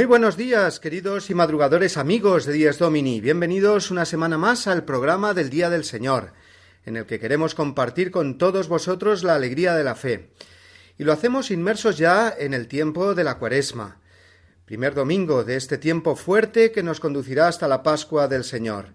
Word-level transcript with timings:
Muy 0.00 0.06
buenos 0.06 0.38
días, 0.38 0.80
queridos 0.80 1.28
y 1.28 1.34
madrugadores 1.34 1.98
amigos 1.98 2.46
de 2.46 2.54
Días 2.54 2.78
Domini. 2.78 3.20
Bienvenidos 3.20 3.90
una 3.90 4.06
semana 4.06 4.38
más 4.38 4.66
al 4.66 4.86
programa 4.86 5.34
del 5.34 5.50
Día 5.50 5.68
del 5.68 5.84
Señor, 5.84 6.32
en 6.86 6.96
el 6.96 7.04
que 7.04 7.20
queremos 7.20 7.54
compartir 7.54 8.10
con 8.10 8.38
todos 8.38 8.66
vosotros 8.66 9.24
la 9.24 9.34
alegría 9.34 9.74
de 9.74 9.84
la 9.84 9.94
fe. 9.94 10.30
Y 10.96 11.04
lo 11.04 11.12
hacemos 11.12 11.50
inmersos 11.50 11.98
ya 11.98 12.34
en 12.34 12.54
el 12.54 12.66
tiempo 12.66 13.14
de 13.14 13.24
la 13.24 13.36
Cuaresma, 13.36 14.00
primer 14.64 14.94
domingo 14.94 15.44
de 15.44 15.56
este 15.56 15.76
tiempo 15.76 16.16
fuerte 16.16 16.72
que 16.72 16.82
nos 16.82 16.98
conducirá 16.98 17.48
hasta 17.48 17.68
la 17.68 17.82
Pascua 17.82 18.26
del 18.26 18.44
Señor. 18.44 18.94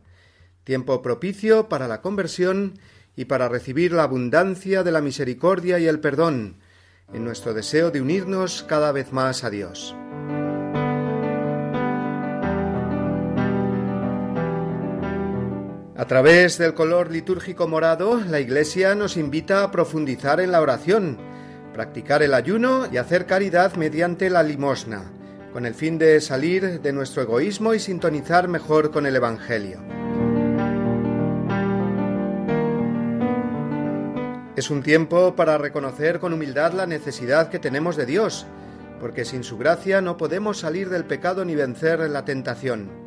Tiempo 0.63 1.03
propicio 1.03 1.69
para 1.69 1.87
la 1.87 2.01
conversión 2.01 2.79
y 3.15 3.25
para 3.25 3.47
recibir 3.47 3.91
la 3.91 4.05
abundancia 4.05 4.81
de 4.81 4.91
la 4.91 5.01
misericordia 5.01 5.77
y 5.77 5.85
el 5.85 5.99
perdón, 5.99 6.57
en 7.13 7.23
nuestro 7.23 7.53
deseo 7.53 7.91
de 7.91 8.01
unirnos 8.01 8.63
cada 8.63 8.91
vez 8.91 9.13
más 9.13 9.43
a 9.43 9.51
Dios. 9.51 9.95
A 15.97 16.07
través 16.07 16.57
del 16.57 16.73
color 16.73 17.09
litúrgico 17.09 17.69
morado, 17.69 18.19
la 18.19 18.41
Iglesia 18.41 18.95
nos 18.95 19.15
invita 19.15 19.63
a 19.63 19.71
profundizar 19.71 20.41
en 20.41 20.51
la 20.51 20.59
oración, 20.59 21.17
practicar 21.73 22.21
el 22.21 22.33
ayuno 22.33 22.85
y 22.91 22.97
hacer 22.97 23.25
caridad 23.25 23.75
mediante 23.75 24.29
la 24.29 24.43
limosna, 24.43 25.05
con 25.53 25.65
el 25.65 25.73
fin 25.73 25.97
de 25.97 26.19
salir 26.19 26.81
de 26.81 26.91
nuestro 26.91 27.21
egoísmo 27.21 27.73
y 27.73 27.79
sintonizar 27.79 28.49
mejor 28.49 28.91
con 28.91 29.05
el 29.05 29.15
Evangelio. 29.15 29.79
Es 34.57 34.69
un 34.69 34.83
tiempo 34.83 35.33
para 35.37 35.57
reconocer 35.57 36.19
con 36.19 36.33
humildad 36.33 36.73
la 36.73 36.87
necesidad 36.87 37.47
que 37.47 37.59
tenemos 37.59 37.95
de 37.95 38.05
Dios, 38.05 38.45
porque 38.99 39.23
sin 39.23 39.45
su 39.45 39.57
gracia 39.57 40.01
no 40.01 40.17
podemos 40.17 40.59
salir 40.59 40.89
del 40.89 41.05
pecado 41.05 41.45
ni 41.45 41.55
vencer 41.55 42.01
la 42.09 42.25
tentación. 42.25 43.05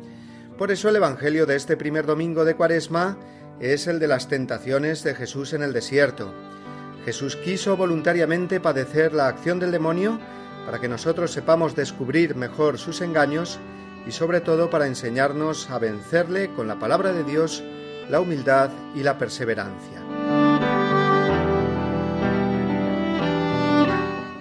Por 0.59 0.71
eso 0.71 0.89
el 0.89 0.97
Evangelio 0.97 1.45
de 1.45 1.55
este 1.55 1.77
primer 1.77 2.05
domingo 2.05 2.43
de 2.43 2.53
Cuaresma 2.53 3.17
es 3.61 3.87
el 3.87 3.97
de 3.97 4.09
las 4.09 4.27
tentaciones 4.27 5.05
de 5.05 5.15
Jesús 5.15 5.53
en 5.53 5.63
el 5.63 5.71
desierto. 5.71 6.33
Jesús 7.05 7.37
quiso 7.37 7.77
voluntariamente 7.77 8.59
padecer 8.59 9.13
la 9.13 9.29
acción 9.29 9.57
del 9.59 9.71
demonio 9.71 10.19
para 10.65 10.81
que 10.81 10.89
nosotros 10.89 11.31
sepamos 11.31 11.77
descubrir 11.77 12.35
mejor 12.35 12.77
sus 12.77 12.99
engaños 12.99 13.57
y 14.05 14.11
sobre 14.11 14.41
todo 14.41 14.69
para 14.69 14.85
enseñarnos 14.85 15.69
a 15.69 15.79
vencerle 15.79 16.53
con 16.53 16.67
la 16.67 16.77
palabra 16.77 17.13
de 17.13 17.23
Dios, 17.23 17.63
la 18.09 18.19
humildad 18.19 18.69
y 18.93 19.03
la 19.03 19.17
perseverancia. 19.17 20.01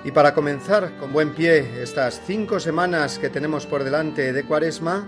Y 0.02 0.10
para 0.10 0.34
comenzar 0.34 0.96
con 0.98 1.12
buen 1.12 1.32
pie 1.32 1.80
estas 1.80 2.20
cinco 2.26 2.58
semanas 2.58 3.20
que 3.20 3.30
tenemos 3.30 3.66
por 3.66 3.84
delante 3.84 4.32
de 4.32 4.44
Cuaresma, 4.44 5.06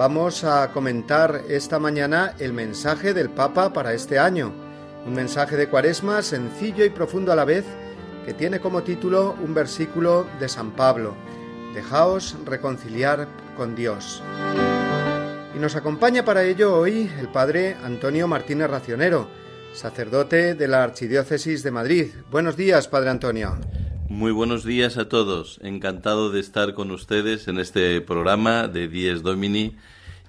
Vamos 0.00 0.44
a 0.44 0.72
comentar 0.72 1.42
esta 1.50 1.78
mañana 1.78 2.34
el 2.38 2.54
mensaje 2.54 3.12
del 3.12 3.28
Papa 3.28 3.74
para 3.74 3.92
este 3.92 4.18
año, 4.18 4.50
un 5.04 5.12
mensaje 5.12 5.58
de 5.58 5.68
cuaresma 5.68 6.22
sencillo 6.22 6.86
y 6.86 6.88
profundo 6.88 7.32
a 7.32 7.36
la 7.36 7.44
vez, 7.44 7.66
que 8.24 8.32
tiene 8.32 8.60
como 8.60 8.82
título 8.82 9.36
un 9.44 9.52
versículo 9.52 10.26
de 10.40 10.48
San 10.48 10.70
Pablo, 10.70 11.14
Dejaos 11.74 12.34
reconciliar 12.46 13.28
con 13.58 13.76
Dios. 13.76 14.22
Y 15.54 15.58
nos 15.58 15.76
acompaña 15.76 16.24
para 16.24 16.44
ello 16.44 16.78
hoy 16.78 17.12
el 17.20 17.28
Padre 17.28 17.76
Antonio 17.84 18.26
Martínez 18.26 18.70
Racionero, 18.70 19.28
sacerdote 19.74 20.54
de 20.54 20.66
la 20.66 20.82
Archidiócesis 20.82 21.62
de 21.62 21.72
Madrid. 21.72 22.06
Buenos 22.30 22.56
días, 22.56 22.88
Padre 22.88 23.10
Antonio. 23.10 23.58
Muy 24.10 24.32
buenos 24.32 24.64
días 24.64 24.98
a 24.98 25.08
todos. 25.08 25.60
Encantado 25.62 26.32
de 26.32 26.40
estar 26.40 26.74
con 26.74 26.90
ustedes 26.90 27.46
en 27.46 27.60
este 27.60 28.00
programa 28.00 28.66
de 28.66 28.88
Dies 28.88 29.22
Domini 29.22 29.76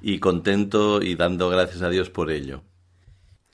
y 0.04 0.20
contento 0.20 1.02
y 1.02 1.16
dando 1.16 1.50
gracias 1.50 1.82
a 1.82 1.90
Dios 1.90 2.12
por 2.12 2.30
ello. 2.30 2.62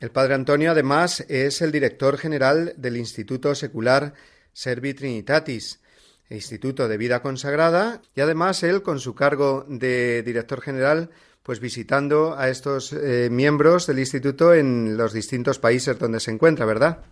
El 0.02 0.12
padre 0.12 0.34
Antonio, 0.34 0.72
además, 0.72 1.22
es 1.30 1.62
el 1.62 1.72
director 1.72 2.18
general 2.18 2.74
del 2.76 2.98
Instituto 2.98 3.56
Secular 3.56 4.16
Servi 4.52 4.94
Trinitatis, 4.94 5.80
Instituto 6.30 6.90
de 6.90 6.98
Vida 6.98 7.22
Consagrada, 7.22 8.02
y 8.14 8.20
además 8.20 8.64
él, 8.64 8.82
con 8.82 9.00
su 9.00 9.16
cargo 9.16 9.66
de 9.70 10.24
director 10.24 10.60
general, 10.60 11.10
pues 11.42 11.62
visitando 11.62 12.38
a 12.38 12.50
estos 12.50 12.92
eh, 12.92 13.30
miembros 13.32 13.88
del 13.88 14.00
instituto 14.00 14.54
en 14.54 14.98
los 14.98 15.14
distintos 15.14 15.58
países 15.58 15.98
donde 15.98 16.20
se 16.20 16.32
encuentra, 16.32 16.66
¿verdad? 16.66 17.06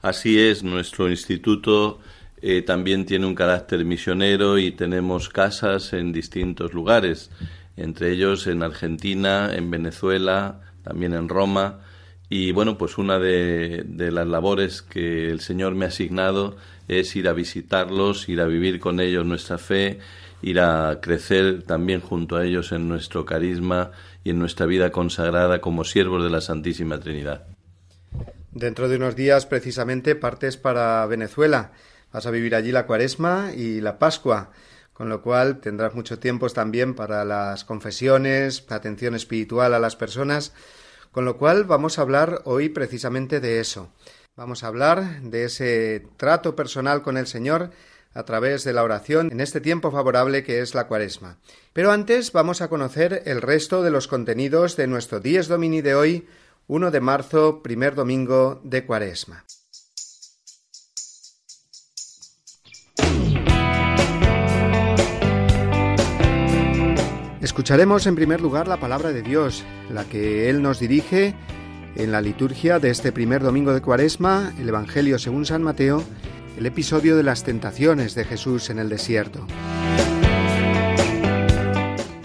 Así 0.00 0.40
es, 0.40 0.62
nuestro 0.62 1.10
instituto 1.10 2.00
eh, 2.40 2.62
también 2.62 3.06
tiene 3.06 3.26
un 3.26 3.34
carácter 3.34 3.84
misionero 3.84 4.58
y 4.58 4.72
tenemos 4.72 5.28
casas 5.28 5.92
en 5.92 6.12
distintos 6.12 6.74
lugares, 6.74 7.30
entre 7.76 8.12
ellos 8.12 8.46
en 8.46 8.62
Argentina, 8.62 9.54
en 9.54 9.70
Venezuela, 9.70 10.60
también 10.82 11.14
en 11.14 11.28
Roma. 11.28 11.80
Y 12.28 12.52
bueno, 12.52 12.78
pues 12.78 12.98
una 12.98 13.18
de, 13.18 13.84
de, 13.86 14.10
las 14.10 14.26
labores 14.26 14.82
que 14.82 15.30
el 15.30 15.40
Señor 15.40 15.74
me 15.74 15.84
ha 15.84 15.88
asignado 15.88 16.56
es 16.88 17.14
ir 17.16 17.28
a 17.28 17.32
visitarlos, 17.32 18.28
ir 18.28 18.40
a 18.40 18.46
vivir 18.46 18.80
con 18.80 19.00
ellos 19.00 19.24
nuestra 19.24 19.58
fe, 19.58 19.98
ir 20.42 20.60
a 20.60 21.00
crecer 21.00 21.62
también 21.62 22.00
junto 22.00 22.36
a 22.36 22.44
ellos 22.44 22.72
en 22.72 22.88
nuestro 22.88 23.24
carisma 23.24 23.92
y 24.24 24.30
en 24.30 24.38
nuestra 24.38 24.66
vida 24.66 24.90
consagrada 24.90 25.60
como 25.60 25.84
siervos 25.84 26.22
de 26.22 26.30
la 26.30 26.40
Santísima 26.40 26.98
Trinidad. 27.00 27.46
Dentro 28.52 28.88
de 28.88 28.96
unos 28.96 29.16
días, 29.16 29.46
precisamente, 29.46 30.14
partes 30.14 30.56
para 30.56 31.04
Venezuela. 31.06 31.72
Vas 32.14 32.26
a 32.26 32.30
vivir 32.30 32.54
allí 32.54 32.70
la 32.70 32.86
cuaresma 32.86 33.50
y 33.56 33.80
la 33.80 33.98
pascua, 33.98 34.52
con 34.92 35.08
lo 35.08 35.20
cual 35.20 35.60
tendrás 35.60 35.96
mucho 35.96 36.20
tiempo 36.20 36.48
también 36.48 36.94
para 36.94 37.24
las 37.24 37.64
confesiones, 37.64 38.64
atención 38.68 39.16
espiritual 39.16 39.74
a 39.74 39.80
las 39.80 39.96
personas, 39.96 40.52
con 41.10 41.24
lo 41.24 41.38
cual 41.38 41.64
vamos 41.64 41.98
a 41.98 42.02
hablar 42.02 42.42
hoy 42.44 42.68
precisamente 42.68 43.40
de 43.40 43.58
eso. 43.58 43.90
Vamos 44.36 44.62
a 44.62 44.68
hablar 44.68 45.22
de 45.22 45.46
ese 45.46 46.06
trato 46.16 46.54
personal 46.54 47.02
con 47.02 47.16
el 47.16 47.26
Señor 47.26 47.70
a 48.12 48.22
través 48.22 48.62
de 48.62 48.74
la 48.74 48.84
oración 48.84 49.32
en 49.32 49.40
este 49.40 49.60
tiempo 49.60 49.90
favorable 49.90 50.44
que 50.44 50.60
es 50.60 50.72
la 50.76 50.86
cuaresma. 50.86 51.38
Pero 51.72 51.90
antes 51.90 52.30
vamos 52.30 52.60
a 52.62 52.68
conocer 52.68 53.24
el 53.26 53.42
resto 53.42 53.82
de 53.82 53.90
los 53.90 54.06
contenidos 54.06 54.76
de 54.76 54.86
nuestro 54.86 55.18
Dies 55.18 55.48
Domini 55.48 55.82
de 55.82 55.96
hoy, 55.96 56.28
1 56.68 56.92
de 56.92 57.00
marzo, 57.00 57.60
primer 57.60 57.96
domingo 57.96 58.60
de 58.62 58.86
cuaresma. 58.86 59.44
Escucharemos 67.44 68.06
en 68.06 68.14
primer 68.14 68.40
lugar 68.40 68.68
la 68.68 68.78
palabra 68.78 69.12
de 69.12 69.20
Dios, 69.20 69.64
la 69.90 70.04
que 70.04 70.48
Él 70.48 70.62
nos 70.62 70.80
dirige 70.80 71.34
en 71.94 72.10
la 72.10 72.22
liturgia 72.22 72.78
de 72.78 72.88
este 72.88 73.12
primer 73.12 73.42
domingo 73.42 73.74
de 73.74 73.82
Cuaresma, 73.82 74.54
el 74.58 74.70
Evangelio 74.70 75.18
según 75.18 75.44
San 75.44 75.62
Mateo, 75.62 76.02
el 76.56 76.64
episodio 76.64 77.18
de 77.18 77.22
las 77.22 77.44
tentaciones 77.44 78.14
de 78.14 78.24
Jesús 78.24 78.70
en 78.70 78.78
el 78.78 78.88
desierto. 78.88 79.46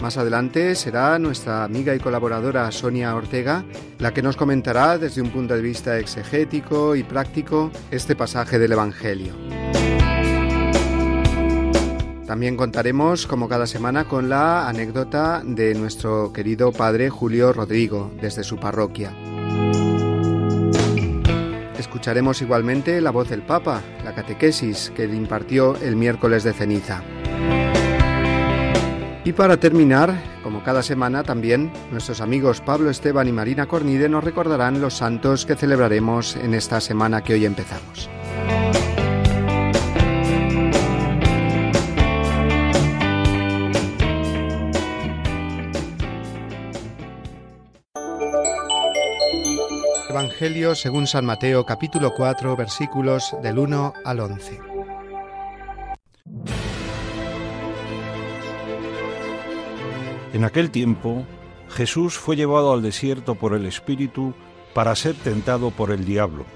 Más 0.00 0.16
adelante 0.16 0.74
será 0.74 1.18
nuestra 1.18 1.64
amiga 1.64 1.94
y 1.94 1.98
colaboradora 1.98 2.72
Sonia 2.72 3.14
Ortega 3.14 3.62
la 3.98 4.14
que 4.14 4.22
nos 4.22 4.38
comentará 4.38 4.96
desde 4.96 5.20
un 5.20 5.28
punto 5.28 5.54
de 5.54 5.60
vista 5.60 5.98
exegético 5.98 6.96
y 6.96 7.02
práctico 7.02 7.70
este 7.90 8.16
pasaje 8.16 8.58
del 8.58 8.72
Evangelio. 8.72 9.34
También 12.30 12.56
contaremos, 12.56 13.26
como 13.26 13.48
cada 13.48 13.66
semana, 13.66 14.04
con 14.04 14.28
la 14.28 14.68
anécdota 14.68 15.42
de 15.44 15.74
nuestro 15.74 16.32
querido 16.32 16.70
padre 16.70 17.10
Julio 17.10 17.52
Rodrigo, 17.52 18.12
desde 18.22 18.44
su 18.44 18.56
parroquia. 18.56 19.12
Escucharemos 21.76 22.40
igualmente 22.40 23.00
la 23.00 23.10
voz 23.10 23.30
del 23.30 23.42
Papa, 23.42 23.82
la 24.04 24.14
catequesis 24.14 24.92
que 24.94 25.08
le 25.08 25.16
impartió 25.16 25.74
el 25.82 25.96
miércoles 25.96 26.44
de 26.44 26.52
ceniza. 26.52 27.02
Y 29.24 29.32
para 29.32 29.56
terminar, 29.56 30.14
como 30.44 30.62
cada 30.62 30.84
semana 30.84 31.24
también, 31.24 31.72
nuestros 31.90 32.20
amigos 32.20 32.60
Pablo 32.60 32.90
Esteban 32.90 33.26
y 33.26 33.32
Marina 33.32 33.66
Cornide 33.66 34.08
nos 34.08 34.22
recordarán 34.22 34.80
los 34.80 34.94
santos 34.94 35.46
que 35.46 35.56
celebraremos 35.56 36.36
en 36.36 36.54
esta 36.54 36.80
semana 36.80 37.24
que 37.24 37.32
hoy 37.32 37.44
empezamos. 37.44 38.08
Evangelio 50.40 50.74
según 50.74 51.06
San 51.06 51.26
Mateo 51.26 51.66
capítulo 51.66 52.14
4 52.14 52.56
versículos 52.56 53.36
del 53.42 53.58
1 53.58 53.92
al 54.06 54.20
11. 54.20 54.58
En 60.32 60.44
aquel 60.44 60.70
tiempo, 60.70 61.26
Jesús 61.68 62.14
fue 62.14 62.36
llevado 62.36 62.72
al 62.72 62.80
desierto 62.80 63.34
por 63.34 63.52
el 63.52 63.66
Espíritu 63.66 64.32
para 64.72 64.96
ser 64.96 65.14
tentado 65.14 65.72
por 65.72 65.90
el 65.90 66.06
diablo. 66.06 66.46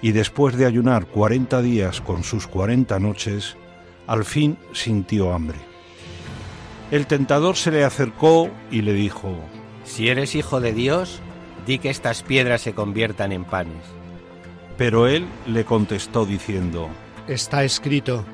Y 0.00 0.12
después 0.12 0.56
de 0.56 0.66
ayunar 0.66 1.06
cuarenta 1.06 1.62
días 1.62 2.00
con 2.00 2.22
sus 2.22 2.46
cuarenta 2.46 3.00
noches, 3.00 3.56
al 4.06 4.24
fin 4.24 4.56
sintió 4.72 5.32
hambre. 5.32 5.58
El 6.92 7.08
tentador 7.08 7.56
se 7.56 7.72
le 7.72 7.82
acercó 7.82 8.48
y 8.70 8.82
le 8.82 8.92
dijo, 8.92 9.34
Si 9.82 10.06
eres 10.06 10.36
hijo 10.36 10.60
de 10.60 10.72
Dios, 10.72 11.20
di 11.66 11.78
que 11.78 11.90
estas 11.90 12.22
piedras 12.22 12.60
se 12.62 12.72
conviertan 12.72 13.32
en 13.32 13.44
panes. 13.44 13.82
Pero 14.76 15.06
él 15.06 15.26
le 15.46 15.64
contestó 15.64 16.24
diciendo, 16.24 16.88
Está 17.28 17.64
escrito, 17.64 18.24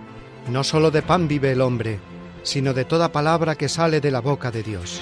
no 0.49 0.65
solo 0.65 0.91
de 0.91 1.03
pan 1.03 1.29
vive 1.29 1.53
el 1.53 1.61
hombre, 1.61 1.99
sino 2.43 2.73
de 2.73 2.85
toda 2.85 3.13
palabra 3.13 3.57
que 3.57 3.69
sale 3.69 4.01
de 4.01 4.11
la 4.11 4.21
boca 4.21 4.51
de 4.51 4.63
Dios. 4.63 5.01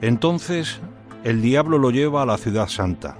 Entonces 0.00 0.80
el 1.24 1.42
diablo 1.42 1.78
lo 1.78 1.90
lleva 1.90 2.22
a 2.22 2.26
la 2.26 2.38
ciudad 2.38 2.68
santa, 2.68 3.16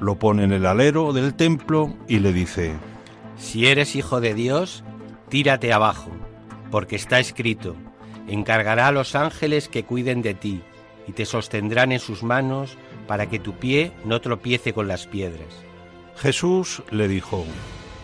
lo 0.00 0.16
pone 0.18 0.42
en 0.44 0.52
el 0.52 0.66
alero 0.66 1.12
del 1.12 1.34
templo 1.34 1.94
y 2.08 2.18
le 2.18 2.32
dice, 2.32 2.74
Si 3.38 3.66
eres 3.66 3.94
hijo 3.94 4.20
de 4.20 4.34
Dios, 4.34 4.82
tírate 5.28 5.72
abajo, 5.72 6.10
porque 6.72 6.96
está 6.96 7.20
escrito, 7.20 7.76
encargará 8.26 8.88
a 8.88 8.92
los 8.92 9.14
ángeles 9.14 9.68
que 9.68 9.84
cuiden 9.84 10.22
de 10.22 10.34
ti, 10.34 10.62
y 11.10 11.12
te 11.12 11.26
sostendrán 11.26 11.90
en 11.90 11.98
sus 11.98 12.22
manos 12.22 12.78
para 13.08 13.28
que 13.28 13.40
tu 13.40 13.54
pie 13.54 13.90
no 14.04 14.20
tropiece 14.20 14.72
con 14.72 14.86
las 14.86 15.08
piedras. 15.08 15.48
Jesús 16.14 16.84
le 16.92 17.08
dijo, 17.08 17.44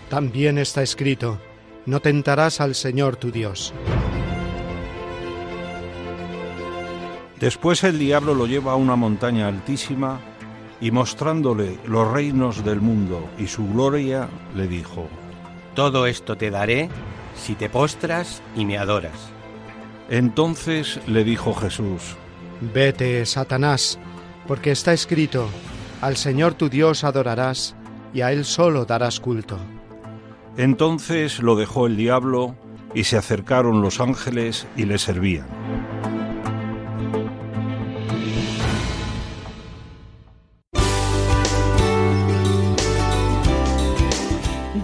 También 0.08 0.58
está 0.58 0.82
escrito, 0.82 1.38
no 1.84 2.00
tentarás 2.00 2.60
al 2.60 2.74
Señor 2.74 3.14
tu 3.14 3.30
Dios. 3.30 3.72
Después 7.38 7.84
el 7.84 8.00
diablo 8.00 8.34
lo 8.34 8.46
lleva 8.46 8.72
a 8.72 8.76
una 8.76 8.96
montaña 8.96 9.46
altísima 9.46 10.18
y 10.80 10.90
mostrándole 10.90 11.78
los 11.86 12.10
reinos 12.10 12.64
del 12.64 12.80
mundo 12.80 13.24
y 13.38 13.46
su 13.46 13.68
gloria, 13.68 14.28
le 14.56 14.66
dijo, 14.66 15.06
Todo 15.76 16.06
esto 16.06 16.36
te 16.36 16.50
daré 16.50 16.88
si 17.36 17.54
te 17.54 17.70
postras 17.70 18.42
y 18.56 18.64
me 18.64 18.78
adoras. 18.78 19.30
Entonces 20.10 20.98
le 21.06 21.22
dijo 21.22 21.54
Jesús, 21.54 22.16
Vete, 22.60 23.24
Satanás, 23.26 23.98
porque 24.46 24.70
está 24.70 24.92
escrito, 24.92 25.48
al 26.00 26.16
Señor 26.16 26.54
tu 26.54 26.68
Dios 26.68 27.04
adorarás 27.04 27.76
y 28.14 28.22
a 28.22 28.32
Él 28.32 28.44
solo 28.44 28.84
darás 28.84 29.20
culto. 29.20 29.58
Entonces 30.56 31.40
lo 31.40 31.56
dejó 31.56 31.86
el 31.86 31.96
diablo 31.96 32.56
y 32.94 33.04
se 33.04 33.18
acercaron 33.18 33.82
los 33.82 34.00
ángeles 34.00 34.66
y 34.76 34.86
le 34.86 34.98
servían. 34.98 35.46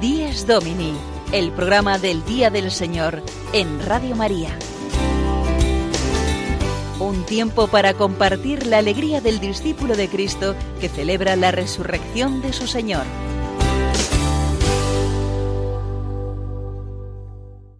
Díez 0.01 0.47
Domini, 0.47 0.95
el 1.33 1.53
programa 1.53 1.99
del 1.99 2.23
Día 2.25 2.51
del 2.51 2.71
Señor 2.71 3.23
en 3.55 3.81
Radio 3.87 4.15
María. 4.15 4.59
Un 7.02 7.26
tiempo 7.26 7.66
para 7.66 7.94
compartir 7.94 8.64
la 8.64 8.78
alegría 8.78 9.20
del 9.20 9.40
discípulo 9.40 9.96
de 9.96 10.08
Cristo 10.08 10.54
que 10.81 10.88
celebra 10.88 11.34
la 11.34 11.50
resurrección 11.50 12.40
de 12.40 12.52
su 12.52 12.69
Señor. 12.69 13.02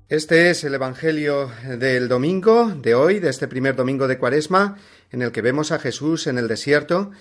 Este 0.08 0.50
es 0.50 0.64
el 0.64 0.74
Evangelio 0.74 1.52
del 1.78 2.08
domingo 2.08 2.72
de 2.74 2.96
hoy, 2.96 3.20
de 3.20 3.30
este 3.30 3.46
primer 3.46 3.76
domingo 3.76 4.08
de 4.08 4.19
Cuaresma, 4.19 4.78
en 5.12 5.22
el 5.22 5.30
que 5.30 5.40
vemos 5.40 5.70
a 5.70 5.78
Jesús 5.78 6.26
en 6.26 6.36
el 6.36 6.48
desierto, 6.48 7.12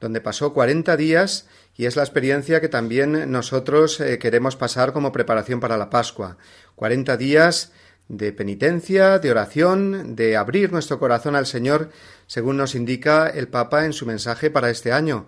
donde 0.00 0.22
pasó 0.22 0.54
cuarenta 0.54 0.96
días 0.96 1.46
y 1.76 1.84
es 1.84 1.94
la 1.94 2.04
experiencia 2.04 2.62
que 2.62 2.70
también 2.70 3.30
nosotros 3.30 4.00
eh, 4.00 4.18
queremos 4.18 4.56
pasar 4.56 4.94
como 4.94 5.12
preparación 5.12 5.60
para 5.60 5.76
la 5.76 5.90
Pascua. 5.90 6.38
Cuarenta 6.74 7.18
días 7.18 7.72
de 8.10 8.32
penitencia, 8.32 9.20
de 9.20 9.30
oración, 9.30 10.16
de 10.16 10.36
abrir 10.36 10.72
nuestro 10.72 10.98
corazón 10.98 11.36
al 11.36 11.46
Señor, 11.46 11.90
según 12.26 12.56
nos 12.56 12.74
indica 12.74 13.28
el 13.28 13.46
Papa 13.46 13.86
en 13.86 13.92
su 13.92 14.04
mensaje 14.04 14.50
para 14.50 14.68
este 14.68 14.92
año 14.92 15.26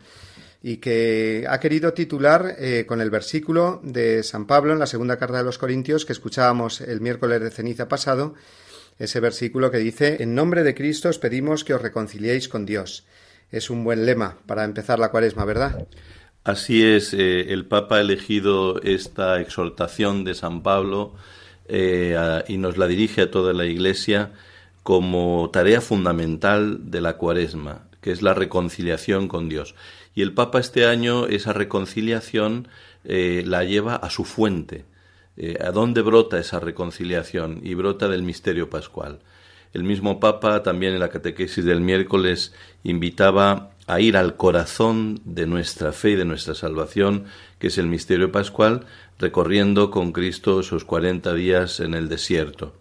y 0.65 0.77
que 0.77 1.45
ha 1.49 1.59
querido 1.61 1.93
titular 1.93 2.57
eh, 2.59 2.85
con 2.87 3.01
el 3.01 3.11
versículo 3.11 3.81
de 3.83 4.23
San 4.23 4.47
Pablo 4.47 4.73
en 4.73 4.79
la 4.79 4.87
segunda 4.87 5.17
carta 5.17 5.39
de 5.39 5.45
los 5.45 5.59
Corintios 5.59 6.05
que 6.05 6.13
escuchábamos 6.13 6.81
el 6.81 7.01
miércoles 7.01 7.41
de 7.41 7.51
ceniza 7.51 7.89
pasado, 7.89 8.35
ese 8.99 9.21
versículo 9.21 9.71
que 9.71 9.79
dice 9.79 10.23
En 10.23 10.35
nombre 10.35 10.63
de 10.63 10.75
Cristo 10.75 11.09
os 11.09 11.19
pedimos 11.19 11.65
que 11.65 11.75
os 11.75 11.83
reconciliéis 11.83 12.49
con 12.49 12.67
Dios. 12.67 13.05
Es 13.51 13.71
un 13.71 13.85
buen 13.85 14.07
lema 14.07 14.39
para 14.47 14.65
empezar 14.65 14.99
la 14.99 15.11
cuaresma, 15.11 15.45
¿verdad? 15.45 15.87
Así 16.45 16.85
es, 16.85 17.13
eh, 17.15 17.53
el 17.53 17.67
Papa 17.67 17.97
ha 17.97 18.01
elegido 18.01 18.81
esta 18.83 19.41
exhortación 19.41 20.25
de 20.25 20.35
San 20.35 20.63
Pablo 20.63 21.15
eh, 21.69 22.43
y 22.49 22.57
nos 22.59 22.77
la 22.77 22.87
dirige 22.87 23.23
a 23.23 23.31
toda 23.31 23.53
la 23.53 23.65
Iglesia 23.67 24.33
como 24.83 25.51
tarea 25.53 25.81
fundamental 25.81 26.91
de 26.91 27.01
la 27.01 27.17
cuaresma, 27.17 27.87
que 28.01 28.11
es 28.11 28.23
la 28.23 28.35
reconciliación 28.35 29.29
con 29.29 29.49
Dios. 29.49 29.75
Y 30.15 30.23
el 30.23 30.35
Papa 30.35 30.61
este 30.61 30.87
año 30.87 31.27
esa 31.27 31.53
reconciliación 31.53 32.69
eh, 33.05 33.43
la 33.47 33.65
lleva 33.65 33.97
a 33.97 34.11
su 34.11 34.25
fuente. 34.25 34.85
Eh, 35.37 35.57
¿A 35.65 35.71
dónde 35.71 36.03
brota 36.03 36.39
esa 36.39 36.61
reconciliación? 36.61 37.61
Y 37.63 37.75
brota 37.75 38.09
del 38.09 38.23
misterio 38.23 38.69
pascual. 38.69 39.21
El 39.73 39.85
mismo 39.85 40.21
Papa 40.21 40.63
también 40.63 40.93
en 40.93 41.01
la 41.01 41.09
catequesis 41.09 41.65
del 41.65 41.81
miércoles 41.81 42.53
invitaba 42.85 43.71
a 43.87 44.01
ir 44.01 44.17
al 44.17 44.37
corazón 44.37 45.21
de 45.25 45.47
nuestra 45.47 45.93
fe 45.93 46.11
y 46.11 46.17
de 46.17 46.25
nuestra 46.25 46.55
salvación, 46.55 47.25
que 47.59 47.69
es 47.69 47.79
el 47.79 47.87
misterio 47.87 48.31
pascual, 48.31 48.87
recorriendo 49.23 49.91
con 49.91 50.13
Cristo 50.13 50.61
esos 50.61 50.85
cuarenta 50.85 51.33
días 51.33 51.81
en 51.81 51.95
el 51.95 52.11
desierto. 52.11 52.75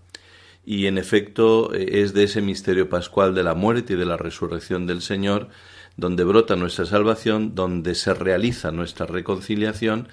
Y 0.66 0.88
en 0.88 0.98
efecto 0.98 1.72
es 1.74 2.14
de 2.14 2.24
ese 2.24 2.42
misterio 2.42 2.90
pascual 2.90 3.34
de 3.34 3.44
la 3.44 3.54
muerte 3.54 3.94
y 3.94 3.96
de 3.96 4.06
la 4.06 4.18
resurrección 4.18 4.86
del 4.86 5.02
Señor 5.02 5.50
donde 5.98 6.24
brota 6.24 6.56
nuestra 6.56 6.86
salvación, 6.86 7.54
donde 7.56 7.96
se 7.96 8.14
realiza 8.14 8.72
nuestra 8.72 9.06
reconciliación 9.06 10.08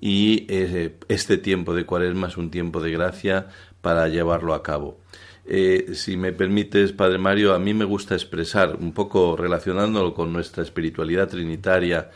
y 0.00 0.46
eh, 0.48 0.96
este 1.08 1.38
tiempo 1.38 1.74
de 1.74 1.86
cuaresma 1.86 2.28
es 2.28 2.36
un 2.36 2.50
tiempo 2.50 2.80
de 2.80 2.90
gracia 2.90 3.48
para 3.80 4.08
llevarlo 4.08 4.54
a 4.54 4.62
cabo. 4.62 4.98
Eh, 5.46 5.90
si 5.92 6.16
me 6.16 6.32
permites, 6.32 6.92
Padre 6.92 7.18
Mario, 7.18 7.54
a 7.54 7.58
mí 7.58 7.74
me 7.74 7.84
gusta 7.84 8.14
expresar, 8.14 8.76
un 8.80 8.92
poco 8.92 9.36
relacionándolo 9.36 10.14
con 10.14 10.32
nuestra 10.32 10.62
espiritualidad 10.62 11.28
trinitaria, 11.28 12.10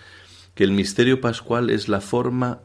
que 0.54 0.64
el 0.64 0.72
misterio 0.72 1.20
pascual 1.20 1.70
es 1.70 1.88
la 1.88 2.00
forma 2.00 2.62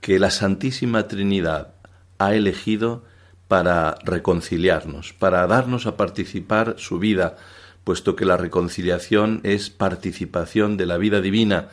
que 0.00 0.18
la 0.18 0.30
Santísima 0.30 1.08
Trinidad 1.08 1.74
ha 2.18 2.34
elegido 2.34 3.04
para 3.48 3.96
reconciliarnos, 4.04 5.14
para 5.14 5.46
darnos 5.46 5.86
a 5.86 5.96
participar 5.96 6.74
su 6.78 6.98
vida, 6.98 7.36
puesto 7.84 8.14
que 8.16 8.26
la 8.26 8.36
reconciliación 8.36 9.40
es 9.44 9.70
participación 9.70 10.76
de 10.76 10.86
la 10.86 10.98
vida 10.98 11.20
divina, 11.20 11.68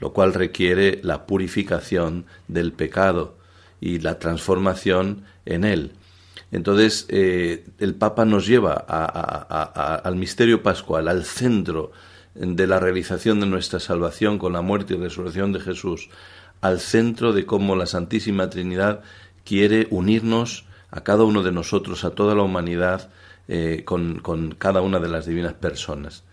lo 0.00 0.12
cual 0.12 0.34
requiere 0.34 1.00
la 1.02 1.26
purificación 1.26 2.26
del 2.48 2.72
pecado 2.72 3.36
y 3.80 4.00
la 4.00 4.18
transformación 4.18 5.24
en 5.44 5.64
él. 5.64 5.92
Entonces, 6.52 7.06
eh, 7.08 7.64
el 7.78 7.94
Papa 7.94 8.24
nos 8.24 8.46
lleva 8.46 8.74
al 8.74 10.16
misterio 10.16 10.62
pascual, 10.62 11.06
al 11.06 11.24
centro 11.24 11.92
de 12.34 12.66
la 12.66 12.80
realización 12.80 13.40
de 13.40 13.46
nuestra 13.46 13.78
salvación 13.78 14.38
con 14.38 14.52
la 14.52 14.62
muerte 14.62 14.94
y 14.94 14.96
resurrección 14.96 15.52
de 15.52 15.60
Jesús, 15.60 16.08
al 16.60 16.80
centro 16.80 17.32
de 17.32 17.46
cómo 17.46 17.76
la 17.76 17.86
Santísima 17.86 18.50
Trinidad 18.50 19.02
quiere 19.44 19.86
unirnos 19.90 20.66
a 20.90 21.02
cada 21.02 21.24
uno 21.24 21.42
de 21.42 21.52
nosotros, 21.52 22.04
a 22.04 22.10
toda 22.10 22.34
la 22.34 22.42
humanidad, 22.42 23.10
eh, 23.48 23.82
con, 23.84 24.54
cada 24.58 24.80
una 24.80 25.00
de 25.00 25.08
las 25.08 25.26
divinas 25.26 25.54
personas. 25.54 26.24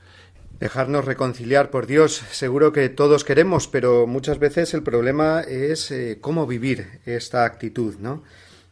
Dejarnos 0.60 1.06
reconciliar 1.06 1.70
por 1.70 1.86
Dios, 1.86 2.24
seguro 2.32 2.74
que 2.74 2.90
todos 2.90 3.24
queremos, 3.24 3.68
pero 3.68 4.08
muchas 4.08 4.40
veces 4.40 4.74
el 4.74 4.82
problema 4.82 5.42
es 5.42 5.92
eh, 5.92 6.18
cómo 6.20 6.48
vivir 6.48 7.00
esta 7.06 7.46
actitud, 7.46 7.96
¿no? 8.00 8.24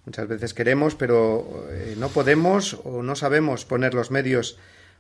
Muchas 0.05 0.27
veces 0.27 0.53
queremos, 0.53 0.95
pero 0.95 1.67
eh, 1.69 1.95
no 1.97 2.09
podemos 2.09 2.79
o 2.83 3.01
no 3.01 3.15
sabemos 3.15 3.65
poner 3.65 3.93
los 3.93 4.11
medios 4.11 4.57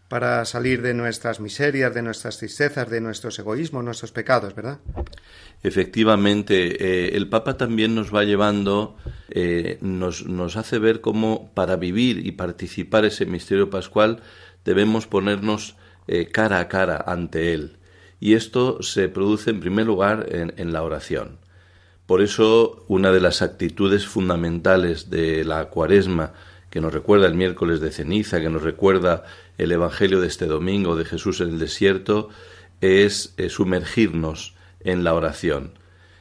para 0.07 0.45
salir 0.45 0.81
de 0.81 0.93
nuestras 0.93 1.39
miserias, 1.39 1.93
de 1.93 2.01
nuestras 2.01 2.37
tristezas, 2.37 2.89
de 2.89 3.01
nuestros 3.01 3.39
egoísmos, 3.39 3.83
nuestros 3.83 4.11
pecados, 4.11 4.53
¿verdad? 4.53 4.79
Efectivamente, 5.63 6.77
eh, 6.79 7.17
el 7.17 7.27
Papa 7.27 7.57
también 7.57 7.95
nos 7.95 8.13
va 8.13 8.23
llevando, 8.23 8.97
eh, 9.29 9.79
nos, 9.81 10.25
nos 10.27 10.57
hace 10.57 10.77
ver 10.77 11.01
cómo 11.01 11.51
para 11.55 11.75
vivir 11.75 12.25
y 12.25 12.33
participar 12.33 13.05
ese 13.05 13.25
misterio 13.25 13.69
pascual 13.71 14.21
debemos 14.63 15.07
ponernos 15.07 15.75
eh, 16.07 16.27
cara 16.27 16.59
a 16.59 16.67
cara 16.67 17.03
ante 17.07 17.53
Él. 17.53 17.77
Y 18.19 18.35
esto 18.35 18.81
se 18.83 19.09
produce 19.09 19.49
en 19.49 19.59
primer 19.59 19.87
lugar 19.87 20.27
en, 20.29 20.53
en 20.57 20.71
la 20.71 20.83
oración. 20.83 21.39
Por 22.05 22.21
eso, 22.21 22.85
una 22.87 23.11
de 23.11 23.19
las 23.19 23.41
actitudes 23.41 24.05
fundamentales 24.05 25.09
de 25.09 25.43
la 25.43 25.65
cuaresma, 25.65 26.33
que 26.69 26.81
nos 26.81 26.93
recuerda 26.93 27.25
el 27.25 27.35
miércoles 27.35 27.79
de 27.79 27.89
ceniza, 27.89 28.39
que 28.41 28.49
nos 28.49 28.61
recuerda 28.61 29.23
el 29.57 29.71
Evangelio 29.71 30.21
de 30.21 30.27
este 30.27 30.45
domingo 30.45 30.95
de 30.95 31.05
Jesús 31.05 31.41
en 31.41 31.49
el 31.49 31.59
desierto, 31.59 32.29
es 32.81 33.33
eh, 33.37 33.49
sumergirnos 33.49 34.55
en 34.81 35.03
la 35.03 35.13
oración. 35.13 35.71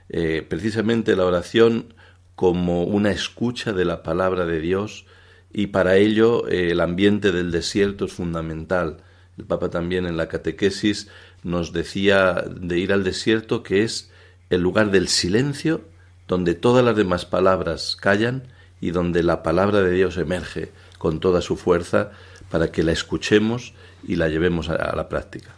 Eh, 0.09 0.45
precisamente 0.49 1.17
la 1.17 1.25
oración 1.25 1.95
como 2.35 2.85
una 2.85 3.11
escucha 3.11 3.73
de 3.73 3.85
la 3.85 4.03
palabra 4.03 4.47
de 4.47 4.61
Dios 4.61 5.07
y 5.53 5.69
para 5.69 5.97
ello 5.97 6.49
eh, 6.49 6.71
el 6.73 6.81
ambiente 6.81 7.33
del 7.33 7.51
desierto 7.51 8.07
es 8.07 8.13
fundamental. 8.13 8.99
El 9.39 9.45
Papa 9.45 9.71
también 9.71 10.07
en 10.07 10.17
la 10.17 10.29
catequesis 10.29 11.09
nos 11.43 11.73
decía 11.73 12.45
de 12.49 12.79
ir 12.79 12.93
al 12.93 13.05
desierto 13.05 13.63
que 13.63 13.83
es 13.83 14.11
el 14.51 14.61
lugar 14.61 14.91
del 14.91 15.09
silencio 15.09 15.83
donde 16.27 16.55
todas 16.55 16.85
las 16.85 16.97
demás 16.97 17.27
palabras 17.27 17.97
callan 18.01 18.45
y 18.81 18.91
donde 18.91 19.23
la 19.23 19.43
palabra 19.43 19.81
de 19.81 19.93
Dios 19.93 20.17
emerge 20.17 20.73
con 20.99 21.21
toda 21.21 21.41
su 21.41 21.57
fuerza 21.57 22.13
para 22.51 22.71
que 22.71 22.83
la 22.83 22.93
escuchemos 22.93 23.75
y 24.07 24.17
la 24.17 24.29
llevemos 24.29 24.69
a, 24.69 24.95
la 24.95 25.09
práctica. 25.09 25.51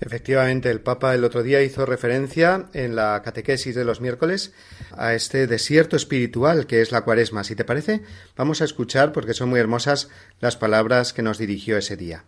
Efectivamente, 0.00 0.70
el 0.70 0.80
Papa 0.80 1.14
el 1.14 1.24
otro 1.24 1.42
día 1.42 1.62
hizo 1.62 1.84
referencia 1.84 2.66
en 2.72 2.96
la 2.96 3.20
catequesis 3.22 3.74
de 3.74 3.84
los 3.84 4.00
miércoles 4.00 4.54
a 4.96 5.12
este 5.12 5.46
desierto 5.46 5.94
espiritual 5.94 6.66
que 6.66 6.80
es 6.80 6.90
la 6.90 7.02
cuaresma. 7.02 7.44
Si 7.44 7.54
te 7.54 7.66
parece, 7.66 8.02
vamos 8.34 8.62
a 8.62 8.64
escuchar, 8.64 9.12
porque 9.12 9.34
son 9.34 9.50
muy 9.50 9.60
hermosas, 9.60 10.08
las 10.40 10.56
palabras 10.56 11.12
que 11.12 11.22
nos 11.22 11.36
dirigió 11.36 11.76
ese 11.76 11.98
día. 11.98 12.24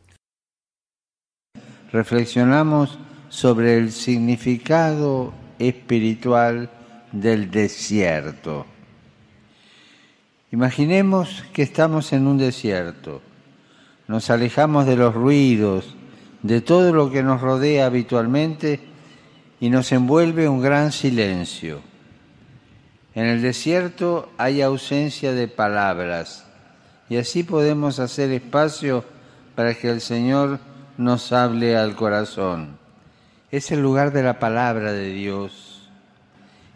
Reflexionamos 1.92 2.98
sobre 3.30 3.78
el 3.78 3.90
significado 3.90 5.32
espiritual 5.58 6.70
del 7.12 7.50
desierto. 7.50 8.66
Imaginemos 10.50 11.42
que 11.54 11.62
estamos 11.62 12.12
en 12.12 12.26
un 12.26 12.36
desierto 12.36 13.22
nos 14.08 14.30
alejamos 14.30 14.86
de 14.86 14.96
los 14.96 15.14
ruidos, 15.14 15.94
de 16.42 16.60
todo 16.60 16.92
lo 16.92 17.10
que 17.10 17.22
nos 17.22 17.40
rodea 17.40 17.86
habitualmente 17.86 18.80
y 19.60 19.70
nos 19.70 19.92
envuelve 19.92 20.48
un 20.48 20.60
gran 20.60 20.92
silencio. 20.92 21.80
En 23.14 23.26
el 23.26 23.42
desierto 23.42 24.30
hay 24.38 24.62
ausencia 24.62 25.32
de 25.32 25.46
palabras 25.46 26.46
y 27.08 27.16
así 27.16 27.42
podemos 27.42 28.00
hacer 28.00 28.30
espacio 28.32 29.04
para 29.54 29.74
que 29.74 29.90
el 29.90 30.00
Señor 30.00 30.58
nos 30.96 31.32
hable 31.32 31.76
al 31.76 31.94
corazón. 31.94 32.78
Es 33.50 33.70
el 33.70 33.82
lugar 33.82 34.12
de 34.12 34.22
la 34.22 34.38
palabra 34.38 34.92
de 34.92 35.12
Dios. 35.12 35.90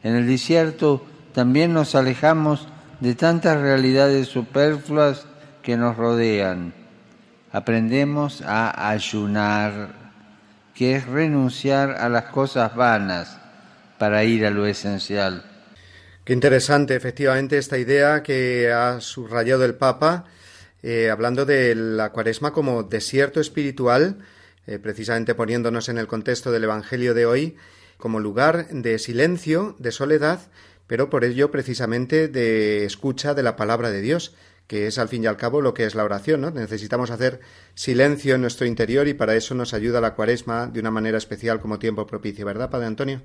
En 0.03 0.15
el 0.15 0.27
desierto 0.27 1.05
también 1.33 1.73
nos 1.73 1.95
alejamos 1.95 2.69
de 3.01 3.15
tantas 3.15 3.61
realidades 3.61 4.29
superfluas 4.29 5.27
que 5.63 5.77
nos 5.77 5.97
rodean 5.97 6.73
aprendemos 7.57 8.43
a 8.43 8.91
ayunar, 8.91 10.13
que 10.75 10.97
es 10.97 11.07
renunciar 11.07 11.93
a 11.93 12.11
las 12.11 12.25
cosas 12.25 12.77
vanas 12.77 13.39
para 13.99 14.25
ir 14.25 14.45
a 14.45 14.51
lo 14.51 14.67
esencial. 14.67 15.43
Qué 16.27 16.35
interesante, 16.35 16.95
efectivamente, 16.95 17.57
esta 17.57 17.79
idea 17.79 18.23
que 18.23 18.71
ha 18.71 19.01
subrayado 19.01 19.65
el 19.65 19.75
Papa, 19.75 20.27
eh, 20.83 21.09
hablando 21.09 21.47
de 21.47 21.75
la 21.75 22.13
cuaresma 22.13 22.53
como 22.53 22.83
desierto 22.83 23.41
espiritual, 23.41 24.19
eh, 24.67 24.79
precisamente 24.79 25.35
poniéndonos 25.35 25.89
en 25.89 25.97
el 25.97 26.09
contexto 26.09 26.53
del 26.53 26.65
Evangelio 26.65 27.15
de 27.15 27.25
hoy, 27.25 27.57
como 27.97 28.21
lugar 28.21 28.69
de 28.69 28.99
silencio, 28.99 29.77
de 29.79 29.93
soledad, 29.93 30.41
pero 30.87 31.09
por 31.09 31.25
ello 31.25 31.51
precisamente 31.51 32.29
de 32.29 32.85
escucha 32.85 33.33
de 33.33 33.43
la 33.43 33.57
palabra 33.57 33.91
de 33.91 34.03
Dios, 34.03 34.35
que 34.67 34.87
es 34.87 34.99
al 34.99 35.09
fin 35.09 35.25
y 35.25 35.27
al 35.27 35.37
cabo 35.37 35.61
lo 35.61 35.75
que 35.75 35.85
es 35.85 35.95
la 35.95 36.05
oración, 36.05 36.41
¿no? 36.41 36.51
Necesitamos 36.51 37.11
hacer 37.11 37.41
silencio 37.75 38.35
en 38.35 38.41
nuestro 38.41 38.67
interior 38.67 39.07
y 39.07 39.15
para 39.15 39.37
eso 39.37 39.55
nos 39.55 39.75
ayuda 39.75 40.01
la 40.01 40.15
cuaresma 40.15 40.67
de 40.67 40.81
una 40.81 40.91
manera 40.91 41.19
especial 41.19 41.61
como 41.61 41.79
tiempo 41.79 42.07
propicio, 42.07 42.45
¿verdad, 42.45 42.71
Padre 42.71 42.87
Antonio? 42.87 43.23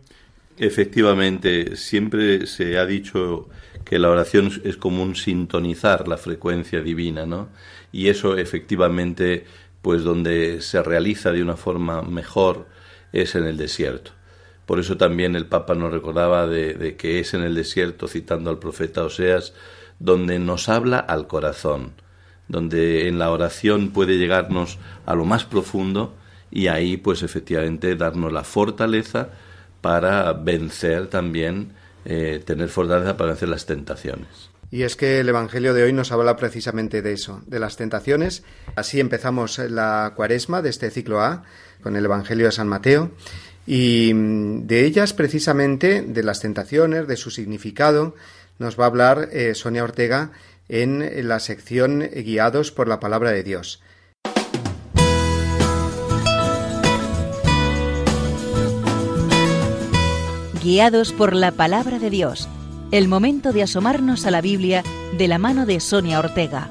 Efectivamente, 0.58 1.76
siempre 1.76 2.46
se 2.46 2.78
ha 2.78 2.86
dicho 2.86 3.50
que 3.86 3.98
la 3.98 4.10
oración 4.10 4.52
es 4.64 4.78
como 4.78 5.02
un 5.02 5.16
sintonizar 5.16 6.08
la 6.08 6.18
frecuencia 6.18 6.82
divina, 6.82 7.26
¿no? 7.26 7.50
Y 7.92 8.10
eso 8.10 8.38
efectivamente, 8.38 9.46
pues 9.82 10.04
donde 10.04 10.62
se 10.62 10.84
realiza 10.84 11.32
de 11.32 11.42
una 11.42 11.58
forma 11.58 12.04
mejor 12.04 12.68
es 13.12 13.34
en 13.36 13.46
el 13.46 13.58
desierto. 13.58 14.12
Por 14.68 14.80
eso 14.80 14.98
también 14.98 15.36
el 15.36 15.48
Papa 15.48 15.74
nos 15.74 15.92
recordaba 15.92 16.46
de, 16.48 16.76
de 16.76 16.96
que 16.96 17.20
es 17.20 17.34
en 17.34 17.42
el 17.42 17.56
desierto, 17.56 18.08
citando 18.08 18.50
al 18.50 18.60
profeta 18.60 19.04
Oseas, 19.04 19.54
donde 20.02 20.40
nos 20.40 20.68
habla 20.68 21.00
al 21.00 21.28
corazón, 21.28 21.94
donde 22.48 23.08
en 23.08 23.20
la 23.20 23.32
oración 23.32 23.92
puede 23.92 24.18
llegarnos 24.18 24.80
a 25.06 25.16
lo 25.16 25.26
más 25.26 25.46
profundo 25.46 26.16
y 26.50 26.68
ahí 26.68 26.98
pues 26.98 27.24
efectivamente 27.24 27.96
darnos 27.96 28.34
la 28.34 28.44
fortaleza 28.44 29.30
para 29.80 30.34
vencer 30.34 31.08
también, 31.08 31.74
eh, 32.06 32.42
tener 32.46 32.70
fortaleza 32.70 33.16
para 33.16 33.32
vencer 33.32 33.50
las 33.50 33.66
tentaciones. 33.66 34.50
Y 34.72 34.84
es 34.84 34.96
que 34.96 35.20
el 35.20 35.30
Evangelio 35.30 35.74
de 35.74 35.84
hoy 35.84 35.94
nos 35.94 36.12
habla 36.12 36.38
precisamente 36.38 37.02
de 37.02 37.14
eso, 37.14 37.42
de 37.46 37.60
las 37.60 37.78
tentaciones. 37.78 38.44
Así 38.76 39.00
empezamos 39.00 39.60
la 39.60 40.14
cuaresma 40.16 40.62
de 40.62 40.70
este 40.70 40.90
ciclo 40.90 41.22
A 41.22 41.44
con 41.84 41.96
el 41.96 42.06
Evangelio 42.06 42.46
de 42.46 42.54
San 42.54 42.70
Mateo 42.70 43.12
y 43.68 44.14
mm, 44.14 44.68
de 44.68 44.86
ellas 44.86 45.14
precisamente, 45.14 46.02
de 46.02 46.24
las 46.24 46.40
tentaciones, 46.40 47.08
de 47.08 47.18
su 47.18 47.32
significado, 47.32 48.16
nos 48.62 48.80
va 48.80 48.86
a 48.86 48.88
hablar 48.88 49.30
eh, 49.34 49.54
Sonia 49.56 49.84
Ortega 49.84 50.32
en 50.70 51.28
la 51.28 51.40
sección 51.42 52.08
Guiados 52.14 52.72
por 52.72 52.88
la 52.88 53.02
Palabra 53.02 53.32
de 53.32 53.44
Dios. 53.44 53.82
Guiados 60.64 61.12
por 61.12 61.36
la 61.36 61.52
Palabra 61.52 61.98
de 62.00 62.10
Dios. 62.10 62.48
El 62.92 63.08
momento 63.08 63.52
de 63.52 63.64
asomarnos 63.64 64.26
a 64.26 64.32
la 64.32 64.42
Biblia 64.42 64.84
de 65.18 65.28
la 65.28 65.40
mano 65.40 65.66
de 65.66 65.80
Sonia 65.80 66.20
Ortega. 66.20 66.70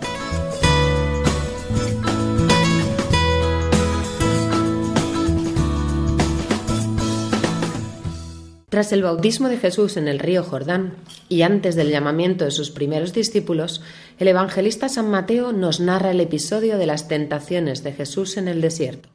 Tras 8.70 8.92
el 8.92 9.02
bautismo 9.02 9.48
de 9.48 9.58
Jesús 9.58 9.96
en 9.96 10.06
el 10.06 10.20
río 10.20 10.44
Jordán 10.44 10.94
y 11.28 11.42
antes 11.42 11.74
del 11.74 11.90
llamamiento 11.90 12.44
de 12.44 12.52
sus 12.52 12.70
primeros 12.70 13.12
discípulos, 13.12 13.82
el 14.20 14.28
evangelista 14.28 14.88
San 14.88 15.10
Mateo 15.10 15.52
nos 15.52 15.80
narra 15.80 16.12
el 16.12 16.20
episodio 16.20 16.78
de 16.78 16.86
las 16.86 17.08
tentaciones 17.08 17.82
de 17.82 17.92
Jesús 17.92 18.36
en 18.36 18.46
el 18.46 18.60
desierto. 18.60 19.08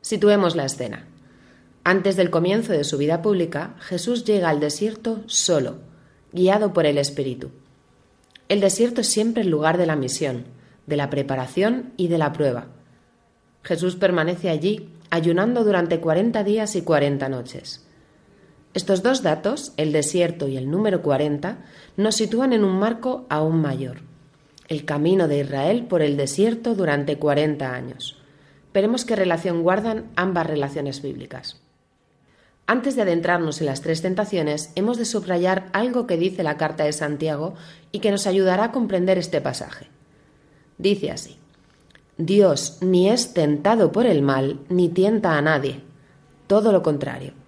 Situemos 0.00 0.56
la 0.56 0.64
escena. 0.64 1.04
Antes 1.84 2.16
del 2.16 2.30
comienzo 2.30 2.72
de 2.72 2.84
su 2.84 2.96
vida 2.96 3.20
pública, 3.20 3.76
Jesús 3.80 4.24
llega 4.24 4.48
al 4.48 4.60
desierto 4.60 5.22
solo, 5.26 5.76
guiado 6.32 6.72
por 6.72 6.86
el 6.86 6.96
Espíritu. 6.96 7.50
El 8.48 8.60
desierto 8.60 9.02
es 9.02 9.08
siempre 9.08 9.42
el 9.42 9.50
lugar 9.50 9.76
de 9.76 9.84
la 9.84 9.96
misión, 9.96 10.44
de 10.86 10.96
la 10.96 11.10
preparación 11.10 11.92
y 11.98 12.08
de 12.08 12.16
la 12.16 12.32
prueba. 12.32 12.68
Jesús 13.62 13.96
permanece 13.96 14.48
allí, 14.48 14.88
ayunando 15.10 15.64
durante 15.64 16.00
cuarenta 16.00 16.44
días 16.44 16.76
y 16.76 16.80
cuarenta 16.80 17.28
noches. 17.28 17.85
Estos 18.76 19.02
dos 19.02 19.22
datos, 19.22 19.72
el 19.78 19.90
desierto 19.90 20.48
y 20.48 20.58
el 20.58 20.70
número 20.70 21.00
40, 21.00 21.64
nos 21.96 22.14
sitúan 22.14 22.52
en 22.52 22.62
un 22.62 22.78
marco 22.78 23.24
aún 23.30 23.62
mayor, 23.62 24.02
el 24.68 24.84
camino 24.84 25.28
de 25.28 25.38
Israel 25.38 25.86
por 25.86 26.02
el 26.02 26.18
desierto 26.18 26.74
durante 26.74 27.18
40 27.18 27.72
años. 27.72 28.18
Veremos 28.74 29.06
qué 29.06 29.16
relación 29.16 29.62
guardan 29.62 30.10
ambas 30.14 30.46
relaciones 30.46 31.00
bíblicas. 31.00 31.58
Antes 32.66 32.96
de 32.96 33.00
adentrarnos 33.00 33.62
en 33.62 33.66
las 33.66 33.80
tres 33.80 34.02
tentaciones, 34.02 34.72
hemos 34.74 34.98
de 34.98 35.06
subrayar 35.06 35.70
algo 35.72 36.06
que 36.06 36.18
dice 36.18 36.42
la 36.42 36.58
carta 36.58 36.84
de 36.84 36.92
Santiago 36.92 37.54
y 37.92 38.00
que 38.00 38.10
nos 38.10 38.26
ayudará 38.26 38.64
a 38.64 38.72
comprender 38.72 39.16
este 39.16 39.40
pasaje. 39.40 39.86
Dice 40.76 41.10
así, 41.10 41.38
Dios 42.18 42.76
ni 42.82 43.08
es 43.08 43.32
tentado 43.32 43.90
por 43.90 44.04
el 44.04 44.20
mal 44.20 44.60
ni 44.68 44.90
tienta 44.90 45.38
a 45.38 45.40
nadie, 45.40 45.80
todo 46.46 46.72
lo 46.72 46.82
contrario 46.82 47.45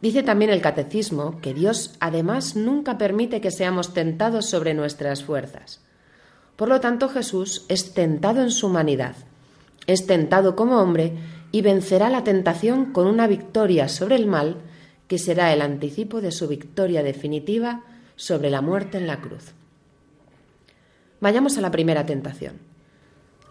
Dice 0.00 0.22
también 0.22 0.50
el 0.50 0.60
catecismo 0.60 1.40
que 1.40 1.54
Dios 1.54 1.94
además 2.00 2.54
nunca 2.54 2.98
permite 2.98 3.40
que 3.40 3.50
seamos 3.50 3.94
tentados 3.94 4.46
sobre 4.46 4.74
nuestras 4.74 5.24
fuerzas. 5.24 5.80
Por 6.56 6.68
lo 6.68 6.80
tanto, 6.80 7.08
Jesús 7.08 7.64
es 7.68 7.94
tentado 7.94 8.42
en 8.42 8.50
su 8.50 8.66
humanidad, 8.66 9.16
es 9.86 10.06
tentado 10.06 10.54
como 10.54 10.80
hombre 10.80 11.14
y 11.50 11.62
vencerá 11.62 12.10
la 12.10 12.24
tentación 12.24 12.92
con 12.92 13.06
una 13.06 13.26
victoria 13.26 13.88
sobre 13.88 14.16
el 14.16 14.26
mal 14.26 14.56
que 15.08 15.18
será 15.18 15.52
el 15.52 15.62
anticipo 15.62 16.20
de 16.20 16.30
su 16.30 16.46
victoria 16.46 17.02
definitiva 17.02 17.82
sobre 18.14 18.50
la 18.50 18.60
muerte 18.60 18.98
en 18.98 19.06
la 19.06 19.20
cruz. 19.20 19.54
Vayamos 21.20 21.58
a 21.58 21.60
la 21.60 21.70
primera 21.70 22.06
tentación. 22.06 22.58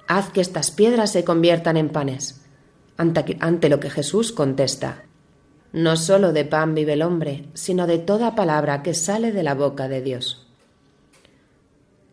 Haz 0.07 0.29
que 0.29 0.41
estas 0.41 0.71
piedras 0.71 1.11
se 1.11 1.25
conviertan 1.25 1.75
en 1.75 1.89
panes. 1.89 2.41
Ante, 2.97 3.69
lo 3.69 3.79
que 3.79 3.89
Jesús 3.89 4.31
contesta, 4.31 5.03
no 5.73 5.95
solo 5.95 6.33
de 6.33 6.45
pan 6.45 6.75
vive 6.75 6.93
el 6.93 7.01
hombre, 7.01 7.45
sino 7.53 7.87
de 7.87 7.97
toda 7.97 8.35
palabra 8.35 8.83
que 8.83 8.93
sale 8.93 9.31
de 9.31 9.43
la 9.43 9.53
boca 9.53 9.87
de 9.87 10.01
Dios. 10.01 10.47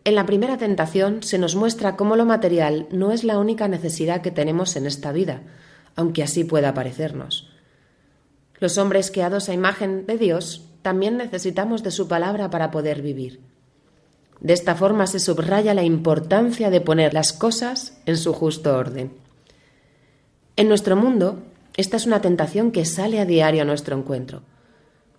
En 0.03 0.13
la 0.13 0.25
primera 0.25 0.57
tentación 0.57 1.23
se 1.23 1.39
nos 1.39 1.55
muestra 1.55 1.95
cómo 1.95 2.15
lo 2.15 2.25
material 2.25 2.87
no 2.91 3.11
es 3.11 3.23
la 3.23 3.39
única 3.39 3.67
necesidad 3.67 4.21
que 4.21 4.29
tenemos 4.29 4.75
en 4.75 4.85
esta 4.85 5.11
vida, 5.11 5.41
aunque 5.95 6.21
así 6.21 6.43
pueda 6.43 6.75
parecernos. 6.75 7.49
Los 8.59 8.77
hombres 8.77 9.09
creados 9.09 9.49
a 9.49 9.53
imagen 9.53 10.05
de 10.05 10.17
Dios 10.17 10.69
también 10.83 11.17
necesitamos 11.17 11.81
de 11.81 11.89
su 11.89 12.07
palabra 12.07 12.51
para 12.51 12.69
poder 12.69 13.01
vivir. 13.01 13.41
De 14.39 14.53
esta 14.53 14.75
forma 14.75 15.07
se 15.07 15.19
subraya 15.19 15.73
la 15.73 15.83
importancia 15.83 16.69
de 16.69 16.81
poner 16.81 17.15
las 17.15 17.33
cosas 17.33 17.97
en 18.05 18.17
su 18.17 18.33
justo 18.33 18.77
orden. 18.77 19.13
En 20.55 20.67
nuestro 20.67 20.95
mundo, 20.95 21.41
esta 21.77 21.97
es 21.97 22.05
una 22.05 22.21
tentación 22.21 22.71
que 22.71 22.85
sale 22.85 23.19
a 23.19 23.25
diario 23.25 23.63
a 23.63 23.65
nuestro 23.65 23.97
encuentro. 23.97 24.43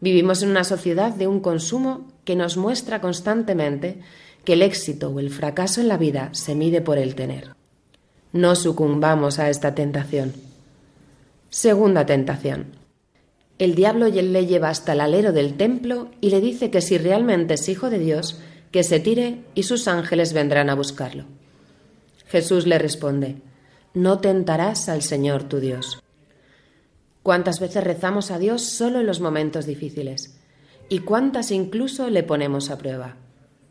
Vivimos 0.00 0.42
en 0.42 0.50
una 0.50 0.64
sociedad 0.64 1.12
de 1.12 1.26
un 1.26 1.40
consumo 1.40 2.08
que 2.24 2.36
nos 2.36 2.56
muestra 2.56 3.00
constantemente 3.00 4.00
que 4.44 4.54
el 4.54 4.62
éxito 4.62 5.10
o 5.10 5.20
el 5.20 5.30
fracaso 5.30 5.80
en 5.80 5.88
la 5.88 5.98
vida 5.98 6.30
se 6.32 6.54
mide 6.54 6.80
por 6.80 6.98
el 6.98 7.14
tener. 7.14 7.54
No 8.32 8.54
sucumbamos 8.54 9.38
a 9.38 9.50
esta 9.50 9.74
tentación. 9.74 10.34
Segunda 11.50 12.06
tentación. 12.06 12.66
El 13.58 13.74
diablo 13.74 14.08
le 14.08 14.46
lleva 14.46 14.68
hasta 14.68 14.92
el 14.92 15.00
alero 15.00 15.32
del 15.32 15.56
templo 15.56 16.10
y 16.20 16.30
le 16.30 16.40
dice 16.40 16.70
que 16.70 16.82
si 16.82 16.98
realmente 16.98 17.54
es 17.54 17.68
hijo 17.68 17.88
de 17.88 17.98
Dios, 17.98 18.38
que 18.70 18.82
se 18.82 19.00
tire 19.00 19.40
y 19.54 19.62
sus 19.62 19.88
ángeles 19.88 20.34
vendrán 20.34 20.68
a 20.68 20.74
buscarlo. 20.74 21.24
Jesús 22.28 22.66
le 22.66 22.78
responde, 22.78 23.36
No 23.94 24.18
tentarás 24.18 24.88
al 24.88 25.00
Señor 25.00 25.44
tu 25.44 25.60
Dios. 25.60 26.02
¿Cuántas 27.26 27.58
veces 27.58 27.82
rezamos 27.82 28.30
a 28.30 28.38
Dios 28.38 28.62
solo 28.62 29.00
en 29.00 29.06
los 29.06 29.18
momentos 29.18 29.66
difíciles? 29.66 30.38
¿Y 30.88 31.00
cuántas 31.00 31.50
incluso 31.50 32.08
le 32.08 32.22
ponemos 32.22 32.70
a 32.70 32.78
prueba? 32.78 33.16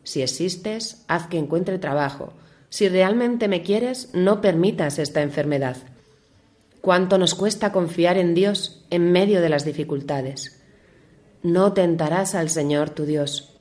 Si 0.02 0.20
existes, 0.20 1.06
haz 1.08 1.28
que 1.28 1.38
encuentre 1.38 1.78
trabajo. 1.78 2.34
Si 2.68 2.86
realmente 2.86 3.48
me 3.48 3.62
quieres, 3.62 4.10
no 4.12 4.42
permitas 4.42 4.98
esta 4.98 5.22
enfermedad. 5.22 5.78
¿Cuánto 6.82 7.16
nos 7.16 7.34
cuesta 7.34 7.72
confiar 7.72 8.18
en 8.18 8.34
Dios 8.34 8.84
en 8.90 9.10
medio 9.10 9.40
de 9.40 9.48
las 9.48 9.64
dificultades? 9.64 10.62
No 11.42 11.72
tentarás 11.72 12.34
al 12.34 12.50
Señor 12.50 12.90
tu 12.90 13.06
Dios. 13.06 13.56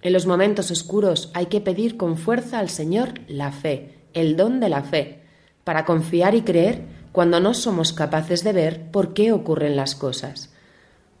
En 0.00 0.14
los 0.14 0.24
momentos 0.24 0.70
oscuros 0.70 1.30
hay 1.34 1.44
que 1.44 1.60
pedir 1.60 1.98
con 1.98 2.16
fuerza 2.16 2.58
al 2.58 2.70
Señor 2.70 3.20
la 3.28 3.52
fe, 3.52 3.98
el 4.14 4.38
don 4.38 4.60
de 4.60 4.70
la 4.70 4.82
fe, 4.82 5.20
para 5.64 5.84
confiar 5.84 6.34
y 6.34 6.40
creer 6.40 6.99
cuando 7.12 7.40
no 7.40 7.54
somos 7.54 7.92
capaces 7.92 8.44
de 8.44 8.52
ver 8.52 8.90
por 8.90 9.14
qué 9.14 9.32
ocurren 9.32 9.76
las 9.76 9.94
cosas, 9.94 10.50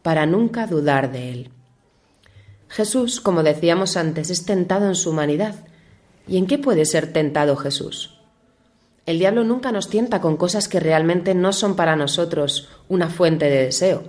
para 0.02 0.26
nunca 0.26 0.66
dudar 0.66 1.12
de 1.12 1.30
Él. 1.30 1.50
Jesús, 2.68 3.20
como 3.20 3.42
decíamos 3.42 3.96
antes, 3.96 4.30
es 4.30 4.44
tentado 4.46 4.86
en 4.86 4.94
su 4.94 5.10
humanidad. 5.10 5.56
¿Y 6.28 6.36
en 6.36 6.46
qué 6.46 6.58
puede 6.58 6.84
ser 6.84 7.12
tentado 7.12 7.56
Jesús? 7.56 8.16
El 9.06 9.18
diablo 9.18 9.42
nunca 9.42 9.72
nos 9.72 9.88
tienta 9.90 10.20
con 10.20 10.36
cosas 10.36 10.68
que 10.68 10.78
realmente 10.78 11.34
no 11.34 11.52
son 11.52 11.74
para 11.74 11.96
nosotros 11.96 12.68
una 12.88 13.08
fuente 13.08 13.46
de 13.46 13.64
deseo. 13.64 14.04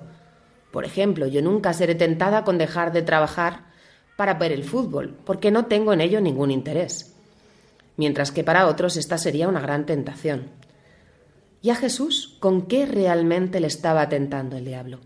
Por 0.72 0.86
ejemplo, 0.86 1.26
yo 1.26 1.42
nunca 1.42 1.74
seré 1.74 1.96
tentada 1.96 2.44
con 2.44 2.60
dejar 2.60 2.92
de 2.92 3.02
trabajar 3.02 3.72
para 4.16 4.36
ver 4.36 4.52
el 4.52 4.64
fútbol, 4.64 5.18
porque 5.26 5.50
no 5.50 5.66
tengo 5.66 5.94
en 5.94 6.02
ello 6.02 6.22
ningún 6.22 6.52
interés. 6.52 7.16
Mientras 7.98 8.32
que 8.32 8.44
para 8.44 8.68
otros 8.68 8.96
esta 8.96 9.18
sería 9.18 9.48
una 9.48 9.60
gran 9.60 9.88
tentación. 9.88 10.50
¿Y 11.62 11.70
a 11.70 11.76
Jesús 11.76 12.38
con 12.40 12.64
qué 12.64 12.86
realmente 12.86 13.60
le 13.60 13.68
estaba 13.68 14.10
tentando 14.10 14.58
el 14.58 14.66
diablo? 14.66 15.00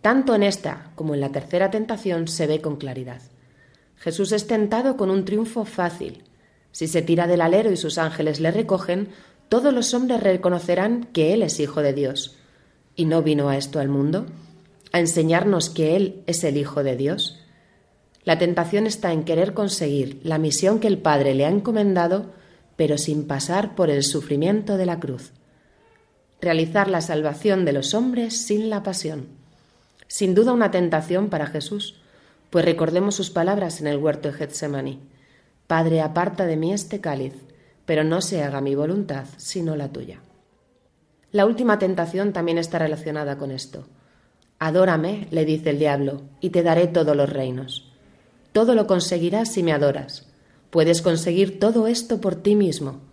Tanto 0.00 0.34
en 0.34 0.42
esta 0.42 0.92
como 0.94 1.14
en 1.14 1.20
la 1.20 1.30
tercera 1.30 1.70
tentación 1.70 2.26
se 2.26 2.46
ve 2.46 2.60
con 2.60 2.76
claridad. 2.76 3.20
Jesús 3.96 4.32
es 4.32 4.46
tentado 4.46 4.96
con 4.96 5.10
un 5.10 5.24
triunfo 5.24 5.64
fácil. 5.64 6.24
Si 6.72 6.88
se 6.88 7.02
tira 7.02 7.26
del 7.26 7.42
alero 7.42 7.70
y 7.70 7.76
sus 7.76 7.98
ángeles 7.98 8.40
le 8.40 8.50
recogen, 8.50 9.10
todos 9.48 9.74
los 9.74 9.92
hombres 9.92 10.22
reconocerán 10.22 11.04
que 11.12 11.34
Él 11.34 11.42
es 11.42 11.60
Hijo 11.60 11.82
de 11.82 11.92
Dios. 11.92 12.38
¿Y 12.96 13.04
no 13.04 13.22
vino 13.22 13.50
a 13.50 13.58
esto 13.58 13.78
al 13.78 13.88
mundo? 13.88 14.26
¿A 14.90 14.98
enseñarnos 14.98 15.68
que 15.68 15.96
Él 15.96 16.22
es 16.26 16.42
el 16.44 16.56
Hijo 16.56 16.82
de 16.82 16.96
Dios? 16.96 17.38
La 18.24 18.38
tentación 18.38 18.86
está 18.86 19.12
en 19.12 19.24
querer 19.24 19.52
conseguir 19.52 20.20
la 20.24 20.38
misión 20.38 20.80
que 20.80 20.88
el 20.88 20.98
Padre 20.98 21.34
le 21.34 21.44
ha 21.44 21.50
encomendado, 21.50 22.32
pero 22.76 22.96
sin 22.96 23.26
pasar 23.26 23.74
por 23.74 23.90
el 23.90 24.02
sufrimiento 24.02 24.78
de 24.78 24.86
la 24.86 24.98
cruz. 24.98 25.32
Realizar 26.42 26.90
la 26.90 27.00
salvación 27.00 27.64
de 27.64 27.72
los 27.72 27.94
hombres 27.94 28.36
sin 28.36 28.68
la 28.68 28.82
pasión. 28.82 29.28
Sin 30.08 30.34
duda 30.34 30.52
una 30.52 30.72
tentación 30.72 31.28
para 31.28 31.46
Jesús, 31.46 32.00
pues 32.50 32.64
recordemos 32.64 33.14
sus 33.14 33.30
palabras 33.30 33.80
en 33.80 33.86
el 33.86 33.98
huerto 33.98 34.26
de 34.26 34.34
Getsemaní. 34.34 34.98
Padre, 35.68 36.00
aparta 36.00 36.44
de 36.46 36.56
mí 36.56 36.72
este 36.72 37.00
cáliz, 37.00 37.34
pero 37.86 38.02
no 38.02 38.20
se 38.20 38.42
haga 38.42 38.60
mi 38.60 38.74
voluntad, 38.74 39.26
sino 39.36 39.76
la 39.76 39.92
tuya. 39.92 40.18
La 41.30 41.46
última 41.46 41.78
tentación 41.78 42.32
también 42.32 42.58
está 42.58 42.80
relacionada 42.80 43.38
con 43.38 43.52
esto. 43.52 43.86
Adórame, 44.58 45.28
le 45.30 45.44
dice 45.44 45.70
el 45.70 45.78
diablo, 45.78 46.22
y 46.40 46.50
te 46.50 46.64
daré 46.64 46.88
todos 46.88 47.14
los 47.16 47.30
reinos. 47.30 47.92
Todo 48.50 48.74
lo 48.74 48.88
conseguirás 48.88 49.52
si 49.52 49.62
me 49.62 49.72
adoras. 49.72 50.26
Puedes 50.70 51.02
conseguir 51.02 51.60
todo 51.60 51.86
esto 51.86 52.20
por 52.20 52.34
ti 52.34 52.56
mismo. 52.56 53.11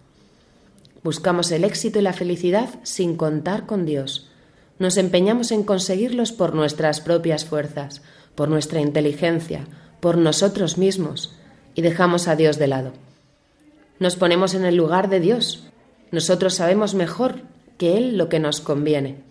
Buscamos 1.03 1.51
el 1.51 1.63
éxito 1.63 1.99
y 1.99 2.01
la 2.01 2.13
felicidad 2.13 2.69
sin 2.83 3.15
contar 3.15 3.65
con 3.65 3.85
Dios. 3.85 4.29
Nos 4.79 4.97
empeñamos 4.97 5.51
en 5.51 5.63
conseguirlos 5.63 6.31
por 6.31 6.53
nuestras 6.53 7.01
propias 7.01 7.45
fuerzas, 7.45 8.01
por 8.35 8.49
nuestra 8.49 8.81
inteligencia, 8.81 9.67
por 9.99 10.17
nosotros 10.17 10.77
mismos, 10.77 11.35
y 11.75 11.81
dejamos 11.81 12.27
a 12.27 12.35
Dios 12.35 12.57
de 12.57 12.67
lado. 12.67 12.93
Nos 13.99 14.15
ponemos 14.15 14.53
en 14.53 14.65
el 14.65 14.75
lugar 14.75 15.09
de 15.09 15.19
Dios. 15.19 15.67
Nosotros 16.11 16.53
sabemos 16.53 16.95
mejor 16.95 17.41
que 17.77 17.97
Él 17.97 18.17
lo 18.17 18.29
que 18.29 18.39
nos 18.39 18.61
conviene. 18.61 19.23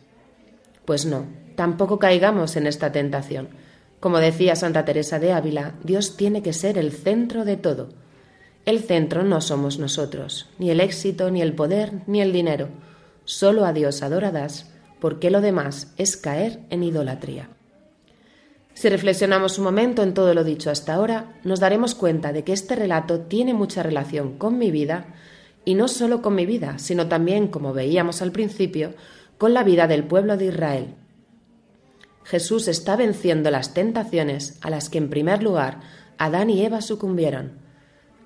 Pues 0.84 1.06
no, 1.06 1.26
tampoco 1.54 1.98
caigamos 1.98 2.56
en 2.56 2.66
esta 2.66 2.92
tentación. 2.92 3.48
Como 4.00 4.18
decía 4.18 4.56
Santa 4.56 4.84
Teresa 4.84 5.18
de 5.18 5.32
Ávila, 5.32 5.74
Dios 5.82 6.16
tiene 6.16 6.42
que 6.42 6.52
ser 6.52 6.78
el 6.78 6.92
centro 6.92 7.44
de 7.44 7.56
todo. 7.56 7.88
El 8.68 8.80
centro 8.80 9.24
no 9.24 9.40
somos 9.40 9.78
nosotros, 9.78 10.46
ni 10.58 10.68
el 10.68 10.80
éxito, 10.80 11.30
ni 11.30 11.40
el 11.40 11.54
poder, 11.54 12.02
ni 12.06 12.20
el 12.20 12.34
dinero. 12.34 12.68
Solo 13.24 13.64
a 13.64 13.72
Dios 13.72 14.02
adorarás, 14.02 14.70
porque 15.00 15.30
lo 15.30 15.40
demás 15.40 15.94
es 15.96 16.18
caer 16.18 16.60
en 16.68 16.82
idolatría. 16.82 17.48
Si 18.74 18.90
reflexionamos 18.90 19.56
un 19.56 19.64
momento 19.64 20.02
en 20.02 20.12
todo 20.12 20.34
lo 20.34 20.44
dicho 20.44 20.70
hasta 20.70 20.92
ahora, 20.92 21.40
nos 21.44 21.60
daremos 21.60 21.94
cuenta 21.94 22.34
de 22.34 22.44
que 22.44 22.52
este 22.52 22.76
relato 22.76 23.20
tiene 23.20 23.54
mucha 23.54 23.82
relación 23.82 24.36
con 24.36 24.58
mi 24.58 24.70
vida, 24.70 25.14
y 25.64 25.74
no 25.74 25.88
solo 25.88 26.20
con 26.20 26.34
mi 26.34 26.44
vida, 26.44 26.78
sino 26.78 27.08
también, 27.08 27.48
como 27.48 27.72
veíamos 27.72 28.20
al 28.20 28.32
principio, 28.32 28.92
con 29.38 29.54
la 29.54 29.64
vida 29.64 29.86
del 29.86 30.04
pueblo 30.04 30.36
de 30.36 30.44
Israel, 30.44 30.94
Jesús 32.22 32.68
está 32.68 32.96
venciendo 32.96 33.50
las 33.50 33.72
tentaciones 33.72 34.58
a 34.60 34.68
las 34.68 34.90
que 34.90 34.98
en 34.98 35.08
primer 35.08 35.42
lugar 35.42 35.80
Adán 36.18 36.50
y 36.50 36.62
Eva 36.66 36.82
sucumbieron. 36.82 37.66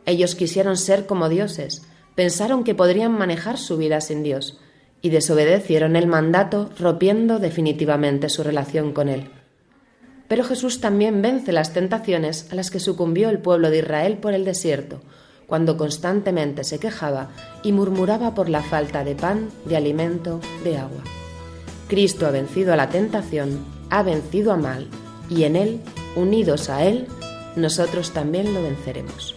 Ellos 0.06 0.34
quisieron 0.34 0.76
ser 0.76 1.06
como 1.06 1.28
dioses, 1.28 1.82
pensaron 2.14 2.64
que 2.64 2.74
podrían 2.74 3.12
manejar 3.12 3.58
su 3.58 3.76
vida 3.76 4.00
sin 4.00 4.22
Dios 4.22 4.58
y 5.00 5.10
desobedecieron 5.10 5.96
el 5.96 6.06
mandato 6.06 6.70
rompiendo 6.78 7.38
definitivamente 7.38 8.28
su 8.28 8.42
relación 8.42 8.92
con 8.92 9.08
Él. 9.08 9.30
Pero 10.28 10.44
Jesús 10.44 10.80
también 10.80 11.20
vence 11.20 11.52
las 11.52 11.72
tentaciones 11.72 12.50
a 12.50 12.54
las 12.54 12.70
que 12.70 12.80
sucumbió 12.80 13.28
el 13.28 13.38
pueblo 13.38 13.70
de 13.70 13.78
Israel 13.78 14.18
por 14.18 14.32
el 14.32 14.44
desierto, 14.44 15.02
cuando 15.46 15.76
constantemente 15.76 16.64
se 16.64 16.78
quejaba 16.78 17.30
y 17.62 17.72
murmuraba 17.72 18.34
por 18.34 18.48
la 18.48 18.62
falta 18.62 19.04
de 19.04 19.14
pan, 19.14 19.50
de 19.66 19.76
alimento, 19.76 20.40
de 20.64 20.78
agua. 20.78 21.02
Cristo 21.88 22.26
ha 22.26 22.30
vencido 22.30 22.72
a 22.72 22.76
la 22.76 22.88
tentación 22.88 23.82
ha 23.92 24.02
vencido 24.02 24.52
a 24.52 24.56
mal, 24.56 24.88
y 25.28 25.44
en 25.44 25.54
Él, 25.54 25.82
unidos 26.16 26.70
a 26.70 26.82
Él, 26.82 27.06
nosotros 27.56 28.12
también 28.12 28.54
lo 28.54 28.62
venceremos. 28.62 29.36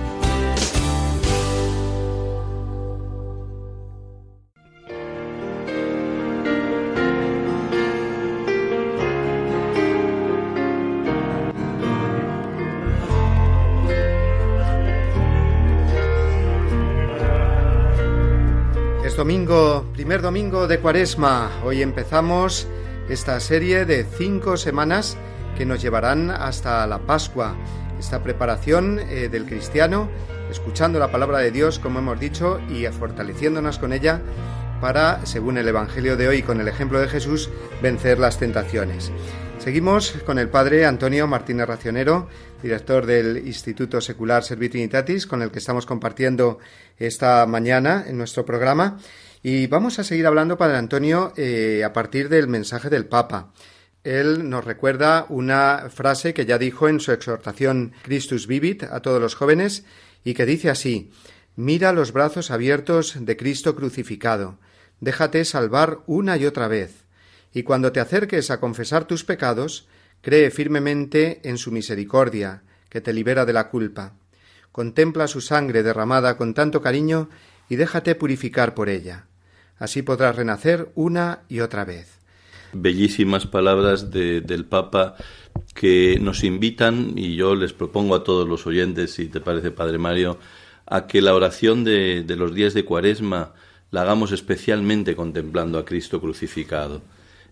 Es 19.11 19.17
domingo, 19.17 19.85
primer 19.91 20.21
domingo 20.21 20.69
de 20.69 20.79
Cuaresma. 20.79 21.51
Hoy 21.65 21.81
empezamos 21.81 22.65
esta 23.09 23.41
serie 23.41 23.83
de 23.83 24.05
cinco 24.05 24.55
semanas 24.55 25.17
que 25.57 25.65
nos 25.65 25.81
llevarán 25.81 26.31
hasta 26.31 26.87
la 26.87 26.99
Pascua. 26.99 27.53
Esta 27.99 28.23
preparación 28.23 28.99
eh, 28.99 29.27
del 29.27 29.45
cristiano, 29.45 30.09
escuchando 30.49 30.97
la 30.97 31.11
palabra 31.11 31.39
de 31.39 31.51
Dios, 31.51 31.77
como 31.77 31.99
hemos 31.99 32.21
dicho, 32.21 32.61
y 32.69 32.85
fortaleciéndonos 32.85 33.79
con 33.79 33.91
ella 33.91 34.21
para, 34.79 35.25
según 35.25 35.57
el 35.57 35.67
Evangelio 35.67 36.15
de 36.15 36.29
hoy, 36.29 36.41
con 36.41 36.61
el 36.61 36.69
ejemplo 36.69 36.97
de 37.01 37.09
Jesús, 37.09 37.49
vencer 37.81 38.17
las 38.17 38.39
tentaciones. 38.39 39.11
Seguimos 39.63 40.13
con 40.25 40.39
el 40.39 40.49
padre 40.49 40.87
Antonio 40.87 41.27
Martínez 41.27 41.67
Racionero, 41.67 42.27
director 42.63 43.05
del 43.05 43.45
Instituto 43.45 44.01
Secular 44.01 44.43
Servi 44.43 44.69
Trinitatis, 44.69 45.27
con 45.27 45.43
el 45.43 45.51
que 45.51 45.59
estamos 45.59 45.85
compartiendo 45.85 46.57
esta 46.97 47.45
mañana 47.45 48.03
en 48.07 48.17
nuestro 48.17 48.43
programa. 48.43 48.97
Y 49.43 49.67
vamos 49.67 49.99
a 49.99 50.03
seguir 50.03 50.25
hablando, 50.25 50.57
padre 50.57 50.77
Antonio, 50.77 51.31
eh, 51.37 51.83
a 51.85 51.93
partir 51.93 52.27
del 52.27 52.47
mensaje 52.47 52.89
del 52.89 53.05
Papa. 53.05 53.53
Él 54.03 54.49
nos 54.49 54.65
recuerda 54.65 55.27
una 55.29 55.91
frase 55.93 56.33
que 56.33 56.47
ya 56.47 56.57
dijo 56.57 56.89
en 56.89 56.99
su 56.99 57.11
exhortación 57.11 57.93
Christus 58.01 58.47
Vivit 58.47 58.81
a 58.81 59.01
todos 59.01 59.21
los 59.21 59.35
jóvenes 59.35 59.85
y 60.23 60.33
que 60.33 60.47
dice 60.47 60.71
así 60.71 61.11
Mira 61.55 61.93
los 61.93 62.13
brazos 62.13 62.49
abiertos 62.49 63.15
de 63.19 63.37
Cristo 63.37 63.75
crucificado, 63.75 64.57
déjate 65.01 65.45
salvar 65.45 65.99
una 66.07 66.35
y 66.37 66.47
otra 66.47 66.67
vez 66.67 67.00
y 67.53 67.63
cuando 67.63 67.91
te 67.91 67.99
acerques 67.99 68.49
a 68.51 68.59
confesar 68.59 69.05
tus 69.05 69.23
pecados, 69.23 69.87
cree 70.21 70.51
firmemente 70.51 71.41
en 71.43 71.57
su 71.57 71.71
misericordia, 71.71 72.63
que 72.89 73.01
te 73.01 73.13
libera 73.13 73.45
de 73.45 73.53
la 73.53 73.69
culpa. 73.69 74.13
Contempla 74.71 75.27
su 75.27 75.41
sangre 75.41 75.83
derramada 75.83 76.37
con 76.37 76.53
tanto 76.53 76.81
cariño 76.81 77.29
y 77.69 77.75
déjate 77.75 78.15
purificar 78.15 78.73
por 78.73 78.89
ella. 78.89 79.25
Así 79.77 80.01
podrás 80.01 80.35
renacer 80.35 80.89
una 80.95 81.39
y 81.49 81.59
otra 81.61 81.85
vez. 81.85 82.19
Bellísimas 82.73 83.47
palabras 83.47 84.11
de, 84.11 84.41
del 84.41 84.65
Papa 84.65 85.15
que 85.73 86.19
nos 86.21 86.43
invitan, 86.43 87.17
y 87.17 87.35
yo 87.35 87.55
les 87.55 87.73
propongo 87.73 88.15
a 88.15 88.23
todos 88.23 88.47
los 88.47 88.65
oyentes, 88.65 89.13
si 89.13 89.27
te 89.27 89.41
parece, 89.41 89.71
Padre 89.71 89.97
Mario, 89.97 90.37
a 90.85 91.07
que 91.07 91.21
la 91.21 91.33
oración 91.33 91.83
de 91.83 92.23
los 92.37 92.53
días 92.53 92.73
de 92.73 92.85
Cuaresma 92.85 93.53
la 93.91 94.03
hagamos 94.03 94.31
especialmente 94.31 95.15
contemplando 95.15 95.77
a 95.77 95.85
Cristo 95.85 96.21
crucificado. 96.21 97.01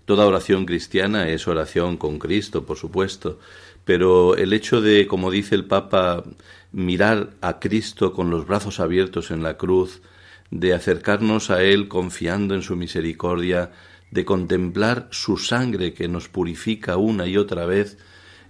Toda 0.10 0.26
oración 0.26 0.66
cristiana 0.66 1.30
es 1.30 1.48
oración 1.48 1.96
con 1.96 2.18
Cristo, 2.18 2.66
por 2.66 2.78
supuesto, 2.78 3.38
pero 3.86 4.36
el 4.36 4.54
hecho 4.54 4.82
de, 4.82 5.06
como 5.06 5.30
dice 5.30 5.54
el 5.54 5.66
Papa, 5.66 6.24
mirar 6.72 7.36
a 7.42 7.60
Cristo 7.60 8.12
con 8.12 8.32
los 8.32 8.48
brazos 8.48 8.80
abiertos 8.80 9.30
en 9.30 9.44
la 9.44 9.56
cruz, 9.58 10.02
de 10.50 10.74
acercarnos 10.74 11.52
a 11.52 11.62
Él 11.62 11.88
confiando 11.88 12.56
en 12.56 12.64
su 12.64 12.76
misericordia, 12.76 13.72
de 14.10 14.26
contemplar 14.26 15.08
su 15.12 15.38
sangre 15.38 15.94
que 15.94 16.08
nos 16.08 16.28
purifica 16.28 16.98
una 16.98 17.28
y 17.28 17.38
otra 17.38 17.68
vez, 17.68 18.00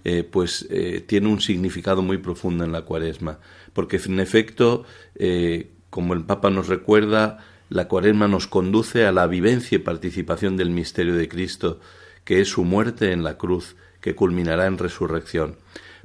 eh, 0.04 0.24
pues 0.24 0.66
eh, 0.70 1.04
tiene 1.06 1.28
un 1.28 1.42
significado 1.42 2.00
muy 2.00 2.16
profundo 2.16 2.64
en 2.64 2.72
la 2.72 2.86
cuaresma, 2.86 3.38
porque 3.74 3.98
en 3.98 4.18
efecto, 4.18 4.86
eh, 5.14 5.72
como 5.90 6.14
el 6.14 6.24
Papa 6.24 6.48
nos 6.48 6.68
recuerda, 6.68 7.44
la 7.70 7.88
cuaresma 7.88 8.28
nos 8.28 8.46
conduce 8.46 9.06
a 9.06 9.12
la 9.12 9.26
vivencia 9.26 9.76
y 9.76 9.78
participación 9.78 10.56
del 10.56 10.70
misterio 10.70 11.14
de 11.14 11.28
Cristo, 11.28 11.80
que 12.24 12.40
es 12.40 12.48
su 12.48 12.64
muerte 12.64 13.12
en 13.12 13.22
la 13.22 13.38
cruz, 13.38 13.76
que 14.00 14.14
culminará 14.14 14.66
en 14.66 14.76
resurrección. 14.76 15.56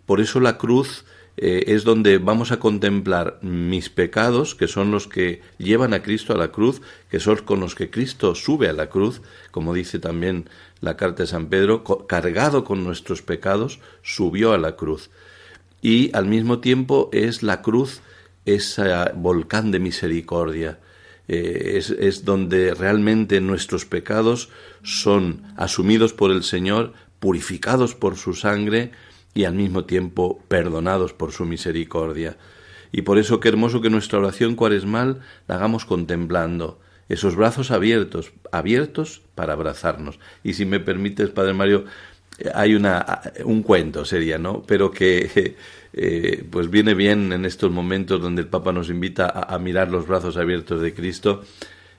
Por 0.06 0.22
eso 0.22 0.40
la 0.40 0.58
cruz 0.58 1.06
eh, 1.38 1.66
es 1.68 1.84
donde 1.84 2.20
vamos 2.20 2.52
a 2.52 2.60
contemplar 2.60 3.40
mis 3.42 3.90
pecados, 3.90 4.54
que 4.54 4.68
son 4.68 4.92
los 4.92 5.08
que 5.08 5.42
llevan 5.58 5.94
a 5.94 6.04
Cristo 6.04 6.34
a 6.34 6.38
la 6.38 6.52
cruz, 6.52 6.82
que 7.10 7.20
son 7.20 7.38
con 7.38 7.60
los 7.60 7.74
que 7.74 7.90
Cristo 7.90 8.36
sube 8.36 8.70
a 8.70 8.74
la 8.74 8.88
cruz, 8.88 9.22
como 9.52 9.74
dice 9.74 9.98
también 9.98 10.48
la 10.82 10.96
carta 10.96 11.24
de 11.24 11.28
San 11.28 11.48
Pedro, 11.48 11.84
cargado 12.08 12.64
con 12.64 12.84
nuestros 12.84 13.24
pecados, 13.24 13.80
subió 14.04 14.54
a 14.54 14.60
la 14.60 14.76
cruz. 14.76 15.10
Y 15.82 16.16
al 16.16 16.28
mismo 16.28 16.60
tiempo 16.60 17.10
es 17.12 17.42
la 17.44 17.62
cruz 17.64 18.02
ese 18.46 18.84
volcán 19.16 19.72
de 19.72 19.80
misericordia, 19.80 20.80
eh, 21.28 21.74
es, 21.76 21.90
es 21.90 22.26
donde 22.26 22.74
realmente 22.74 23.42
nuestros 23.42 23.86
pecados 23.86 24.50
son 24.84 25.44
asumidos 25.58 26.14
por 26.14 26.32
el 26.32 26.44
Señor, 26.44 26.94
purificados 27.20 27.96
por 27.96 28.18
su 28.18 28.34
sangre 28.34 28.92
y 29.34 29.46
al 29.46 29.54
mismo 29.54 29.86
tiempo 29.86 30.44
perdonados 30.48 31.14
por 31.14 31.32
su 31.32 31.46
misericordia. 31.46 32.38
Y 32.92 33.02
por 33.02 33.18
eso 33.18 33.40
qué 33.40 33.50
hermoso 33.50 33.82
que 33.82 33.90
nuestra 33.90 34.20
oración 34.20 34.56
cuaresmal 34.56 35.22
la 35.48 35.56
hagamos 35.56 35.86
contemplando 35.86 36.80
esos 37.10 37.36
brazos 37.36 37.72
abiertos, 37.72 38.32
abiertos 38.52 39.22
para 39.36 39.54
abrazarnos. 39.54 40.20
Y 40.44 40.54
si 40.54 40.66
me 40.66 40.80
permites, 40.80 41.30
Padre 41.30 41.54
Mario, 41.54 41.86
hay 42.54 42.76
una, 42.76 43.22
un 43.44 43.64
cuento 43.64 44.06
sería, 44.06 44.38
¿no? 44.38 44.64
Pero 44.64 44.92
que 44.92 45.56
eh, 45.98 46.44
pues 46.52 46.70
viene 46.70 46.94
bien 46.94 47.32
en 47.32 47.46
estos 47.46 47.72
momentos 47.72 48.22
donde 48.22 48.42
el 48.42 48.50
Papa 48.50 48.74
nos 48.74 48.90
invita 48.90 49.30
a, 49.30 49.58
mirar 49.60 49.90
los 49.90 50.06
brazos 50.06 50.36
abiertos 50.36 50.82
de 50.82 50.94
Cristo. 50.94 51.44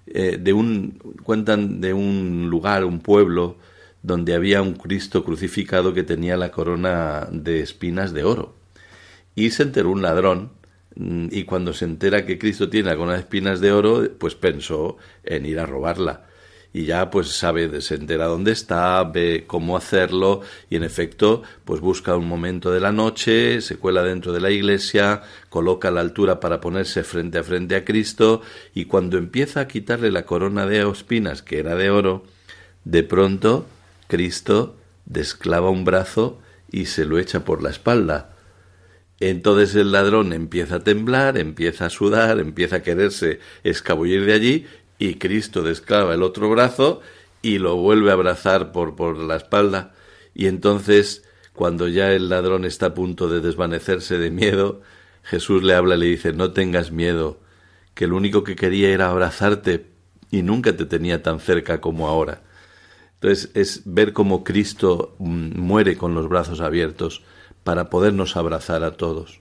Eh, 0.06 0.37
de 0.38 0.52
un, 0.52 0.98
cuentan 1.22 1.80
de 1.80 1.94
un 1.94 2.48
lugar, 2.50 2.85
un 2.85 3.00
pueblo, 3.00 3.56
donde 4.02 4.35
había 4.35 4.61
un 4.61 4.74
Cristo 4.74 5.24
crucificado 5.24 5.94
que 5.94 6.02
tenía 6.02 6.37
la 6.37 6.50
corona 6.50 7.26
de 7.32 7.61
espinas 7.61 8.12
de 8.12 8.24
oro. 8.24 8.54
Y 9.35 9.50
se 9.50 9.62
enteró 9.62 9.90
un 9.90 10.02
ladrón, 10.02 10.52
mm, 10.96 11.28
y 11.30 11.44
cuando 11.44 11.72
se 11.72 11.87
entera 11.87 12.26
que 12.26 12.38
Cristo 12.38 12.68
tiene 12.68 12.90
la 12.90 12.96
corona 12.96 13.14
de 13.14 13.20
espinas 13.20 13.61
de 13.61 13.72
oro, 13.72 14.06
pues 14.18 14.35
pensó 14.35 14.98
en 15.24 15.46
ir 15.46 15.59
a 15.59 15.64
robarla 15.64 16.25
y 16.76 16.84
ya 16.84 17.10
pues 17.10 17.28
sabe, 17.28 17.80
se 17.80 17.94
entera 17.94 18.26
dónde 18.26 18.52
está, 18.52 19.02
ve 19.04 19.44
cómo 19.46 19.78
hacerlo 19.78 20.42
y 20.68 20.76
en 20.76 20.84
efecto 20.84 21.42
pues 21.64 21.80
busca 21.80 22.14
un 22.16 22.28
momento 22.28 22.70
de 22.70 22.80
la 22.80 22.92
noche, 22.92 23.62
se 23.62 23.78
cuela 23.78 24.02
dentro 24.02 24.30
de 24.30 24.40
la 24.40 24.50
iglesia, 24.50 25.22
coloca 25.48 25.90
la 25.90 26.02
altura 26.02 26.38
para 26.38 26.60
ponerse 26.60 27.02
frente 27.02 27.38
a 27.38 27.44
frente 27.44 27.76
a 27.76 27.84
Cristo 27.86 28.42
y 28.74 28.84
cuando 28.84 29.16
empieza 29.16 29.60
a 29.60 29.68
quitarle 29.68 30.10
la 30.10 30.26
corona 30.26 30.66
de 30.66 30.86
espinas 30.86 31.40
que 31.40 31.60
era 31.60 31.76
de 31.76 31.88
oro, 31.88 32.24
de 32.84 33.02
pronto 33.02 33.64
Cristo 34.06 34.76
desclava 35.06 35.70
un 35.70 35.86
brazo 35.86 36.42
y 36.70 36.84
se 36.84 37.06
lo 37.06 37.18
echa 37.18 37.42
por 37.42 37.62
la 37.62 37.70
espalda. 37.70 38.36
Entonces 39.18 39.74
el 39.76 39.92
ladrón 39.92 40.34
empieza 40.34 40.74
a 40.74 40.84
temblar, 40.84 41.38
empieza 41.38 41.86
a 41.86 41.90
sudar, 41.90 42.38
empieza 42.38 42.76
a 42.76 42.82
quererse 42.82 43.40
escabullir 43.64 44.26
de 44.26 44.34
allí 44.34 44.66
y 44.98 45.14
Cristo 45.14 45.62
desclava 45.62 46.14
el 46.14 46.22
otro 46.22 46.48
brazo 46.50 47.00
y 47.42 47.59
lo 47.59 47.76
vuelve 47.76 48.11
a 48.11 48.14
abrazar 48.14 48.72
por, 48.72 48.96
por 48.96 49.18
la 49.18 49.37
espalda. 49.37 49.94
Y 50.35 50.46
entonces, 50.46 51.24
cuando 51.52 51.88
ya 51.88 52.12
el 52.12 52.28
ladrón 52.28 52.64
está 52.64 52.87
a 52.87 52.94
punto 52.94 53.28
de 53.28 53.40
desvanecerse 53.40 54.18
de 54.18 54.30
miedo, 54.30 54.82
Jesús 55.22 55.62
le 55.62 55.74
habla 55.74 55.96
y 55.96 55.98
le 55.98 56.06
dice, 56.06 56.32
no 56.32 56.52
tengas 56.52 56.92
miedo, 56.92 57.40
que 57.94 58.06
lo 58.06 58.16
único 58.16 58.44
que 58.44 58.56
quería 58.56 58.90
era 58.90 59.09
abrazarte 59.11 59.87
y 60.30 60.42
nunca 60.42 60.76
te 60.76 60.87
tenía 60.87 61.22
tan 61.22 61.40
cerca 61.40 61.80
como 61.80 62.09
ahora. 62.09 62.42
Entonces 63.14 63.50
es 63.54 63.82
ver 63.87 64.12
cómo 64.12 64.44
Cristo 64.44 65.16
mm, 65.18 65.59
muere 65.59 65.96
con 65.96 66.14
los 66.14 66.28
brazos 66.28 66.61
abiertos 66.61 67.22
para 67.64 67.90
podernos 67.90 68.37
abrazar 68.37 68.85
a 68.85 68.92
todos. 68.92 69.40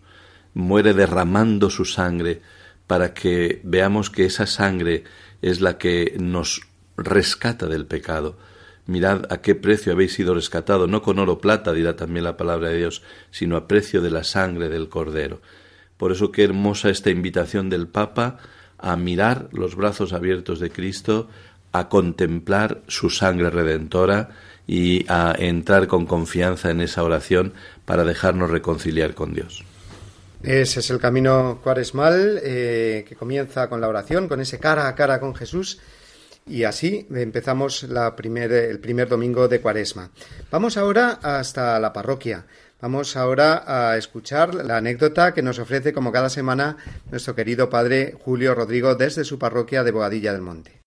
Muere 0.53 0.93
derramando 0.93 1.69
su 1.69 1.85
sangre 1.85 2.41
para 2.87 3.13
que 3.13 3.61
veamos 3.63 4.09
que 4.09 4.25
esa 4.25 4.47
sangre 4.47 5.03
es 5.41 5.61
la 5.61 5.77
que 5.77 6.15
nos 6.19 6.61
rescata 6.97 7.67
del 7.67 7.85
pecado. 7.85 8.37
Mirad 8.87 9.31
a 9.31 9.41
qué 9.41 9.55
precio 9.55 9.93
habéis 9.93 10.13
sido 10.13 10.35
rescatado, 10.35 10.87
no 10.87 11.01
con 11.01 11.17
oro 11.19 11.39
plata, 11.39 11.73
dirá 11.73 11.95
también 11.95 12.23
la 12.23 12.37
palabra 12.37 12.69
de 12.69 12.77
Dios, 12.77 13.01
sino 13.31 13.57
a 13.57 13.67
precio 13.67 14.01
de 14.01 14.11
la 14.11 14.23
sangre 14.23 14.69
del 14.69 14.89
Cordero. 14.89 15.41
Por 15.97 16.11
eso 16.11 16.31
qué 16.31 16.43
hermosa 16.43 16.89
esta 16.89 17.09
invitación 17.09 17.69
del 17.69 17.87
Papa 17.87 18.37
a 18.77 18.95
mirar 18.95 19.49
los 19.51 19.75
brazos 19.75 20.13
abiertos 20.13 20.59
de 20.59 20.69
Cristo, 20.69 21.29
a 21.71 21.89
contemplar 21.89 22.81
su 22.87 23.09
sangre 23.09 23.49
redentora 23.49 24.29
y 24.67 25.05
a 25.09 25.35
entrar 25.37 25.87
con 25.87 26.05
confianza 26.05 26.69
en 26.69 26.81
esa 26.81 27.03
oración 27.03 27.53
para 27.85 28.03
dejarnos 28.03 28.49
reconciliar 28.49 29.15
con 29.15 29.33
Dios. 29.33 29.63
Ese 30.45 30.81
es 30.81 30.91
el 30.91 30.99
camino 30.99 31.59
cuaresmal 31.63 32.39
eh, 32.43 33.03
que 33.09 33.15
comienza 33.15 33.67
con 33.67 33.81
la 33.81 33.87
oración, 33.87 34.27
con 34.27 34.39
ese 34.41 34.59
cara 34.59 34.87
a 34.87 34.93
cara 34.93 35.19
con 35.19 35.33
Jesús. 35.33 35.79
Y 36.45 36.65
así 36.65 37.07
empezamos 37.11 37.81
la 37.81 38.15
el 38.15 38.79
primer 38.79 39.09
domingo 39.09 39.47
de 39.47 39.59
cuaresma. 39.59 40.11
Vamos 40.51 40.77
ahora 40.77 41.17
hasta 41.23 41.79
la 41.79 41.91
parroquia. 41.91 42.45
Vamos 42.79 43.17
ahora 43.17 43.63
a 43.65 43.97
escuchar 43.97 44.53
la 44.53 44.77
anécdota 44.77 45.33
que 45.33 45.41
nos 45.41 45.57
ofrece 45.57 45.93
como 45.93 46.11
cada 46.11 46.29
semana 46.29 46.77
nuestro 47.09 47.33
querido 47.33 47.67
padre 47.67 48.13
Julio 48.23 48.53
Rodrigo 48.53 48.93
desde 48.93 49.23
su 49.23 49.39
parroquia 49.39 49.83
de 49.83 49.89
Bogadilla 49.89 50.31
del 50.31 50.43
Monte. 50.43 50.79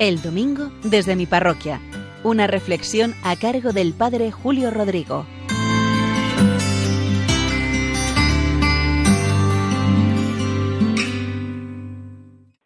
El 0.00 0.20
domingo 0.20 0.72
desde 0.82 1.14
mi 1.14 1.26
parroquia 1.26 1.80
una 2.26 2.48
reflexión 2.48 3.14
a 3.24 3.36
cargo 3.36 3.72
del 3.72 3.94
Padre 3.96 4.32
Julio 4.32 4.72
Rodrigo. 4.72 5.24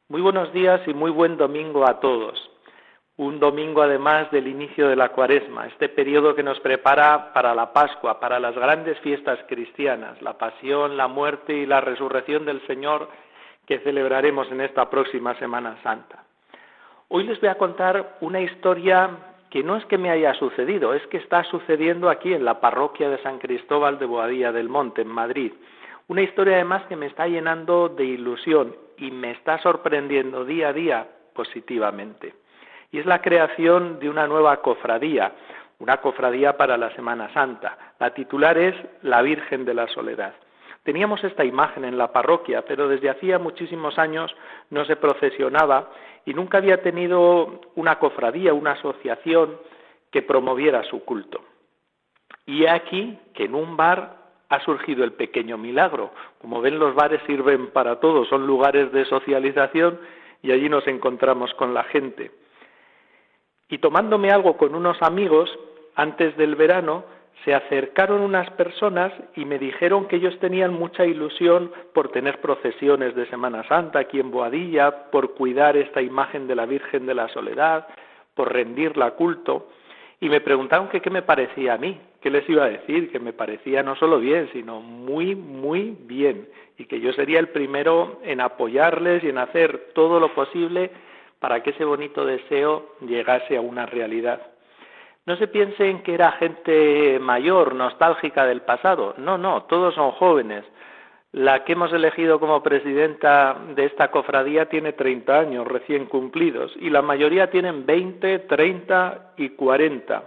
Muy 0.09 0.23
buenos 0.23 0.51
días 0.55 0.81
y 0.87 0.95
muy 0.95 1.11
buen 1.11 1.37
domingo 1.37 1.87
a 1.87 2.01
todos. 2.01 2.51
Un 3.19 3.39
domingo 3.39 3.83
además 3.83 4.31
del 4.31 4.49
inicio 4.49 4.89
de 4.89 4.97
la 4.97 5.11
cuaresma, 5.11 5.67
este 5.67 5.91
periodo 5.91 6.35
que 6.35 6.43
nos 6.43 6.59
prepara 6.61 7.35
para 7.35 7.55
la 7.55 7.75
Pascua, 7.75 8.19
para 8.19 8.41
las 8.41 8.55
grandes 8.55 8.99
fiestas 9.01 9.39
cristianas, 9.47 10.23
la 10.23 10.39
pasión, 10.39 10.97
la 10.97 11.07
muerte 11.07 11.53
y 11.53 11.67
la 11.67 11.83
resurrección 11.83 12.47
del 12.47 12.67
Señor 12.67 13.11
que 13.67 13.81
celebraremos 13.81 14.51
en 14.51 14.63
esta 14.63 14.89
próxima 14.89 15.39
Semana 15.39 15.77
Santa. 15.83 16.25
Hoy 17.09 17.25
les 17.25 17.39
voy 17.41 17.51
a 17.51 17.59
contar 17.59 18.17
una 18.23 18.41
historia 18.41 19.30
que 19.51 19.65
no 19.65 19.77
es 19.77 19.85
que 19.87 19.99
me 19.99 20.11
haya 20.11 20.33
sucedido, 20.35 20.95
es 20.95 21.05
que 21.09 21.19
está 21.19 21.43
sucediendo 21.45 22.09
aquí 22.09 22.33
en 22.33 22.45
la 22.45 22.61
parroquia 22.61 23.11
de 23.11 23.19
San 23.19 23.39
Cristóbal 23.39 23.99
de 23.99 24.07
Boadilla 24.07 24.53
del 24.53 24.69
Monte, 24.69 25.03
en 25.03 25.09
Madrid. 25.09 25.53
Una 26.07 26.23
historia 26.23 26.55
además 26.55 26.85
que 26.89 26.97
me 26.97 27.07
está 27.07 27.27
llenando 27.27 27.89
de 27.89 28.05
ilusión 28.05 28.75
y 28.97 29.11
me 29.11 29.33
está 29.33 29.59
sorprendiendo 29.59 30.45
día 30.45 30.69
a 30.69 30.73
día 30.73 31.07
positivamente. 31.35 32.35
Y 32.93 32.99
es 32.99 33.07
la 33.07 33.21
creación 33.21 33.99
de 33.99 34.09
una 34.09 34.27
nueva 34.27 34.61
cofradía, 34.63 35.33
una 35.79 35.99
cofradía 35.99 36.57
para 36.57 36.77
la 36.77 36.91
Semana 36.95 37.33
Santa. 37.33 37.77
La 37.99 38.13
titular 38.15 38.57
es 38.59 38.75
La 39.03 39.23
Virgen 39.23 39.65
de 39.65 39.75
la 39.75 39.89
Soledad. 39.89 40.35
Teníamos 40.83 41.23
esta 41.25 41.45
imagen 41.45 41.85
en 41.85 41.99
la 41.99 42.11
parroquia, 42.11 42.65
pero 42.67 42.89
desde 42.89 43.11
hacía 43.11 43.39
muchísimos 43.39 43.99
años 43.99 44.35
no 44.71 44.85
se 44.85 44.97
procesionaba 44.97 45.91
y 46.25 46.35
nunca 46.35 46.59
había 46.59 46.83
tenido 46.83 47.61
una 47.75 47.99
cofradía, 47.99 48.55
una 48.55 48.73
asociación 48.73 49.57
que 50.11 50.23
promoviera 50.23 50.83
su 50.85 51.05
culto. 51.05 51.41
Y 52.47 52.67
aquí 52.67 53.19
que 53.35 53.45
en 53.45 53.55
un 53.55 53.77
bar 53.77 54.21
ha 54.49 54.61
surgido 54.65 55.05
el 55.05 55.13
pequeño 55.13 55.57
milagro. 55.57 56.11
Como 56.41 56.61
ven, 56.61 56.79
los 56.79 56.95
bares 56.95 57.21
sirven 57.27 57.69
para 57.69 58.01
todo, 58.01 58.25
son 58.25 58.47
lugares 58.47 58.93
de 58.93 59.05
socialización 59.05 59.99
y 60.43 60.51
allí 60.53 60.69
nos 60.69 60.87
encontramos 60.87 61.55
con 61.55 61.73
la 61.73 61.85
gente. 61.85 62.33
Y 63.69 63.79
tomándome 63.79 64.31
algo 64.33 64.57
con 64.57 64.75
unos 64.75 65.01
amigos, 65.03 65.49
antes 65.95 66.37
del 66.37 66.57
verano, 66.57 67.05
se 67.45 67.55
acercaron 67.55 68.21
unas 68.21 68.51
personas 68.51 69.13
y 69.35 69.45
me 69.45 69.59
dijeron 69.59 70.07
que 70.09 70.17
ellos 70.17 70.39
tenían 70.41 70.75
mucha 70.75 71.07
ilusión 71.07 71.73
por 71.95 72.11
tener 72.11 72.41
procesiones 72.41 73.15
de 73.15 73.27
Semana 73.27 73.67
Santa 73.67 74.01
aquí 74.01 74.21
en 74.21 74.31
Boadilla, 74.31 75.11
por 75.11 75.35
cuidar 75.35 75.77
esta 75.77 76.03
imagen 76.03 76.47
de 76.47 76.55
la 76.55 76.67
Virgen 76.67 77.07
de 77.07 77.15
la 77.15 77.29
Soledad, 77.29 77.87
por 78.35 78.53
rendirla 78.53 79.13
culto, 79.13 79.69
y 80.21 80.29
me 80.29 80.43
preguntaron 80.43 80.89
qué 80.89 81.11
me 81.11 81.23
parecía 81.23 81.75
a 81.75 81.79
mí, 81.79 81.99
qué 82.21 82.29
les 82.29 82.47
iba 82.49 82.65
a 82.65 82.69
decir, 82.69 83.11
que 83.11 83.19
me 83.19 83.33
parecía 83.33 83.83
no 83.83 83.97
solo 83.97 84.19
bien, 84.19 84.51
sino 84.53 84.81
muy, 84.81 85.35
muy 85.35 85.97
bien, 86.01 86.47
y 86.77 86.85
que 86.85 87.01
yo 87.01 87.13
sería 87.15 87.39
el 87.39 87.49
primero 87.49 88.21
en 88.23 88.43
apoyarles 88.43 89.25
y 89.25 89.31
en 89.31 89.39
hacer 89.39 89.93
todo 89.95 90.21
lo 90.21 90.35
posible 90.35 90.91
para 91.39 91.63
que 91.63 91.71
ese 91.71 91.87
bonito 91.87 92.27
deseo 92.27 92.97
llegase 93.01 93.57
a 93.57 93.63
una 93.63 93.87
realidad. 93.87 94.43
No 95.27 95.37
se 95.37 95.49
piensen 95.49 96.03
que 96.03 96.15
era 96.15 96.33
gente 96.33 97.19
mayor, 97.21 97.75
nostálgica 97.75 98.47
del 98.47 98.63
pasado. 98.63 99.15
No, 99.19 99.37
no, 99.37 99.65
todos 99.65 99.95
son 99.95 100.13
jóvenes. 100.13 100.65
La 101.33 101.65
que 101.65 101.75
hemos 101.75 101.93
elegido 101.93 102.41
como 102.41 102.63
presidenta 102.63 103.57
de 103.77 103.85
esta 103.85 104.11
cofradía 104.11 104.67
tiene 104.67 104.95
30 104.95 105.39
años 105.39 105.69
recién 105.69 106.07
cumplidos 106.07 106.73
y 106.81 106.91
la 106.91 107.03
mayoría 107.03 107.51
tienen 107.51 107.87
20, 107.87 108.41
30 108.41 109.35
y 109.37 109.51
40. 109.51 110.25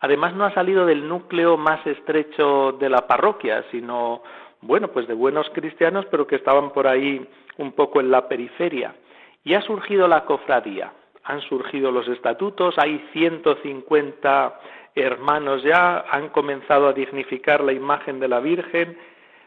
Además 0.00 0.34
no 0.34 0.44
ha 0.44 0.54
salido 0.54 0.86
del 0.86 1.06
núcleo 1.06 1.56
más 1.56 1.86
estrecho 1.86 2.72
de 2.72 2.88
la 2.88 3.06
parroquia, 3.06 3.64
sino, 3.70 4.22
bueno, 4.62 4.88
pues 4.88 5.06
de 5.06 5.14
buenos 5.14 5.48
cristianos, 5.50 6.06
pero 6.10 6.26
que 6.26 6.36
estaban 6.36 6.70
por 6.72 6.88
ahí 6.88 7.28
un 7.58 7.72
poco 7.72 8.00
en 8.00 8.10
la 8.10 8.26
periferia. 8.26 8.96
Y 9.44 9.54
ha 9.54 9.60
surgido 9.62 10.08
la 10.08 10.24
cofradía 10.24 10.92
han 11.30 11.40
surgido 11.42 11.90
los 11.90 12.08
estatutos, 12.08 12.74
hay 12.78 12.98
150 13.12 14.60
hermanos 14.94 15.62
ya, 15.62 16.04
han 16.10 16.28
comenzado 16.30 16.88
a 16.88 16.92
dignificar 16.92 17.62
la 17.62 17.72
imagen 17.72 18.18
de 18.18 18.28
la 18.28 18.40
Virgen, 18.40 18.98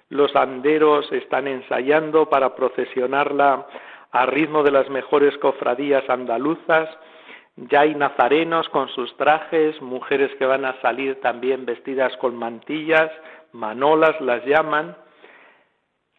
los 0.09 0.35
anderos 0.35 1.11
están 1.11 1.47
ensayando 1.47 2.29
para 2.29 2.55
procesionarla 2.55 3.67
a 4.11 4.25
ritmo 4.25 4.63
de 4.63 4.71
las 4.71 4.89
mejores 4.89 5.37
cofradías 5.39 6.09
andaluzas, 6.09 6.89
ya 7.55 7.81
hay 7.81 7.93
nazarenos 7.93 8.67
con 8.69 8.87
sus 8.89 9.15
trajes, 9.17 9.79
mujeres 9.81 10.31
que 10.39 10.45
van 10.45 10.65
a 10.65 10.79
salir 10.81 11.19
también 11.21 11.65
vestidas 11.65 12.15
con 12.17 12.35
mantillas, 12.35 13.11
manolas 13.51 14.19
las 14.21 14.43
llaman, 14.45 14.95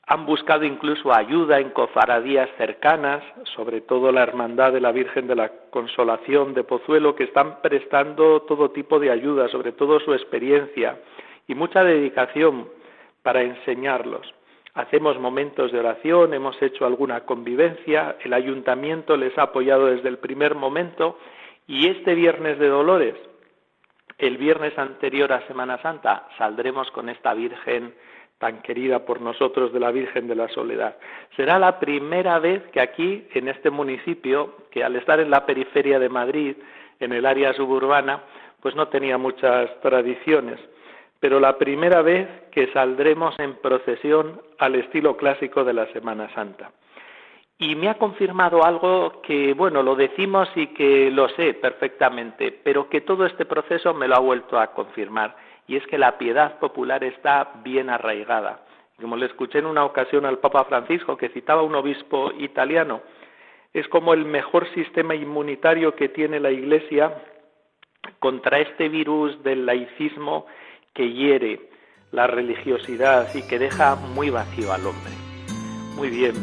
han 0.06 0.26
buscado 0.26 0.64
incluso 0.64 1.14
ayuda 1.14 1.60
en 1.60 1.70
cofradías 1.70 2.50
cercanas, 2.58 3.22
sobre 3.56 3.80
todo 3.80 4.12
la 4.12 4.22
Hermandad 4.22 4.72
de 4.72 4.80
la 4.80 4.92
Virgen 4.92 5.26
de 5.26 5.34
la 5.34 5.50
Consolación 5.70 6.52
de 6.52 6.64
Pozuelo, 6.64 7.14
que 7.14 7.24
están 7.24 7.62
prestando 7.62 8.42
todo 8.42 8.70
tipo 8.70 8.98
de 8.98 9.10
ayuda, 9.10 9.48
sobre 9.48 9.72
todo 9.72 10.00
su 10.00 10.12
experiencia 10.12 10.98
y 11.48 11.54
mucha 11.54 11.82
dedicación 11.82 12.68
para 13.22 13.42
enseñarlos. 13.42 14.34
Hacemos 14.74 15.18
momentos 15.18 15.72
de 15.72 15.78
oración, 15.78 16.34
hemos 16.34 16.60
hecho 16.60 16.84
alguna 16.84 17.20
convivencia, 17.20 18.16
el 18.22 18.34
ayuntamiento 18.34 19.16
les 19.16 19.36
ha 19.38 19.44
apoyado 19.44 19.86
desde 19.86 20.08
el 20.08 20.18
primer 20.18 20.54
momento 20.54 21.18
y 21.66 21.88
este 21.88 22.14
viernes 22.14 22.58
de 22.58 22.68
Dolores, 22.68 23.14
el 24.18 24.36
viernes 24.36 24.76
anterior 24.78 25.32
a 25.32 25.46
Semana 25.46 25.80
Santa, 25.80 26.28
saldremos 26.36 26.90
con 26.90 27.08
esta 27.08 27.32
Virgen 27.34 27.94
tan 28.38 28.62
querida 28.62 29.04
por 29.04 29.20
nosotros 29.20 29.72
de 29.72 29.80
la 29.80 29.90
Virgen 29.90 30.26
de 30.28 30.34
la 30.34 30.48
Soledad. 30.48 30.96
Será 31.36 31.58
la 31.58 31.78
primera 31.78 32.38
vez 32.38 32.62
que 32.72 32.80
aquí, 32.80 33.26
en 33.34 33.48
este 33.48 33.70
municipio, 33.70 34.56
que 34.70 34.84
al 34.84 34.96
estar 34.96 35.20
en 35.20 35.30
la 35.30 35.46
periferia 35.46 35.98
de 35.98 36.08
Madrid, 36.08 36.56
en 37.00 37.12
el 37.12 37.26
área 37.26 37.52
suburbana, 37.54 38.22
pues 38.60 38.74
no 38.74 38.88
tenía 38.88 39.18
muchas 39.18 39.78
tradiciones, 39.80 40.58
pero 41.20 41.38
la 41.38 41.58
primera 41.58 42.02
vez 42.02 42.28
que 42.50 42.72
saldremos 42.72 43.38
en 43.38 43.54
procesión 43.56 44.40
al 44.58 44.74
estilo 44.74 45.16
clásico 45.16 45.64
de 45.64 45.74
la 45.74 45.86
Semana 45.92 46.32
Santa. 46.34 46.70
Y 47.56 47.76
me 47.76 47.88
ha 47.88 47.94
confirmado 47.94 48.64
algo 48.64 49.22
que, 49.22 49.54
bueno, 49.54 49.82
lo 49.82 49.94
decimos 49.94 50.48
y 50.56 50.68
que 50.68 51.10
lo 51.10 51.28
sé 51.30 51.54
perfectamente, 51.54 52.52
pero 52.64 52.88
que 52.88 53.00
todo 53.00 53.26
este 53.26 53.44
proceso 53.44 53.94
me 53.94 54.08
lo 54.08 54.16
ha 54.16 54.18
vuelto 54.18 54.58
a 54.58 54.72
confirmar 54.72 55.36
y 55.66 55.76
es 55.76 55.86
que 55.86 55.98
la 55.98 56.18
piedad 56.18 56.58
popular 56.58 57.04
está 57.04 57.52
bien 57.64 57.90
arraigada. 57.90 58.60
Como 59.00 59.16
le 59.16 59.26
escuché 59.26 59.58
en 59.58 59.66
una 59.66 59.84
ocasión 59.84 60.24
al 60.24 60.38
Papa 60.38 60.64
Francisco, 60.64 61.16
que 61.16 61.30
citaba 61.30 61.62
un 61.62 61.74
obispo 61.74 62.32
italiano, 62.38 63.02
es 63.72 63.88
como 63.88 64.14
el 64.14 64.24
mejor 64.24 64.72
sistema 64.72 65.14
inmunitario 65.14 65.96
que 65.96 66.08
tiene 66.08 66.38
la 66.38 66.50
Iglesia 66.50 67.12
contra 68.20 68.60
este 68.60 68.88
virus 68.88 69.42
del 69.42 69.66
laicismo 69.66 70.46
que 70.92 71.12
hiere 71.12 71.68
la 72.12 72.28
religiosidad 72.28 73.34
y 73.34 73.46
que 73.48 73.58
deja 73.58 73.96
muy 73.96 74.30
vacío 74.30 74.72
al 74.72 74.86
hombre. 74.86 75.12
Muy 75.96 76.10
bien, 76.10 76.34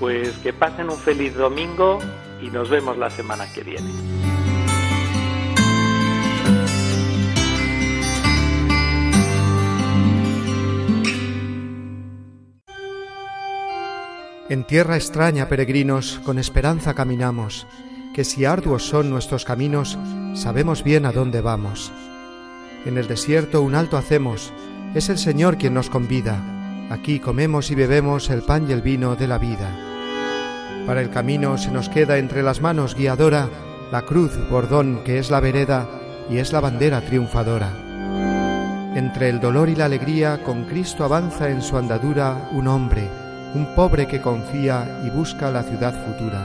pues 0.00 0.38
que 0.38 0.52
pasen 0.52 0.88
un 0.88 0.98
feliz 0.98 1.36
domingo 1.36 1.98
y 2.40 2.50
nos 2.50 2.70
vemos 2.70 2.96
la 2.96 3.10
semana 3.10 3.44
que 3.54 3.62
viene. 3.62 4.21
En 14.52 14.64
tierra 14.64 14.96
extraña, 14.96 15.48
peregrinos, 15.48 16.20
con 16.24 16.38
esperanza 16.38 16.92
caminamos, 16.92 17.66
que 18.12 18.22
si 18.22 18.44
arduos 18.44 18.86
son 18.86 19.08
nuestros 19.08 19.46
caminos, 19.46 19.98
sabemos 20.34 20.84
bien 20.84 21.06
a 21.06 21.12
dónde 21.12 21.40
vamos. 21.40 21.90
En 22.84 22.98
el 22.98 23.08
desierto 23.08 23.62
un 23.62 23.74
alto 23.74 23.96
hacemos, 23.96 24.52
es 24.94 25.08
el 25.08 25.16
Señor 25.16 25.56
quien 25.56 25.72
nos 25.72 25.88
convida. 25.88 26.38
Aquí 26.90 27.18
comemos 27.18 27.70
y 27.70 27.74
bebemos 27.74 28.28
el 28.28 28.42
pan 28.42 28.68
y 28.68 28.72
el 28.74 28.82
vino 28.82 29.16
de 29.16 29.26
la 29.26 29.38
vida. 29.38 29.74
Para 30.86 31.00
el 31.00 31.08
camino 31.08 31.56
se 31.56 31.70
nos 31.70 31.88
queda 31.88 32.18
entre 32.18 32.42
las 32.42 32.60
manos 32.60 32.94
guiadora 32.94 33.48
la 33.90 34.02
cruz, 34.02 34.32
bordón, 34.50 35.00
que 35.02 35.18
es 35.18 35.30
la 35.30 35.40
vereda 35.40 35.88
y 36.28 36.36
es 36.36 36.52
la 36.52 36.60
bandera 36.60 37.00
triunfadora. 37.00 37.72
Entre 38.96 39.30
el 39.30 39.40
dolor 39.40 39.70
y 39.70 39.76
la 39.76 39.86
alegría, 39.86 40.42
con 40.44 40.64
Cristo 40.64 41.04
avanza 41.04 41.48
en 41.48 41.62
su 41.62 41.78
andadura 41.78 42.50
un 42.52 42.68
hombre, 42.68 43.21
un 43.54 43.66
pobre 43.74 44.06
que 44.06 44.20
confía 44.20 45.02
y 45.04 45.10
busca 45.10 45.50
la 45.50 45.62
ciudad 45.62 45.94
futura. 46.06 46.40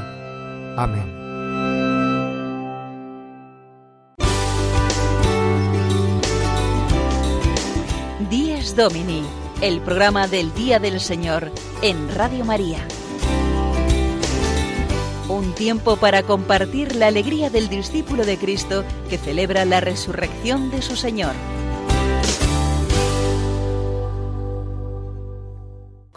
Amén. 0.76 1.15
Dies 8.30 8.76
Domini, 8.76 9.24
el 9.62 9.80
programa 9.82 10.28
del 10.28 10.54
Día 10.54 10.80
del 10.80 11.00
Señor 11.00 11.52
en 11.82 12.13
Radio 12.13 12.43
María. 12.43 12.80
Un 15.30 15.54
tiempo 15.56 15.98
para 15.98 16.24
compartir 16.24 16.96
la 16.96 17.08
alegría 17.08 17.50
del 17.50 17.70
discípulo 17.70 18.26
de 18.26 18.38
Cristo 18.38 18.84
que 19.10 19.17
celebra 19.17 19.65
la 19.65 19.80
resurrección 19.80 20.72
de 20.72 20.82
su 20.82 20.96
Señor. 20.96 21.34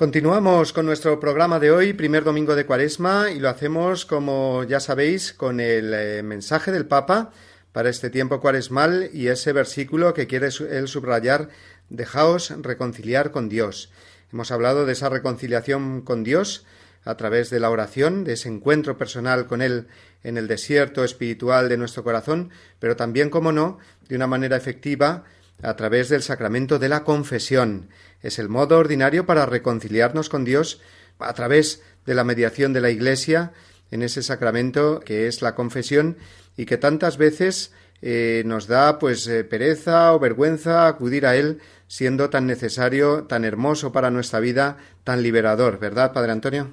Continuamos 0.01 0.73
con 0.73 0.87
nuestro 0.87 1.21
programa 1.21 1.61
de 1.61 1.71
hoy, 1.71 1.93
primer 1.93 2.25
domingo 2.25 2.57
de 2.57 2.65
Cuaresma, 2.65 3.31
y 3.33 3.39
lo 3.39 3.51
hacemos, 3.51 4.07
como 4.07 4.65
ya 4.65 4.81
sabéis, 4.81 5.35
con 5.35 5.61
el 5.61 5.93
eh, 5.93 6.23
mensaje 6.23 6.73
del 6.73 6.87
Papa 6.87 7.33
para 7.73 7.91
este 7.91 8.09
tiempo 8.09 8.41
cuaresmal 8.41 9.11
y 9.13 9.29
ese 9.29 9.53
versículo 9.53 10.15
que 10.15 10.27
quiere 10.27 10.49
él 10.71 10.89
subrayar, 10.89 11.51
dejaos 11.91 12.51
reconciliar 12.63 13.31
con 13.31 13.51
Dios. 13.51 13.93
Hemos 14.33 14.51
hablado 14.51 14.87
de 14.87 14.95
esa 14.95 15.11
reconciliación 15.11 16.01
con 16.01 16.25
Dios 16.25 16.65
a 17.05 17.19
través 17.19 17.51
de 17.51 17.61
la 17.61 17.69
oración, 17.69 18.25
de 18.25 18.33
ese 18.33 18.49
encuentro 18.49 18.97
personal 18.97 19.47
con 19.47 19.61
Él 19.61 19.87
en 20.25 20.39
el 20.39 20.49
desierto 20.49 21.05
espiritual 21.05 21.69
de 21.69 21.77
nuestro 21.77 22.05
corazón, 22.05 22.49
pero 22.79 22.97
también, 22.97 23.29
como 23.29 23.53
no, 23.53 23.79
de 24.09 24.17
una 24.17 24.27
manera 24.27 24.57
efectiva, 24.57 25.25
a 25.63 25.77
través 25.77 26.09
del 26.09 26.23
sacramento 26.23 26.79
de 26.79 26.89
la 26.89 27.05
confesión. 27.05 27.91
Es 28.23 28.39
el 28.39 28.49
modo 28.49 28.79
ordinario 28.79 29.27
para 29.27 29.47
reconciliarnos 29.47 30.29
con 30.29 30.45
Dios 30.45 30.81
a 31.19 31.33
través 31.35 31.83
de 32.07 32.15
la 32.15 32.25
mediación 32.25 32.73
de 32.73 32.81
la 32.81 32.91
Iglesia 32.91 33.53
en 33.91 34.03
ese 34.03 34.23
sacramento 34.23 35.01
que 35.01 35.27
es 35.27 35.43
la 35.43 35.55
confesión 35.55 36.17
y 36.57 36.67
que 36.67 36.77
tantas 36.77 37.17
veces 37.17 37.73
eh, 38.03 38.43
nos 38.47 38.67
da 38.67 38.99
pues 38.99 39.27
eh, 39.27 39.45
pereza 39.45 40.15
o 40.15 40.19
vergüenza 40.19 40.87
acudir 40.87 41.27
a 41.27 41.37
él 41.37 41.61
siendo 41.87 42.31
tan 42.31 42.47
necesario, 42.47 43.25
tan 43.25 43.45
hermoso 43.45 43.93
para 43.93 44.11
nuestra 44.11 44.41
vida, 44.41 44.79
tan 45.05 45.23
liberador, 45.23 45.79
¿verdad, 45.79 46.13
Padre 46.13 46.33
Antonio? 46.33 46.71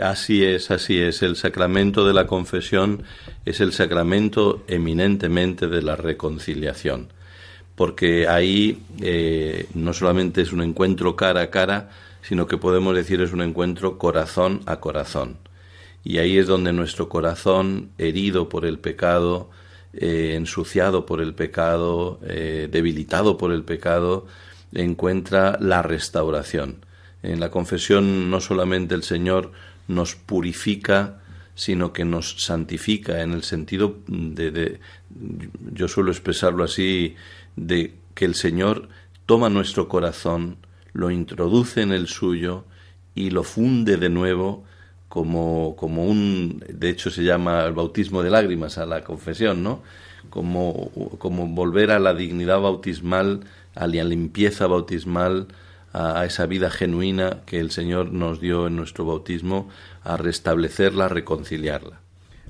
Así 0.00 0.44
es, 0.44 0.72
así 0.72 1.00
es. 1.00 1.22
El 1.22 1.36
sacramento 1.36 2.04
de 2.04 2.14
la 2.14 2.26
confesión 2.26 3.04
es 3.44 3.60
el 3.60 3.72
sacramento 3.72 4.64
eminentemente 4.66 5.68
de 5.68 5.82
la 5.82 5.94
reconciliación 5.94 7.13
porque 7.74 8.28
ahí 8.28 8.82
eh, 9.00 9.66
no 9.74 9.92
solamente 9.92 10.42
es 10.42 10.52
un 10.52 10.62
encuentro 10.62 11.16
cara 11.16 11.42
a 11.42 11.50
cara, 11.50 11.90
sino 12.22 12.46
que 12.46 12.56
podemos 12.56 12.94
decir 12.94 13.20
es 13.20 13.32
un 13.32 13.42
encuentro 13.42 13.98
corazón 13.98 14.62
a 14.66 14.80
corazón. 14.80 15.38
Y 16.04 16.18
ahí 16.18 16.38
es 16.38 16.46
donde 16.46 16.72
nuestro 16.72 17.08
corazón, 17.08 17.90
herido 17.98 18.48
por 18.48 18.66
el 18.66 18.78
pecado, 18.78 19.50
eh, 19.94 20.34
ensuciado 20.36 21.06
por 21.06 21.20
el 21.20 21.34
pecado, 21.34 22.20
eh, 22.26 22.68
debilitado 22.70 23.36
por 23.36 23.52
el 23.52 23.64
pecado, 23.64 24.26
encuentra 24.72 25.56
la 25.60 25.82
restauración. 25.82 26.84
En 27.22 27.40
la 27.40 27.50
confesión 27.50 28.30
no 28.30 28.40
solamente 28.40 28.94
el 28.94 29.02
Señor 29.02 29.52
nos 29.88 30.14
purifica, 30.14 31.20
sino 31.54 31.92
que 31.92 32.04
nos 32.04 32.42
santifica 32.44 33.22
en 33.22 33.32
el 33.32 33.42
sentido 33.42 33.96
de 34.06 34.80
yo 35.72 35.88
suelo 35.88 36.10
expresarlo 36.10 36.64
así, 36.64 37.14
de 37.56 37.94
que 38.14 38.24
el 38.24 38.34
Señor 38.34 38.88
toma 39.26 39.48
nuestro 39.48 39.88
corazón, 39.88 40.58
lo 40.92 41.10
introduce 41.10 41.82
en 41.82 41.92
el 41.92 42.06
suyo 42.06 42.64
y 43.14 43.30
lo 43.30 43.42
funde 43.42 43.96
de 43.96 44.08
nuevo 44.08 44.64
como, 45.08 45.76
como 45.76 46.06
un, 46.06 46.64
de 46.68 46.90
hecho 46.90 47.10
se 47.10 47.22
llama 47.22 47.64
el 47.64 47.72
bautismo 47.72 48.22
de 48.22 48.30
lágrimas 48.30 48.78
a 48.78 48.86
la 48.86 49.02
confesión, 49.02 49.62
¿no? 49.62 49.82
Como, 50.30 50.90
como 51.18 51.46
volver 51.46 51.90
a 51.90 51.98
la 51.98 52.14
dignidad 52.14 52.60
bautismal, 52.60 53.44
a 53.74 53.86
la 53.86 54.04
limpieza 54.04 54.66
bautismal, 54.66 55.48
a, 55.92 56.24
esa 56.24 56.46
vida 56.46 56.70
genuina 56.70 57.42
que 57.46 57.60
el 57.60 57.70
Señor 57.70 58.12
nos 58.12 58.40
dio 58.40 58.66
en 58.66 58.76
nuestro 58.76 59.04
bautismo, 59.04 59.68
a 60.02 60.16
restablecerla, 60.16 61.06
a 61.06 61.08
reconciliarla. 61.08 62.00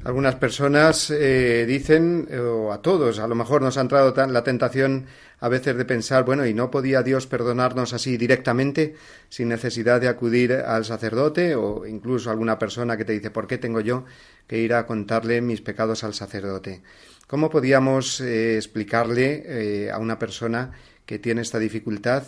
Algunas 0.04 0.34
personas 0.34 1.10
eh, 1.10 1.64
dicen, 1.66 2.28
o 2.38 2.72
a 2.72 2.82
todos, 2.82 3.18
a 3.18 3.26
lo 3.26 3.34
mejor 3.34 3.62
nos 3.62 3.78
ha 3.78 3.80
entrado 3.80 4.14
la 4.26 4.44
tentación 4.44 5.06
a 5.40 5.48
veces 5.48 5.76
de 5.76 5.86
pensar, 5.86 6.24
bueno, 6.26 6.46
¿y 6.46 6.52
no 6.52 6.70
podía 6.70 7.02
Dios 7.02 7.26
perdonarnos 7.26 7.94
así 7.94 8.18
directamente, 8.18 8.96
sin 9.30 9.48
necesidad 9.48 10.02
de 10.02 10.08
acudir 10.08 10.52
al 10.52 10.84
sacerdote 10.84 11.54
o 11.54 11.86
incluso 11.86 12.30
alguna 12.30 12.58
persona 12.58 12.98
que 12.98 13.06
te 13.06 13.14
dice, 13.14 13.30
¿por 13.30 13.46
qué 13.46 13.56
tengo 13.56 13.80
yo 13.80 14.04
que 14.46 14.58
ir 14.58 14.74
a 14.74 14.86
contarle 14.86 15.40
mis 15.40 15.62
pecados 15.62 16.04
al 16.04 16.12
sacerdote? 16.12 16.82
¿Cómo 17.26 17.48
podíamos 17.48 18.20
eh, 18.20 18.56
explicarle 18.56 19.42
eh, 19.46 19.90
a 19.90 19.96
una 19.96 20.18
persona 20.18 20.72
que 21.06 21.18
tiene 21.18 21.40
esta 21.40 21.58
dificultad 21.58 22.24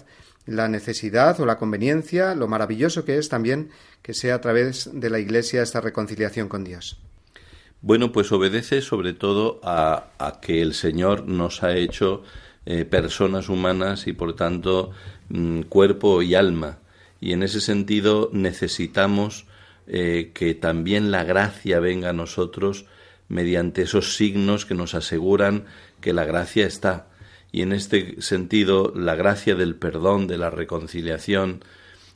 la 0.46 0.68
necesidad 0.68 1.38
o 1.40 1.46
la 1.46 1.58
conveniencia, 1.58 2.34
lo 2.34 2.48
maravilloso 2.48 3.04
que 3.04 3.18
es 3.18 3.28
también 3.28 3.68
que 4.00 4.14
sea 4.14 4.36
a 4.36 4.40
través 4.40 4.88
de 4.94 5.10
la 5.10 5.18
Iglesia 5.18 5.62
esta 5.62 5.82
reconciliación 5.82 6.48
con 6.48 6.64
Dios? 6.64 7.00
Bueno, 7.86 8.10
pues 8.10 8.32
obedece 8.32 8.82
sobre 8.82 9.12
todo 9.12 9.60
a, 9.62 10.08
que 10.42 10.60
el 10.60 10.74
Señor 10.74 11.28
nos 11.28 11.62
ha 11.62 11.76
hecho 11.76 12.24
eh, 12.64 12.84
personas 12.84 13.48
humanas 13.48 14.08
y 14.08 14.12
por 14.12 14.34
tanto 14.34 14.90
mm, 15.28 15.60
cuerpo 15.68 16.20
y 16.20 16.34
alma. 16.34 16.80
Y 17.20 17.30
en 17.30 17.44
ese 17.44 17.60
sentido 17.60 18.28
necesitamos 18.32 19.46
eh, 19.86 20.32
que 20.34 20.54
también 20.54 21.12
la 21.12 21.22
gracia 21.22 21.78
venga 21.78 22.10
a 22.10 22.12
nosotros 22.12 22.86
mediante 23.28 23.82
esos 23.82 24.16
signos 24.16 24.66
que 24.66 24.74
nos 24.74 24.96
aseguran 24.96 25.66
que 26.00 26.12
la 26.12 26.24
gracia 26.24 26.66
está. 26.66 27.06
Y 27.52 27.62
en 27.62 27.72
este 27.72 28.20
sentido, 28.20 28.92
la 28.96 29.14
gracia 29.14 29.54
del 29.54 29.76
perdón, 29.76 30.26
de 30.26 30.38
la 30.38 30.50
reconciliación, 30.50 31.64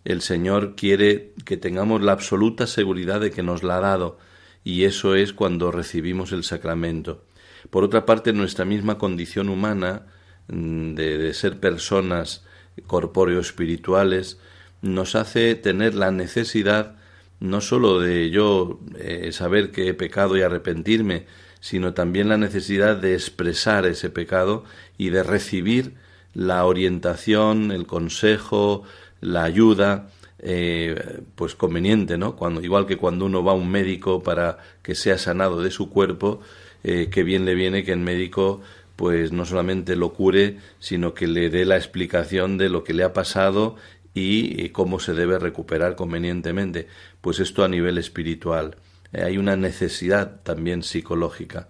el 0.05 0.21
Señor 0.21 0.75
quiere 0.75 1.31
que 1.45 1.57
tengamos 1.57 2.03
la 2.03 2.11
absoluta 2.11 2.67
seguridad 2.67 3.21
de 3.21 3.31
que 3.31 3.45
nos 3.45 3.63
la 3.63 3.77
ha 3.77 3.81
dado 3.81 4.19
y 4.65 4.85
eso 4.85 5.15
es 5.15 5.33
cuando 5.33 5.71
recibimos 5.71 6.33
el 6.33 6.45
sacramento. 6.45 7.25
Por 7.71 7.85
otra 7.85 8.07
parte, 8.07 8.33
nuestra 8.33 8.65
misma 8.65 8.99
condición 8.99 9.49
humana 9.49 10.03
mm, 10.49 10.95
de, 10.95 11.35
ser 11.35 11.61
personas 11.61 12.45
corpóreo-espirituales 12.87 14.39
nos 14.83 15.15
hace 15.15 15.55
tener 15.55 15.95
la 15.95 16.11
necesidad 16.11 16.97
no 17.41 17.61
sólo 17.61 18.01
de 18.01 18.31
yo 18.31 18.81
eh, 18.99 19.33
saber 19.33 19.71
que 19.71 19.89
he 19.89 19.95
pecado 19.95 20.37
y 20.37 20.43
arrepentirme, 20.43 21.27
sino 21.61 21.95
también 21.95 22.29
la 22.29 22.37
necesidad 22.37 22.97
de 22.97 23.15
expresar 23.15 23.87
ese 23.87 24.11
pecado 24.11 24.65
y 24.99 25.11
de 25.11 25.23
recibir 25.23 25.95
la 26.35 26.65
orientación, 26.65 27.73
el 27.73 27.87
consejo, 27.87 28.83
la 29.21 29.45
ayuda 29.45 30.11
eh, 30.43 31.21
pues 31.35 31.55
conveniente, 31.55 32.17
¿no? 32.17 32.35
Cuando, 32.35 32.63
igual 32.63 32.87
que 32.87 32.97
cuando 32.97 33.27
uno 33.27 33.45
va 33.45 33.53
a 33.53 33.55
un 33.55 33.71
médico 33.71 34.23
para 34.23 34.59
que 34.83 34.95
sea 34.95 35.19
sanado 35.19 35.63
de 35.63 35.71
su 35.71 35.91
cuerpo, 35.91 36.41
eh, 36.83 37.09
que 37.11 37.23
bien 37.25 37.45
le 37.45 37.55
viene 37.55 37.85
que 37.85 37.93
el 37.93 37.99
médico 37.99 38.63
pues 38.97 39.33
no 39.33 39.45
solamente 39.45 39.97
lo 39.97 40.13
cure, 40.13 40.59
sino 40.79 41.15
que 41.15 41.27
le 41.27 41.51
dé 41.51 41.65
la 41.65 41.77
explicación 41.77 42.59
de 42.59 42.71
lo 42.71 42.85
que 42.85 42.95
le 42.95 43.05
ha 43.05 43.13
pasado 43.13 43.77
y, 44.15 44.71
cómo 44.71 44.99
se 44.99 45.15
debe 45.15 45.39
recuperar 45.39 45.95
convenientemente. 45.95 46.87
Pues 47.21 47.39
esto 47.39 47.65
a 47.65 47.69
nivel 47.69 47.99
espiritual. 47.99 48.77
Eh, 49.13 49.23
hay 49.23 49.37
una 49.39 49.57
necesidad 49.57 50.41
también 50.43 50.83
psicológica 50.83 51.69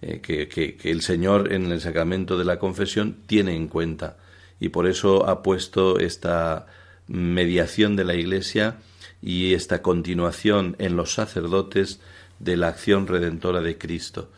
que, 0.00 0.48
que, 0.48 0.76
que 0.76 0.90
el 0.90 1.00
Señor 1.00 1.52
en 1.52 1.70
el 1.70 1.80
sacramento 1.80 2.36
de 2.36 2.44
la 2.44 2.58
confesión 2.58 3.18
tiene 3.26 3.54
en 3.54 3.68
cuenta 3.68 4.16
y 4.58 4.70
por 4.70 4.88
eso 4.88 5.28
ha 5.28 5.42
puesto 5.42 6.00
esta 6.00 6.66
mediación 7.08 7.96
de 7.96 8.04
la 8.04 8.14
Iglesia 8.14 8.76
y 9.20 9.54
esta 9.54 9.82
continuación 9.82 10.76
en 10.78 10.96
los 10.96 11.14
sacerdotes 11.14 12.00
de 12.38 12.56
la 12.56 12.68
acción 12.68 13.06
redentora 13.06 13.60
de 13.60 13.78
Cristo, 13.78 14.30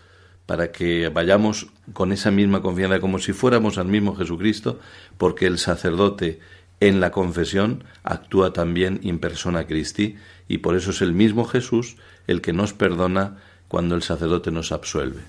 para 0.46 0.72
que 0.72 1.08
vayamos 1.08 1.68
con 1.92 2.12
esa 2.12 2.30
misma 2.30 2.60
confianza 2.60 3.00
como 3.00 3.18
si 3.18 3.32
fuéramos 3.32 3.78
al 3.78 3.86
mismo 3.86 4.14
Jesucristo, 4.14 4.78
porque 5.16 5.46
el 5.46 5.58
sacerdote 5.58 6.40
en 6.80 7.00
la 7.00 7.10
confesión 7.10 7.84
actúa 8.02 8.52
también 8.52 9.00
in 9.02 9.18
persona 9.18 9.66
Christi 9.66 10.16
y 10.48 10.58
por 10.58 10.76
eso 10.76 10.90
es 10.90 11.00
el 11.00 11.14
mismo 11.14 11.44
Jesús 11.46 11.96
el 12.26 12.40
que 12.40 12.52
nos 12.52 12.72
perdona 12.72 13.38
cuando 13.68 13.94
el 13.94 14.02
sacerdote 14.02 14.50
nos 14.50 14.72
absuelve. 14.72 15.20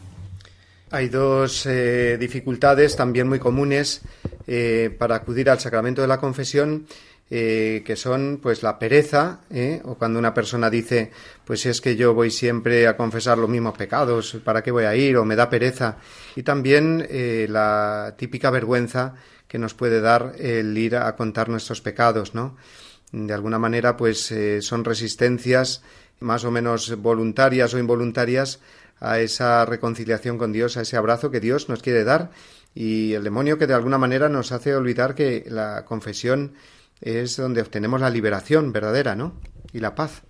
Hay 0.92 1.10
dos 1.10 1.66
eh, 1.66 2.18
dificultades 2.20 2.96
también 2.96 3.28
muy 3.28 3.40
comunes 3.40 4.02
eh, 4.48 4.96
para 4.98 5.16
acudir 5.16 5.50
al 5.50 5.60
sacramento 5.60 6.02
de 6.02 6.08
la 6.08 6.20
confesión, 6.20 6.86
eh, 7.30 7.84
que 7.86 7.95
son 7.95 8.39
pues 8.41 8.63
la 8.63 8.78
pereza, 8.78 9.41
o 9.84 9.95
cuando 9.95 10.19
una 10.19 10.34
persona 10.34 10.69
dice, 10.69 11.11
pues 11.43 11.65
es 11.65 11.82
que 11.82 11.95
yo 11.95 12.13
voy 12.13 12.32
siempre 12.32 12.88
a 12.88 12.95
confesar 12.95 13.38
los 13.38 13.49
mismos 13.49 13.78
pecados, 13.78 14.38
¿para 14.43 14.61
qué 14.61 14.71
voy 14.71 14.86
a 14.86 14.95
ir? 14.95 15.17
o 15.17 15.26
me 15.26 15.36
da 15.36 15.49
pereza. 15.49 15.97
Y 16.36 16.43
también 16.43 17.07
la 17.49 18.15
típica 18.17 18.49
vergüenza 18.51 19.15
que 19.47 19.57
nos 19.57 19.73
puede 19.73 20.01
dar 20.01 20.34
el 20.38 20.78
ir 20.78 20.95
a 20.95 21.15
contar 21.15 21.49
nuestros 21.49 21.82
pecados, 21.82 22.36
¿no? 22.36 22.57
De 23.11 23.34
alguna 23.34 23.59
manera, 23.59 23.97
pues 23.97 24.34
son 24.59 24.84
resistencias 24.84 25.82
más 26.19 26.43
o 26.43 26.51
menos 26.51 26.95
voluntarias 27.01 27.73
o 27.73 27.80
involuntarias 27.80 28.59
a 28.99 29.19
esa 29.19 29.65
reconciliación 29.65 30.38
con 30.38 30.51
Dios, 30.51 30.78
a 30.78 30.82
ese 30.82 30.97
abrazo 30.97 31.32
que 31.32 31.39
Dios 31.39 31.69
nos 31.69 31.82
quiere 31.82 32.03
dar 32.03 32.32
y 32.73 33.13
el 33.13 33.23
demonio 33.23 33.57
que 33.57 33.67
de 33.67 33.73
alguna 33.73 33.97
manera 33.97 34.30
nos 34.30 34.51
hace 34.51 34.76
olvidar 34.76 35.15
que 35.15 35.45
la 35.47 35.86
confesión 35.86 36.53
es 37.06 37.38
donde 37.38 37.62
obtenemos 37.62 38.01
la 38.01 38.10
liberación 38.10 38.74
verdadera, 38.74 39.16
¿no? 39.16 39.39
Y 39.72 39.80
la 39.80 39.95
paz. 39.95 40.24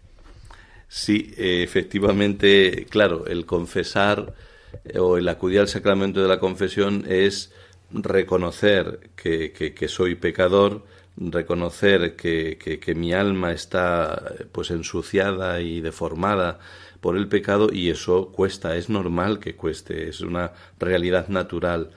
Sí, 0.88 1.34
efectivamente, 1.38 2.86
claro, 2.90 3.26
el 3.26 3.46
confesar 3.46 4.36
eh, 4.84 5.00
o 5.00 5.18
el 5.18 5.28
acudir 5.28 5.62
al 5.62 5.68
sacramento 5.68 6.22
de 6.22 6.28
la 6.28 6.40
confesión 6.40 7.06
es 7.08 7.52
reconocer 7.92 9.10
que, 9.16 9.88
soy 9.88 10.16
pecador, 10.16 10.86
reconocer 11.18 12.16
que, 12.16 12.58
que, 12.58 12.96
mi 12.96 13.14
alma 13.14 13.54
está 13.54 14.36
pues 14.52 14.70
ensuciada 14.72 15.62
y 15.62 15.82
deformada 15.82 16.60
por 17.00 17.16
el 17.16 17.28
pecado 17.28 17.70
y 17.72 17.90
eso 17.90 18.32
cuesta, 18.32 18.76
es 18.76 18.90
normal 18.90 19.40
que 19.40 19.56
cueste, 19.56 20.10
es 20.10 20.22
una 20.22 20.52
realidad 20.80 21.30
natural. 21.30 21.92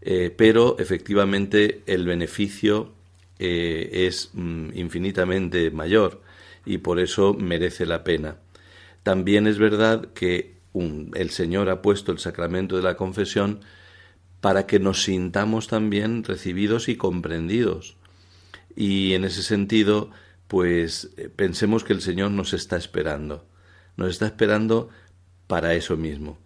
Eh, 0.00 0.32
pero 0.36 0.76
efectivamente 0.78 1.82
el 1.86 2.06
beneficio 2.06 2.92
eh, 3.38 3.90
es 4.06 4.30
mm, 4.34 4.70
infinitamente 4.74 5.70
mayor 5.70 6.22
y 6.64 6.78
por 6.78 7.00
eso 7.00 7.34
merece 7.34 7.86
la 7.86 8.04
pena. 8.04 8.36
También 9.02 9.46
es 9.46 9.58
verdad 9.58 10.12
que 10.12 10.58
el 11.14 11.30
Señor 11.30 11.70
ha 11.70 11.82
puesto 11.82 12.12
el 12.12 12.18
sacramento 12.18 12.76
de 12.76 12.82
la 12.82 12.96
confesión 12.96 13.60
para 14.40 14.66
que 14.66 14.78
nos 14.78 15.02
sintamos 15.02 15.66
también 15.66 16.24
recibidos 16.24 16.88
y 16.88 16.96
comprendidos. 16.96 17.96
Y 18.76 19.14
en 19.14 19.24
ese 19.24 19.42
sentido, 19.42 20.10
pues 20.46 21.10
eh, 21.16 21.28
pensemos 21.34 21.84
que 21.84 21.92
el 21.92 22.00
Señor 22.00 22.30
nos 22.30 22.52
está 22.52 22.76
esperando 22.76 23.48
nos 23.98 24.10
está 24.10 24.26
esperando 24.26 24.88
para 25.46 25.74
eso 25.74 25.96
mismo. 25.98 26.38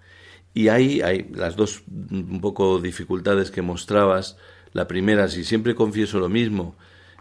Y 0.55 0.69
ahí 0.69 1.03
hay 1.03 1.31
las 1.33 1.55
dos 1.55 1.83
un 2.11 2.41
poco 2.41 2.81
dificultades 2.81 3.51
que 3.51 3.63
mostrabas. 3.63 4.37
La 4.73 4.89
primera, 4.89 5.29
si 5.29 5.45
siempre 5.45 5.75
confieso 5.75 6.19
lo 6.19 6.29
mismo, 6.29 6.77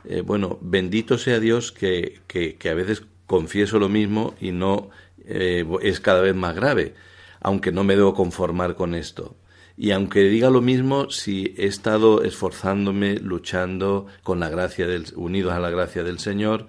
eh, 0.05 0.21
bueno, 0.21 0.57
bendito 0.61 1.17
sea 1.17 1.39
Dios 1.39 1.71
que, 1.71 2.21
que, 2.27 2.69
a 2.69 2.73
veces 2.73 3.03
confieso 3.27 3.79
lo 3.79 3.89
mismo 3.89 4.33
y 4.39 4.51
no 4.51 4.89
eh, 5.25 5.65
es 5.81 5.99
cada 5.99 6.21
vez 6.21 6.35
más 6.35 6.55
grave, 6.55 6.95
aunque 7.39 7.71
no 7.71 7.83
me 7.83 7.95
debo 7.95 8.13
conformar 8.13 8.75
con 8.75 8.95
esto. 8.95 9.35
Y 9.77 9.91
aunque 9.91 10.21
diga 10.23 10.49
lo 10.49 10.61
mismo, 10.61 11.09
si 11.09 11.55
he 11.57 11.65
estado 11.65 12.23
esforzándome, 12.23 13.15
luchando 13.17 14.07
con 14.23 14.39
la 14.39 14.49
gracia 14.49 14.87
del, 14.87 15.05
unidos 15.15 15.53
a 15.53 15.59
la 15.59 15.69
gracia 15.69 16.03
del 16.03 16.19
Señor, 16.19 16.67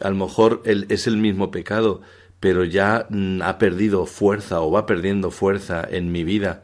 a 0.00 0.10
lo 0.10 0.16
mejor 0.16 0.62
es 0.64 1.06
el 1.06 1.16
mismo 1.16 1.50
pecado, 1.50 2.02
pero 2.40 2.64
ya 2.64 3.06
mm, 3.08 3.42
ha 3.42 3.58
perdido 3.58 4.06
fuerza 4.06 4.60
o 4.60 4.70
va 4.70 4.86
perdiendo 4.86 5.30
fuerza 5.30 5.86
en 5.88 6.12
mi 6.12 6.24
vida. 6.24 6.62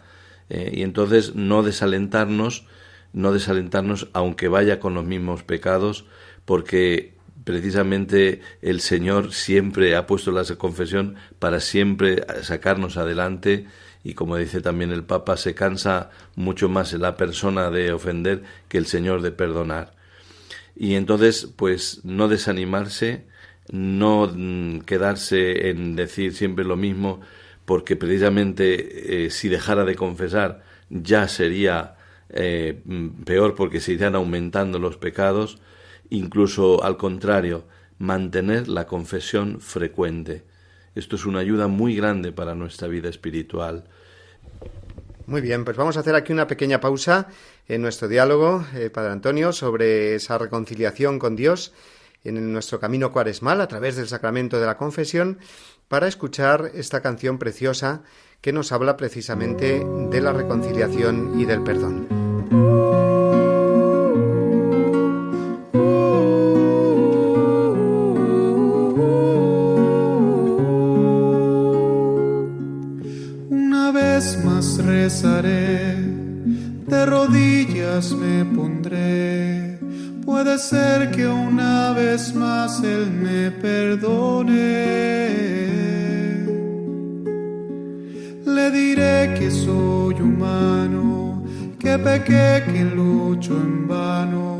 Eh, 0.48 0.72
y 0.74 0.82
entonces 0.82 1.34
no 1.34 1.62
desalentarnos, 1.62 2.66
no 3.12 3.32
desalentarnos 3.32 4.08
aunque 4.12 4.48
vaya 4.48 4.80
con 4.80 4.94
los 4.94 5.04
mismos 5.04 5.42
pecados, 5.42 6.04
porque 6.44 7.14
precisamente 7.44 8.40
el 8.62 8.80
Señor 8.80 9.32
siempre 9.32 9.96
ha 9.96 10.06
puesto 10.06 10.30
la 10.30 10.44
confesión 10.56 11.16
para 11.38 11.60
siempre 11.60 12.24
sacarnos 12.42 12.96
adelante 12.96 13.66
y 14.02 14.14
como 14.14 14.36
dice 14.36 14.60
también 14.60 14.92
el 14.92 15.04
Papa, 15.04 15.36
se 15.36 15.54
cansa 15.54 16.10
mucho 16.34 16.68
más 16.68 16.92
la 16.94 17.16
persona 17.16 17.70
de 17.70 17.92
ofender 17.92 18.42
que 18.68 18.78
el 18.78 18.86
Señor 18.86 19.20
de 19.20 19.30
perdonar. 19.30 19.94
Y 20.74 20.94
entonces, 20.94 21.46
pues 21.56 22.00
no 22.04 22.28
desanimarse, 22.28 23.26
no 23.70 24.30
mm, 24.32 24.80
quedarse 24.80 25.68
en 25.68 25.96
decir 25.96 26.34
siempre 26.34 26.64
lo 26.64 26.76
mismo, 26.76 27.20
porque 27.66 27.94
precisamente 27.96 29.26
eh, 29.26 29.30
si 29.30 29.48
dejara 29.48 29.84
de 29.84 29.94
confesar 29.94 30.62
ya 30.88 31.28
sería 31.28 31.96
eh, 32.32 32.80
peor 33.24 33.54
porque 33.54 33.80
se 33.80 33.92
irían 33.92 34.14
aumentando 34.14 34.78
los 34.78 34.96
pecados, 34.96 35.58
incluso 36.08 36.82
al 36.82 36.96
contrario, 36.96 37.64
mantener 37.98 38.68
la 38.68 38.86
confesión 38.86 39.60
frecuente. 39.60 40.44
Esto 40.94 41.16
es 41.16 41.26
una 41.26 41.40
ayuda 41.40 41.68
muy 41.68 41.94
grande 41.94 42.32
para 42.32 42.54
nuestra 42.54 42.88
vida 42.88 43.08
espiritual. 43.08 43.84
Muy 45.26 45.40
bien, 45.40 45.64
pues 45.64 45.76
vamos 45.76 45.96
a 45.96 46.00
hacer 46.00 46.16
aquí 46.16 46.32
una 46.32 46.48
pequeña 46.48 46.80
pausa 46.80 47.28
en 47.68 47.82
nuestro 47.82 48.08
diálogo, 48.08 48.64
eh, 48.74 48.90
Padre 48.90 49.12
Antonio, 49.12 49.52
sobre 49.52 50.16
esa 50.16 50.38
reconciliación 50.38 51.20
con 51.20 51.36
Dios 51.36 51.72
en 52.24 52.52
nuestro 52.52 52.80
camino 52.80 53.12
cuaresmal 53.12 53.60
a 53.60 53.68
través 53.68 53.96
del 53.96 54.08
sacramento 54.08 54.58
de 54.60 54.66
la 54.66 54.76
confesión 54.76 55.38
para 55.88 56.08
escuchar 56.08 56.72
esta 56.74 57.00
canción 57.00 57.38
preciosa 57.38 58.02
que 58.40 58.52
nos 58.52 58.72
habla 58.72 58.96
precisamente 58.96 59.84
de 60.10 60.20
la 60.20 60.32
reconciliación 60.32 61.38
y 61.38 61.44
del 61.44 61.62
perdón. 61.62 62.19
Una 73.50 73.92
vez 73.92 74.44
más 74.44 74.78
rezaré, 74.84 75.94
de 76.86 77.06
rodillas 77.06 78.12
me 78.12 78.44
pondré 78.44 79.60
Puede 80.30 80.58
ser 80.58 81.10
que 81.10 81.26
una 81.26 81.92
vez 81.92 82.34
más 82.34 82.82
Él 82.84 83.10
me 83.10 83.50
perdone. 83.50 84.54
Le 88.46 88.70
diré 88.70 89.34
que 89.38 89.50
soy 89.50 90.14
humano, 90.20 90.99
que 91.90 91.98
pequé, 91.98 92.62
que 92.66 92.84
lucho 92.84 93.52
en 93.52 93.88
vano. 93.88 94.58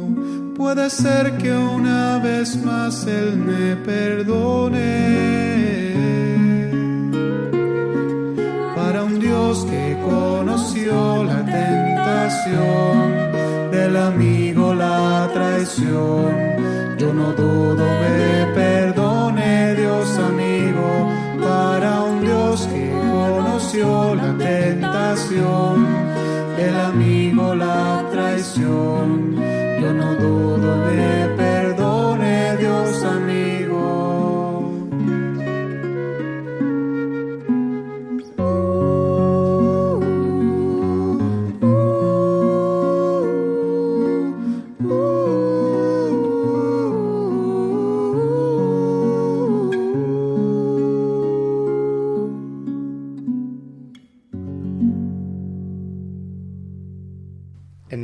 Puede 0.57 0.91
ser 0.91 1.37
que 1.39 1.53
una 1.53 2.19
vez 2.19 2.57
más 2.65 3.07
Él 3.07 3.37
me 3.37 3.77
perdone. 3.77 4.91
Para 8.75 9.05
un 9.05 9.21
Dios 9.21 9.65
que 9.71 9.97
conoció 10.05 11.25
la 11.25 11.45
tentación 11.59 12.97
del 13.71 13.97
amigo 13.97 14.75
la 14.75 15.31
traición. 15.33 16.31
Yo 16.99 17.15
no 17.15 17.33
dudo 17.33 17.85
me 18.03 18.55
perdone 18.55 19.75
Dios 19.77 20.19
amigo 20.19 20.91
para 21.41 22.03
un 22.03 22.21
Dios 22.23 22.69
que 22.73 22.91
conoció 23.13 24.15
la 24.17 24.37
tentación 24.37 26.11
amigo 26.69 26.90
la 27.55 28.07
traición. 28.11 29.30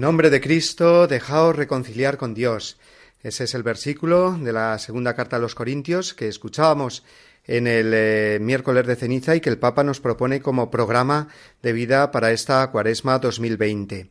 Nombre 0.07 0.31
de 0.31 0.41
Cristo, 0.41 1.09
dejaos 1.09 1.57
reconciliar 1.57 2.17
con 2.17 2.33
Dios. 2.33 2.79
Ese 3.25 3.43
es 3.43 3.55
el 3.57 3.65
versículo 3.65 4.39
de 4.41 4.53
la 4.53 4.79
segunda 4.79 5.17
carta 5.17 5.35
a 5.35 5.41
los 5.41 5.57
Corintios 5.57 6.15
que 6.15 6.29
escuchábamos 6.29 7.03
en 7.45 7.67
el 7.67 7.91
eh, 7.93 8.39
miércoles 8.41 8.87
de 8.87 8.95
ceniza 8.95 9.35
y 9.35 9.41
que 9.41 9.51
el 9.51 9.59
Papa 9.59 9.83
nos 9.83 9.99
propone 9.99 10.41
como 10.41 10.71
programa 10.71 11.27
de 11.61 11.73
vida 11.73 12.13
para 12.13 12.31
esta 12.31 12.71
cuaresma 12.71 13.19
2020. 13.19 14.09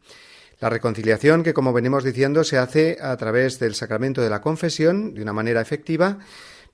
La 0.59 0.69
reconciliación 0.69 1.43
que, 1.43 1.53
como 1.53 1.71
venimos 1.71 2.03
diciendo, 2.03 2.43
se 2.43 2.57
hace 2.57 2.97
a 3.01 3.15
través 3.15 3.57
del 3.59 3.73
sacramento 3.73 4.21
de 4.21 4.29
la 4.29 4.41
confesión 4.41 5.13
de 5.13 5.21
una 5.21 5.31
manera 5.31 5.61
efectiva, 5.61 6.19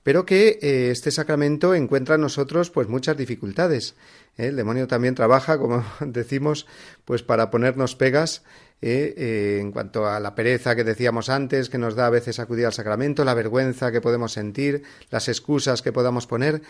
pero 0.02 0.26
que 0.26 0.58
eh, 0.60 0.90
este 0.90 1.12
sacramento 1.12 1.76
encuentra 1.76 2.16
en 2.16 2.22
nosotros 2.22 2.70
pues 2.70 2.88
muchas 2.88 3.16
dificultades. 3.16 3.94
¿eh? 4.36 4.48
El 4.48 4.56
demonio 4.56 4.88
también 4.88 5.14
trabaja, 5.14 5.58
como 5.58 5.84
decimos, 6.00 6.66
pues 7.04 7.22
para 7.22 7.50
ponernos 7.50 7.94
pegas 7.94 8.42
¿eh? 8.82 9.14
Eh, 9.16 9.58
en 9.60 9.72
cuanto 9.72 10.06
a 10.06 10.20
la 10.20 10.34
pereza 10.34 10.76
que 10.76 10.84
decíamos 10.84 11.28
antes, 11.28 11.70
que 11.70 11.78
nos 11.78 11.94
da 11.94 12.06
a 12.06 12.10
veces 12.10 12.38
acudir 12.38 12.66
al 12.66 12.72
sacramento, 12.72 13.24
la 13.24 13.34
vergüenza 13.34 13.92
que 13.92 14.00
podemos 14.00 14.32
sentir, 14.32 14.82
las 15.10 15.28
excusas 15.28 15.80
que 15.80 15.92
podamos 15.92 16.26
poner. 16.26 16.62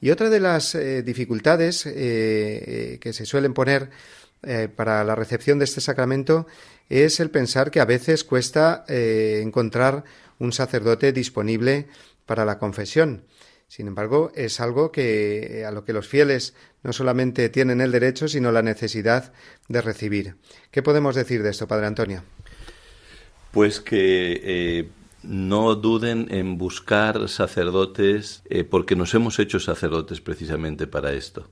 Y 0.00 0.10
otra 0.10 0.28
de 0.28 0.40
las 0.40 0.74
eh, 0.74 1.02
dificultades 1.02 1.84
que 1.84 3.12
se 3.12 3.24
suelen 3.24 3.54
poner 3.54 3.90
para 4.74 5.04
la 5.04 5.14
recepción 5.14 5.58
de 5.58 5.66
este 5.66 5.80
sacramento 5.80 6.46
es 6.88 7.20
el 7.20 7.30
pensar 7.30 7.70
que 7.70 7.80
a 7.80 7.84
veces 7.84 8.24
cuesta 8.24 8.84
encontrar 8.88 10.04
un 10.38 10.52
sacerdote 10.52 11.12
disponible 11.12 11.88
para 12.26 12.44
la 12.44 12.58
confesión. 12.58 13.24
Sin 13.70 13.86
embargo, 13.86 14.32
es 14.34 14.58
algo 14.58 14.90
que 14.90 15.64
a 15.64 15.70
lo 15.70 15.84
que 15.84 15.92
los 15.92 16.08
fieles 16.08 16.56
no 16.82 16.92
solamente 16.92 17.48
tienen 17.50 17.80
el 17.80 17.92
derecho, 17.92 18.26
sino 18.26 18.50
la 18.50 18.62
necesidad 18.62 19.32
de 19.68 19.80
recibir. 19.80 20.34
¿Qué 20.72 20.82
podemos 20.82 21.14
decir 21.14 21.44
de 21.44 21.50
esto, 21.50 21.68
Padre 21.68 21.86
Antonio? 21.86 22.24
Pues 23.52 23.78
que 23.78 24.40
eh, 24.42 24.88
no 25.22 25.76
duden 25.76 26.26
en 26.32 26.58
buscar 26.58 27.28
sacerdotes, 27.28 28.42
eh, 28.50 28.64
porque 28.64 28.96
nos 28.96 29.14
hemos 29.14 29.38
hecho 29.38 29.60
sacerdotes 29.60 30.20
precisamente 30.20 30.88
para 30.88 31.12
esto, 31.12 31.48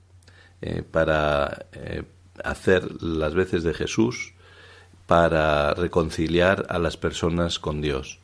eh, 0.61 0.83
para 0.83 1.67
hacer 2.43 3.01
las 3.01 3.33
veces 3.33 3.63
de 3.63 3.73
Jesús, 3.73 4.33
para 5.07 5.73
reconciliar 5.73 6.65
a 6.67 6.79
las 6.79 6.97
personas 6.97 7.59
con 7.59 7.79
Dios. 7.79 8.19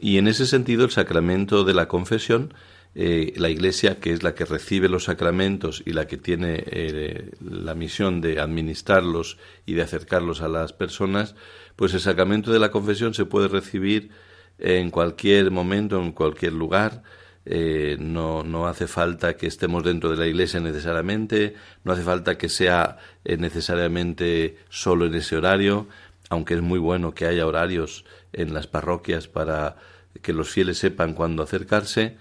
Y 0.00 0.18
en 0.18 0.26
ese 0.26 0.44
sentido 0.44 0.84
el 0.84 0.90
sacramento 0.90 1.62
de 1.62 1.74
la 1.74 1.86
confesión 1.86 2.52
eh, 2.94 3.32
la 3.36 3.48
Iglesia, 3.48 4.00
que 4.00 4.12
es 4.12 4.22
la 4.22 4.34
que 4.34 4.44
recibe 4.44 4.88
los 4.88 5.04
sacramentos 5.04 5.82
y 5.86 5.92
la 5.92 6.06
que 6.06 6.18
tiene 6.18 6.62
eh, 6.66 7.30
la 7.40 7.74
misión 7.74 8.20
de 8.20 8.38
administrarlos 8.38 9.38
y 9.64 9.74
de 9.74 9.82
acercarlos 9.82 10.42
a 10.42 10.48
las 10.48 10.74
personas, 10.74 11.34
pues 11.74 11.94
el 11.94 12.00
sacramento 12.00 12.52
de 12.52 12.58
la 12.58 12.70
confesión 12.70 13.14
se 13.14 13.24
puede 13.24 13.48
recibir 13.48 14.10
en 14.58 14.90
cualquier 14.90 15.50
momento, 15.50 16.02
en 16.02 16.12
cualquier 16.12 16.52
lugar. 16.52 17.02
Eh, 17.46 17.96
no, 17.98 18.44
no 18.44 18.68
hace 18.68 18.86
falta 18.86 19.36
que 19.36 19.46
estemos 19.46 19.82
dentro 19.82 20.10
de 20.10 20.16
la 20.16 20.26
iglesia 20.26 20.60
necesariamente, 20.60 21.54
no 21.82 21.92
hace 21.92 22.02
falta 22.02 22.38
que 22.38 22.48
sea 22.48 22.98
necesariamente 23.24 24.58
solo 24.68 25.06
en 25.06 25.14
ese 25.14 25.36
horario, 25.36 25.88
aunque 26.28 26.54
es 26.54 26.62
muy 26.62 26.78
bueno 26.78 27.14
que 27.14 27.26
haya 27.26 27.46
horarios 27.46 28.04
en 28.32 28.54
las 28.54 28.66
parroquias 28.66 29.28
para 29.28 29.76
que 30.20 30.32
los 30.32 30.50
fieles 30.50 30.78
sepan 30.78 31.14
cuándo 31.14 31.42
acercarse, 31.42 32.16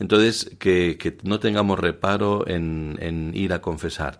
entonces, 0.00 0.50
que, 0.58 1.18
no 1.24 1.40
tengamos 1.40 1.78
reparo 1.78 2.48
en, 2.48 3.32
ir 3.34 3.52
a 3.52 3.60
confesar. 3.60 4.18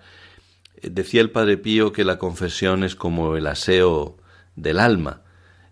Decía 0.83 1.23
el 1.23 1.31
Padre 1.31 1.57
Pío 1.57 1.91
que 1.93 2.05
la 2.05 2.19
confesión 2.19 2.85
es 2.85 2.95
como 2.95 3.35
el 3.37 3.47
aseo 3.47 4.19
del 4.57 4.79
alma. 4.79 5.23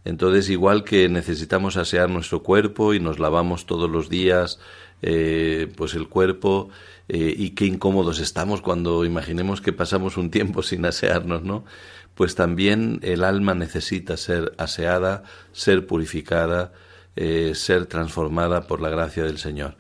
Entonces, 0.06 0.48
igual 0.48 0.82
que 0.82 1.11
necesitamos 1.11 1.76
asear 1.76 2.09
nuestro 2.09 2.42
cuerpo 2.42 2.94
y 2.94 3.00
nos 3.00 3.18
lavamos 3.18 3.66
todos 3.66 3.90
los 3.90 4.09
días, 4.09 4.59
eh, 5.02 5.70
pues 5.76 5.92
el 5.92 6.09
cuerpo, 6.09 6.70
eh, 7.09 7.34
y 7.36 7.50
qué 7.50 7.66
incómodos 7.66 8.18
estamos 8.18 8.62
cuando 8.62 9.04
imaginemos 9.04 9.61
que 9.61 9.74
pasamos 9.74 10.16
un 10.16 10.30
tiempo 10.30 10.62
sin 10.62 10.86
asearnos, 10.86 11.42
¿no? 11.42 11.66
Pues 12.14 12.34
también 12.34 12.98
el 13.02 13.24
alma 13.24 13.54
necesita 13.54 14.16
ser 14.16 14.54
aseada, 14.56 15.24
ser 15.52 15.86
purificada, 15.86 16.72
eh, 17.14 17.52
ser 17.54 17.84
transformada 17.84 18.66
por 18.66 18.80
la 18.80 18.88
gracia 18.88 19.24
del 19.24 19.36
Señor. 19.36 19.76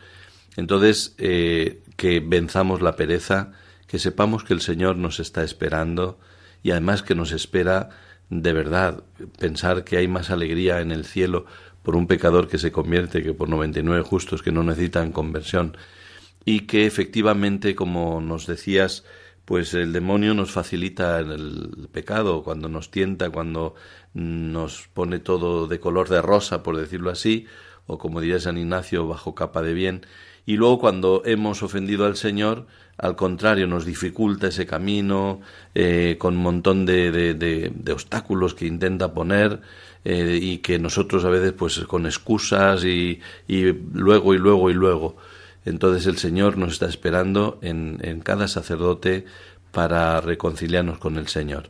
Entonces, 0.58 1.14
eh, 1.18 1.82
que 1.96 2.18
venzamos 2.18 2.82
la 2.82 2.96
pereza, 2.96 3.52
que 3.86 4.00
sepamos 4.00 4.42
que 4.42 4.54
el 4.54 4.60
Señor 4.60 4.96
nos 4.96 5.20
está 5.20 5.44
esperando 5.44 6.18
y 6.64 6.72
además 6.72 7.04
que 7.04 7.14
nos 7.14 7.30
espera 7.30 7.90
de 8.28 8.52
verdad. 8.52 9.04
Pensar 9.38 9.84
que 9.84 9.98
hay 9.98 10.08
más 10.08 10.30
alegría 10.30 10.80
en 10.80 10.90
el 10.90 11.04
cielo 11.04 11.46
por 11.84 11.94
un 11.94 12.08
pecador 12.08 12.48
que 12.48 12.58
se 12.58 12.72
convierte 12.72 13.22
que 13.22 13.34
por 13.34 13.48
99 13.48 14.02
justos 14.02 14.42
que 14.42 14.50
no 14.50 14.64
necesitan 14.64 15.12
conversión. 15.12 15.76
Y 16.44 16.62
que 16.66 16.86
efectivamente, 16.86 17.76
como 17.76 18.20
nos 18.20 18.48
decías, 18.48 19.04
pues 19.44 19.74
el 19.74 19.92
demonio 19.92 20.34
nos 20.34 20.50
facilita 20.50 21.20
el 21.20 21.88
pecado 21.92 22.42
cuando 22.42 22.68
nos 22.68 22.90
tienta, 22.90 23.30
cuando 23.30 23.76
nos 24.12 24.88
pone 24.88 25.20
todo 25.20 25.68
de 25.68 25.78
color 25.78 26.08
de 26.08 26.20
rosa, 26.20 26.64
por 26.64 26.76
decirlo 26.76 27.10
así, 27.10 27.46
o 27.86 27.96
como 27.96 28.20
diría 28.20 28.40
San 28.40 28.58
Ignacio, 28.58 29.06
bajo 29.06 29.36
capa 29.36 29.62
de 29.62 29.72
bien, 29.72 30.02
y 30.48 30.56
luego 30.56 30.78
cuando 30.78 31.20
hemos 31.26 31.62
ofendido 31.62 32.06
al 32.06 32.16
Señor, 32.16 32.66
al 32.96 33.16
contrario, 33.16 33.66
nos 33.66 33.84
dificulta 33.84 34.46
ese 34.46 34.64
camino 34.64 35.42
eh, 35.74 36.16
con 36.18 36.38
un 36.38 36.42
montón 36.42 36.86
de, 36.86 37.34
de, 37.34 37.92
obstáculos 37.92 38.54
que 38.54 38.64
intenta 38.64 39.12
poner 39.12 39.60
eh, 40.06 40.38
y 40.40 40.56
que 40.58 40.78
nosotros 40.78 41.26
a 41.26 41.28
veces 41.28 41.52
pues 41.52 41.80
con 41.80 42.06
excusas 42.06 42.82
y, 42.82 43.20
y, 43.46 43.74
luego 43.92 44.32
y 44.32 44.38
luego 44.38 44.70
y 44.70 44.72
luego. 44.72 45.18
Entonces 45.66 46.06
el 46.06 46.16
Señor 46.16 46.56
nos 46.56 46.72
está 46.72 46.86
esperando 46.86 47.58
en, 47.60 47.98
en 48.02 48.20
cada 48.20 48.48
sacerdote 48.48 49.26
para 49.70 50.18
reconciliarnos 50.22 50.96
con 50.96 51.18
el 51.18 51.28
Señor. 51.28 51.68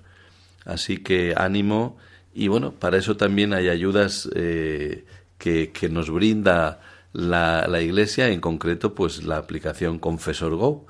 Así 0.65 0.99
que 0.99 1.35
ánimo 1.37 1.97
y 2.33 2.47
bueno, 2.47 2.71
para 2.75 2.97
eso 2.97 3.17
también 3.17 3.55
hay 3.55 3.71
ayudas 3.71 4.31
eh, 4.37 5.05
que, 5.37 5.73
que 5.73 5.89
nos 5.89 6.11
brinda 6.11 6.79
la, 7.13 7.81
Iglesia, 7.81 8.29
en 8.29 8.41
concreto, 8.41 8.95
pues 8.95 9.25
la 9.25 9.39
aplicación 9.39 9.99
Confesor 9.99 10.55
Go, 10.57 10.87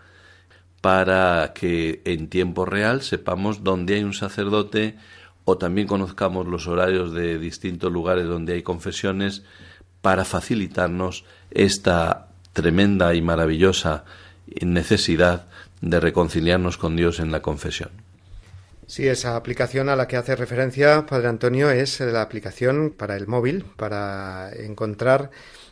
para 0.81 1.53
que 1.55 2.03
en 2.05 2.29
tiempo 2.29 2.65
real 2.65 3.03
sepamos 3.03 3.65
dónde 3.65 3.95
hay 3.95 4.05
un 4.05 4.15
sacerdote 4.15 4.97
o 5.45 5.59
también 5.59 5.87
conozcamos 5.87 6.47
los 6.47 6.67
horarios 6.67 7.13
de 7.13 7.39
distintos 7.39 7.91
lugares 7.93 8.27
donde 8.27 8.55
hay 8.55 8.63
confesiones 8.63 9.43
para 10.03 10.25
facilitarnos 10.25 11.25
esta 11.51 12.29
tremenda 12.53 13.15
y 13.15 13.23
maravillosa 13.23 14.05
necesidad 14.61 15.47
de 15.81 16.01
reconciliarnos 16.01 16.79
con 16.79 16.97
Dios 16.97 17.21
en 17.21 17.33
la 17.33 17.43
confesión. 17.43 17.91
Sí, 18.87 19.07
esa 19.07 19.37
aplicación 19.37 19.91
a 19.91 19.97
la 19.97 20.09
que 20.09 20.17
hace 20.17 20.35
referencia 20.35 21.05
Padre 21.07 21.29
Antonio 21.29 21.71
es 21.71 22.01
la 22.01 22.23
aplicación 22.23 22.95
para 22.97 23.17
el 23.17 23.27
móvil, 23.27 23.65
para 23.77 24.51
encontrar 24.53 25.31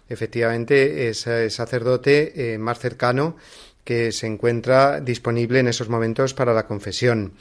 efectivamente 0.09 1.09
ese 1.09 1.51
sacerdote 1.51 2.55
eh, 2.55 2.59
más 2.59 2.79
cercano 2.79 3.37
que 3.85 4.11
se 4.13 4.27
encuentra 4.27 5.01
disponible 5.01 5.61
en 5.61 5.69
esos 5.69 5.89
momentos 5.89 6.35
para 6.35 6.53
la 6.53 6.67
confesión. 6.67 7.35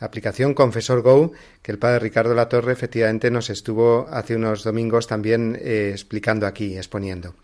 Aplicación 0.00 0.52
Confesor 0.52 1.00
Go, 1.00 1.32
que 1.62 1.70
el 1.70 1.78
padre 1.78 2.00
Ricardo 2.00 2.34
Latorre 2.34 2.72
efectivamente 2.72 3.30
nos 3.30 3.50
estuvo 3.50 4.08
hace 4.10 4.34
unos 4.34 4.64
domingos 4.64 5.06
también 5.06 5.56
eh, 5.60 5.90
explicando 5.92 6.46
aquí, 6.46 6.76
exponiendo. 6.76 7.36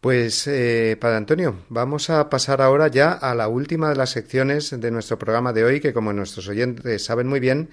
Pues, 0.00 0.46
eh, 0.46 0.96
Padre 1.00 1.16
Antonio, 1.16 1.56
vamos 1.68 2.08
a 2.10 2.30
pasar 2.30 2.62
ahora 2.62 2.86
ya 2.86 3.10
a 3.10 3.34
la 3.34 3.48
última 3.48 3.88
de 3.88 3.96
las 3.96 4.10
secciones 4.10 4.70
de 4.70 4.90
nuestro 4.92 5.18
programa 5.18 5.52
de 5.52 5.64
hoy, 5.64 5.80
que 5.80 5.92
como 5.92 6.12
nuestros 6.12 6.46
oyentes 6.46 7.04
saben 7.04 7.26
muy 7.26 7.40
bien, 7.40 7.70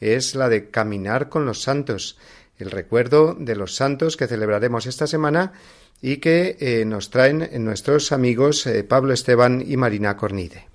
es 0.00 0.34
la 0.34 0.48
de 0.48 0.70
caminar 0.70 1.28
con 1.28 1.46
los 1.46 1.62
santos 1.62 2.18
el 2.58 2.70
recuerdo 2.70 3.34
de 3.34 3.56
los 3.56 3.74
santos 3.74 4.16
que 4.16 4.26
celebraremos 4.26 4.86
esta 4.86 5.06
semana 5.06 5.52
y 6.00 6.18
que 6.18 6.56
eh, 6.60 6.84
nos 6.84 7.10
traen 7.10 7.48
nuestros 7.64 8.12
amigos 8.12 8.66
eh, 8.66 8.84
Pablo 8.84 9.12
Esteban 9.12 9.62
y 9.66 9.76
Marina 9.76 10.16
Cornide. 10.16 10.68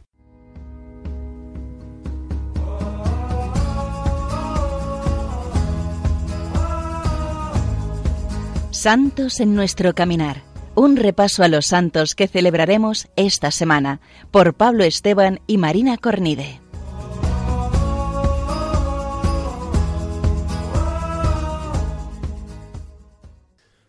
Santos 8.72 9.40
en 9.40 9.56
nuestro 9.56 9.94
caminar. 9.94 10.42
Un 10.76 10.98
repaso 10.98 11.44
a 11.44 11.48
los 11.48 11.68
santos 11.68 12.16
que 12.16 12.28
celebraremos 12.28 13.08
esta 13.16 13.50
semana 13.52 14.02
por 14.30 14.56
Pablo 14.56 14.84
Esteban 14.84 15.40
y 15.48 15.58
Marina 15.58 15.98
Cornide. 15.98 16.63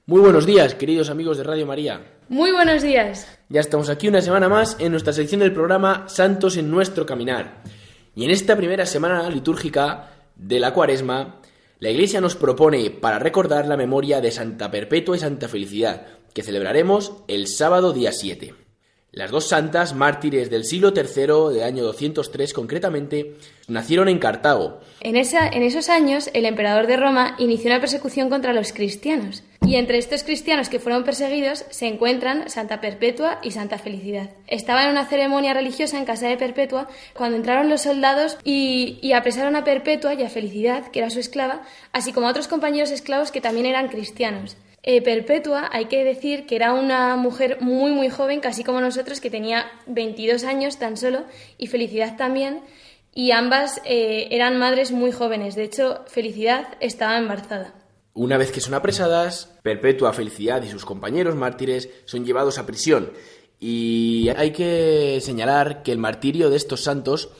Muy 0.06 0.20
buenos 0.20 0.44
días, 0.44 0.74
queridos 0.74 1.08
amigos 1.08 1.38
de 1.38 1.44
Radio 1.44 1.64
María. 1.64 2.02
Muy 2.28 2.52
buenos 2.52 2.82
días. 2.82 3.26
Ya 3.48 3.60
estamos 3.60 3.88
aquí 3.88 4.06
una 4.06 4.20
semana 4.20 4.50
más 4.50 4.76
en 4.78 4.90
nuestra 4.90 5.14
sección 5.14 5.40
del 5.40 5.54
programa 5.54 6.04
Santos 6.08 6.58
en 6.58 6.70
nuestro 6.70 7.06
caminar. 7.06 7.62
Y 8.14 8.26
en 8.26 8.30
esta 8.30 8.54
primera 8.54 8.84
semana 8.84 9.30
litúrgica 9.30 10.10
de 10.36 10.60
la 10.60 10.74
Cuaresma 10.74 11.40
La 11.78 11.88
Iglesia 11.88 12.20
nos 12.20 12.36
propone 12.36 12.90
para 12.90 13.18
recordar 13.18 13.66
la 13.66 13.78
memoria 13.78 14.20
de 14.20 14.30
Santa 14.30 14.70
Perpetua 14.70 15.16
y 15.16 15.20
Santa 15.20 15.48
Felicidad, 15.48 16.06
que 16.34 16.42
celebraremos 16.42 17.14
el 17.26 17.46
sábado 17.46 17.94
día 17.94 18.12
7. 18.12 18.63
Las 19.14 19.30
dos 19.30 19.48
santas, 19.48 19.94
mártires 19.94 20.50
del 20.50 20.64
siglo 20.64 20.92
III, 20.92 21.54
de 21.54 21.62
año 21.62 21.84
203 21.84 22.52
concretamente, 22.52 23.36
nacieron 23.68 24.08
en 24.08 24.18
Cartago. 24.18 24.80
En 25.00 25.14
esos 25.14 25.88
años, 25.88 26.28
el 26.32 26.46
emperador 26.46 26.88
de 26.88 26.96
Roma 26.96 27.36
inició 27.38 27.70
una 27.70 27.78
persecución 27.78 28.28
contra 28.28 28.52
los 28.52 28.72
cristianos. 28.72 29.44
Y 29.64 29.76
entre 29.76 29.98
estos 29.98 30.24
cristianos 30.24 30.68
que 30.68 30.80
fueron 30.80 31.04
perseguidos 31.04 31.64
se 31.70 31.86
encuentran 31.86 32.50
Santa 32.50 32.80
Perpetua 32.80 33.38
y 33.40 33.52
Santa 33.52 33.78
Felicidad. 33.78 34.30
Estaban 34.48 34.86
en 34.86 34.90
una 34.90 35.06
ceremonia 35.06 35.54
religiosa 35.54 35.96
en 35.96 36.06
casa 36.06 36.26
de 36.26 36.36
Perpetua 36.36 36.88
cuando 37.14 37.36
entraron 37.36 37.68
los 37.68 37.82
soldados 37.82 38.36
y, 38.42 38.98
y 39.00 39.12
apresaron 39.12 39.54
a 39.54 39.62
Perpetua 39.62 40.14
y 40.14 40.24
a 40.24 40.28
Felicidad, 40.28 40.90
que 40.90 40.98
era 40.98 41.10
su 41.10 41.20
esclava, 41.20 41.62
así 41.92 42.12
como 42.12 42.26
a 42.26 42.30
otros 42.30 42.48
compañeros 42.48 42.90
esclavos 42.90 43.30
que 43.30 43.40
también 43.40 43.66
eran 43.66 43.86
cristianos. 43.86 44.56
Eh, 44.86 45.00
Perpetua, 45.00 45.70
hay 45.72 45.86
que 45.86 46.04
decir 46.04 46.44
que 46.44 46.56
era 46.56 46.74
una 46.74 47.16
mujer 47.16 47.56
muy, 47.62 47.92
muy 47.92 48.10
joven, 48.10 48.40
casi 48.40 48.64
como 48.64 48.82
nosotros, 48.82 49.18
que 49.18 49.30
tenía 49.30 49.64
22 49.86 50.44
años 50.44 50.78
tan 50.78 50.98
solo, 50.98 51.24
y 51.56 51.68
Felicidad 51.68 52.18
también, 52.18 52.60
y 53.14 53.30
ambas 53.30 53.80
eh, 53.86 54.28
eran 54.30 54.58
madres 54.58 54.92
muy 54.92 55.10
jóvenes. 55.10 55.54
De 55.54 55.64
hecho, 55.64 56.04
Felicidad 56.06 56.76
estaba 56.80 57.16
embarazada. 57.16 57.72
Una 58.12 58.36
vez 58.36 58.52
que 58.52 58.60
son 58.60 58.74
apresadas, 58.74 59.56
Perpetua, 59.62 60.12
Felicidad 60.12 60.62
y 60.62 60.68
sus 60.68 60.84
compañeros 60.84 61.34
mártires 61.34 61.88
son 62.04 62.26
llevados 62.26 62.58
a 62.58 62.66
prisión. 62.66 63.10
Y 63.58 64.28
hay 64.36 64.50
que 64.50 65.18
señalar 65.22 65.82
que 65.82 65.92
el 65.92 65.98
martirio 65.98 66.50
de 66.50 66.58
estos 66.58 66.82
santos 66.82 67.30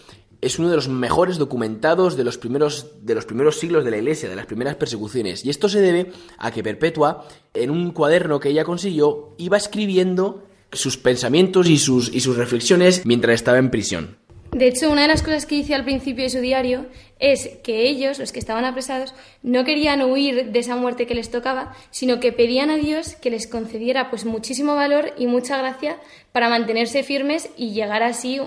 es 0.45 0.59
uno 0.59 0.69
de 0.69 0.77
los 0.77 0.89
mejores 0.89 1.39
documentados 1.39 2.17
de 2.17 2.25
los 2.25 2.39
primeros 2.39 2.87
de 3.03 3.15
los 3.15 3.25
primeros 3.25 3.59
siglos 3.59 3.85
de 3.85 3.91
la 3.91 3.97
Iglesia, 3.97 4.29
de 4.29 4.37
las 4.37 4.47
primeras 4.47 4.77
persecuciones. 4.77 5.45
Y 5.45 5.51
esto 5.51 5.69
se 5.69 5.81
debe 5.81 6.13
a 6.39 6.51
que 6.51 6.63
Perpetua, 6.63 7.27
en 7.55 7.71
un 7.71 7.93
cuaderno 7.93 8.41
que 8.41 8.51
ella 8.51 8.65
consiguió, 8.65 9.35
iba 9.39 9.57
escribiendo 9.57 10.45
sus 10.73 10.97
pensamientos 10.97 11.69
y 11.69 11.79
sus, 11.79 12.13
y 12.13 12.21
sus 12.21 12.37
reflexiones 12.37 13.05
mientras 13.05 13.35
estaba 13.35 13.59
en 13.59 13.71
prisión. 13.71 14.24
De 14.55 14.69
hecho, 14.69 14.89
una 14.89 15.03
de 15.03 15.09
las 15.09 15.25
cosas 15.25 15.47
que 15.47 15.57
dice 15.57 15.75
al 15.75 15.83
principio 15.83 16.23
de 16.23 16.31
su 16.31 16.39
diario 16.39 16.87
es 17.19 17.49
que 17.65 17.89
ellos, 17.89 18.21
los 18.21 18.31
que 18.31 18.39
estaban 18.39 18.65
apresados, 18.65 19.13
no 19.43 19.65
querían 19.65 20.01
huir 20.03 20.53
de 20.53 20.59
esa 20.61 20.77
muerte 20.77 21.09
que 21.09 21.17
les 21.17 21.29
tocaba, 21.29 21.75
sino 21.91 22.21
que 22.21 22.31
pedían 22.31 22.71
a 22.71 22.77
Dios 22.77 23.17
que 23.17 23.31
les 23.31 23.49
concediera 23.49 24.11
pues 24.11 24.25
muchísimo 24.25 24.77
valor 24.77 25.13
y 25.19 25.27
mucha 25.27 25.59
gracia 25.59 25.99
para 26.31 26.49
mantenerse 26.49 27.03
firmes 27.03 27.51
y 27.57 27.73
llegar 27.73 28.05
así 28.05 28.39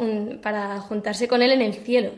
para 0.42 0.80
juntarse 0.80 1.28
con 1.28 1.42
él 1.42 1.52
en 1.52 1.62
el 1.62 1.74
cielo. 1.74 2.12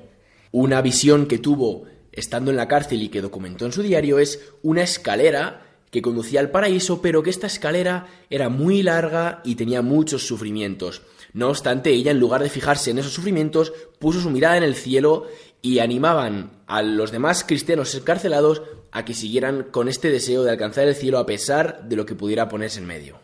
Una 0.52 0.84
visión 0.84 1.26
que 1.26 1.40
tuvo 1.40 1.86
estando 2.12 2.52
en 2.52 2.58
la 2.58 2.68
cárcel 2.68 3.02
y 3.02 3.10
que 3.10 3.22
documentó 3.22 3.66
en 3.66 3.72
su 3.72 3.82
diario 3.82 4.20
es 4.20 4.40
una 4.62 4.84
escalera 4.84 5.64
que 5.90 6.04
conducía 6.04 6.42
al 6.42 6.52
paraíso, 6.52 7.02
pero 7.02 7.24
que 7.24 7.32
esta 7.32 7.48
escalera 7.48 8.06
era 8.30 8.50
muy 8.50 8.84
larga 8.84 9.42
y 9.44 9.56
tenía 9.56 9.82
muchos 9.82 10.28
sufrimientos. 10.28 11.02
No 11.34 11.50
obstante, 11.50 11.92
ella, 11.92 12.12
en 12.12 12.20
lugar 12.20 12.42
de 12.42 12.50
fijarse 12.50 12.92
en 12.92 13.00
esos 13.00 13.14
sufrimientos, 13.14 13.72
puso 14.00 14.20
su 14.20 14.30
mirada 14.30 14.58
en 14.58 14.64
el 14.64 14.76
cielo 14.76 15.28
y 15.62 15.80
animaban 15.80 16.52
a 16.68 16.82
los 16.82 17.12
demás 17.12 17.44
cristianos 17.44 17.94
encarcelados 17.96 18.62
a 18.92 19.06
que 19.06 19.14
siguieran 19.14 19.64
con 19.64 19.88
este 19.88 20.10
deseo 20.10 20.44
de 20.44 20.52
alcanzar 20.52 20.88
el 20.88 20.96
cielo 20.96 21.20
a 21.20 21.26
pesar 21.26 21.84
de 21.84 21.96
lo 21.96 22.06
que 22.06 22.16
pudiera 22.16 22.50
ponerse 22.50 22.80
en 22.80 22.88
medio. 22.88 23.20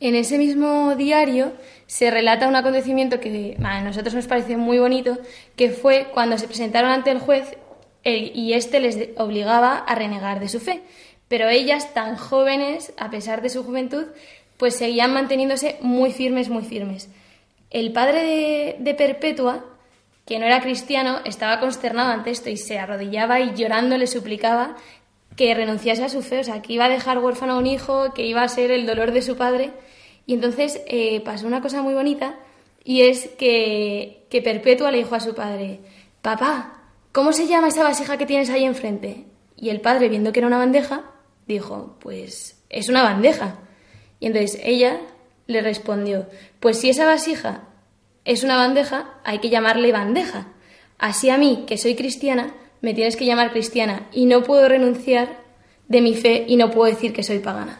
En 0.00 0.14
ese 0.14 0.36
mismo 0.36 0.94
diario 0.96 1.52
se 1.86 2.10
relata 2.10 2.48
un 2.48 2.56
acontecimiento 2.56 3.20
que 3.20 3.56
a 3.62 3.80
nosotros 3.80 4.14
nos 4.14 4.26
parece 4.26 4.56
muy 4.56 4.78
bonito, 4.78 5.18
que 5.54 5.70
fue 5.70 6.08
cuando 6.12 6.36
se 6.36 6.48
presentaron 6.48 6.90
ante 6.90 7.10
el 7.10 7.18
juez 7.18 7.56
y 8.04 8.52
éste 8.52 8.80
les 8.80 9.10
obligaba 9.16 9.78
a 9.78 9.94
renegar 9.94 10.40
de 10.40 10.48
su 10.48 10.60
fe. 10.60 10.82
Pero 11.28 11.48
ellas, 11.48 11.94
tan 11.94 12.16
jóvenes, 12.16 12.92
a 12.98 13.10
pesar 13.10 13.42
de 13.42 13.48
su 13.48 13.64
juventud, 13.64 14.04
pues 14.58 14.76
seguían 14.76 15.12
manteniéndose 15.12 15.76
muy 15.80 16.12
firmes, 16.12 16.48
muy 16.48 16.62
firmes. 16.62 17.08
El 17.70 17.92
padre 17.92 18.76
de, 18.78 18.94
Perpetua, 18.94 19.64
que 20.24 20.38
no 20.38 20.46
era 20.46 20.60
cristiano, 20.60 21.20
estaba 21.24 21.60
consternado 21.60 22.10
ante 22.10 22.30
esto 22.30 22.50
y 22.50 22.56
se 22.56 22.78
arrodillaba 22.78 23.40
y 23.40 23.54
llorando 23.54 23.98
le 23.98 24.06
suplicaba 24.06 24.76
que 25.36 25.54
renunciase 25.54 26.04
a 26.04 26.08
su 26.08 26.22
fe, 26.22 26.40
o 26.40 26.44
sea, 26.44 26.62
que 26.62 26.72
iba 26.72 26.86
a 26.86 26.88
dejar 26.88 27.18
huérfano 27.18 27.54
a 27.54 27.58
un 27.58 27.66
hijo, 27.66 28.14
que 28.14 28.26
iba 28.26 28.42
a 28.42 28.48
ser 28.48 28.70
el 28.70 28.86
dolor 28.86 29.12
de 29.12 29.22
su 29.22 29.36
padre. 29.36 29.72
Y 30.24 30.34
entonces 30.34 30.80
eh, 30.86 31.20
pasó 31.20 31.46
una 31.46 31.60
cosa 31.60 31.82
muy 31.82 31.94
bonita 31.94 32.36
y 32.82 33.02
es 33.02 33.28
que, 33.38 34.24
que 34.30 34.42
Perpetua 34.42 34.90
le 34.90 34.98
dijo 34.98 35.14
a 35.14 35.20
su 35.20 35.34
padre, 35.34 35.80
papá, 36.22 36.84
¿cómo 37.12 37.32
se 37.32 37.46
llama 37.46 37.68
esa 37.68 37.82
vasija 37.82 38.16
que 38.16 38.26
tienes 38.26 38.48
ahí 38.48 38.64
enfrente? 38.64 39.24
Y 39.56 39.70
el 39.70 39.80
padre, 39.80 40.08
viendo 40.08 40.32
que 40.32 40.40
era 40.40 40.46
una 40.46 40.58
bandeja, 40.58 41.04
dijo, 41.46 41.96
pues 42.00 42.62
es 42.70 42.88
una 42.88 43.02
bandeja. 43.02 43.58
Y 44.20 44.26
entonces 44.26 44.60
ella 44.62 45.00
le 45.46 45.62
respondió, 45.62 46.26
pues 46.66 46.80
si 46.80 46.90
esa 46.90 47.06
vasija 47.06 47.62
es 48.24 48.42
una 48.42 48.56
bandeja, 48.56 49.20
hay 49.22 49.38
que 49.38 49.50
llamarle 49.50 49.92
bandeja. 49.92 50.48
Así 50.98 51.30
a 51.30 51.38
mí, 51.38 51.62
que 51.64 51.78
soy 51.78 51.94
cristiana, 51.94 52.56
me 52.80 52.92
tienes 52.92 53.14
que 53.14 53.24
llamar 53.24 53.52
cristiana 53.52 54.08
y 54.12 54.26
no 54.26 54.42
puedo 54.42 54.68
renunciar 54.68 55.44
de 55.86 56.00
mi 56.00 56.16
fe 56.16 56.44
y 56.48 56.56
no 56.56 56.72
puedo 56.72 56.92
decir 56.92 57.12
que 57.12 57.22
soy 57.22 57.38
pagana. 57.38 57.78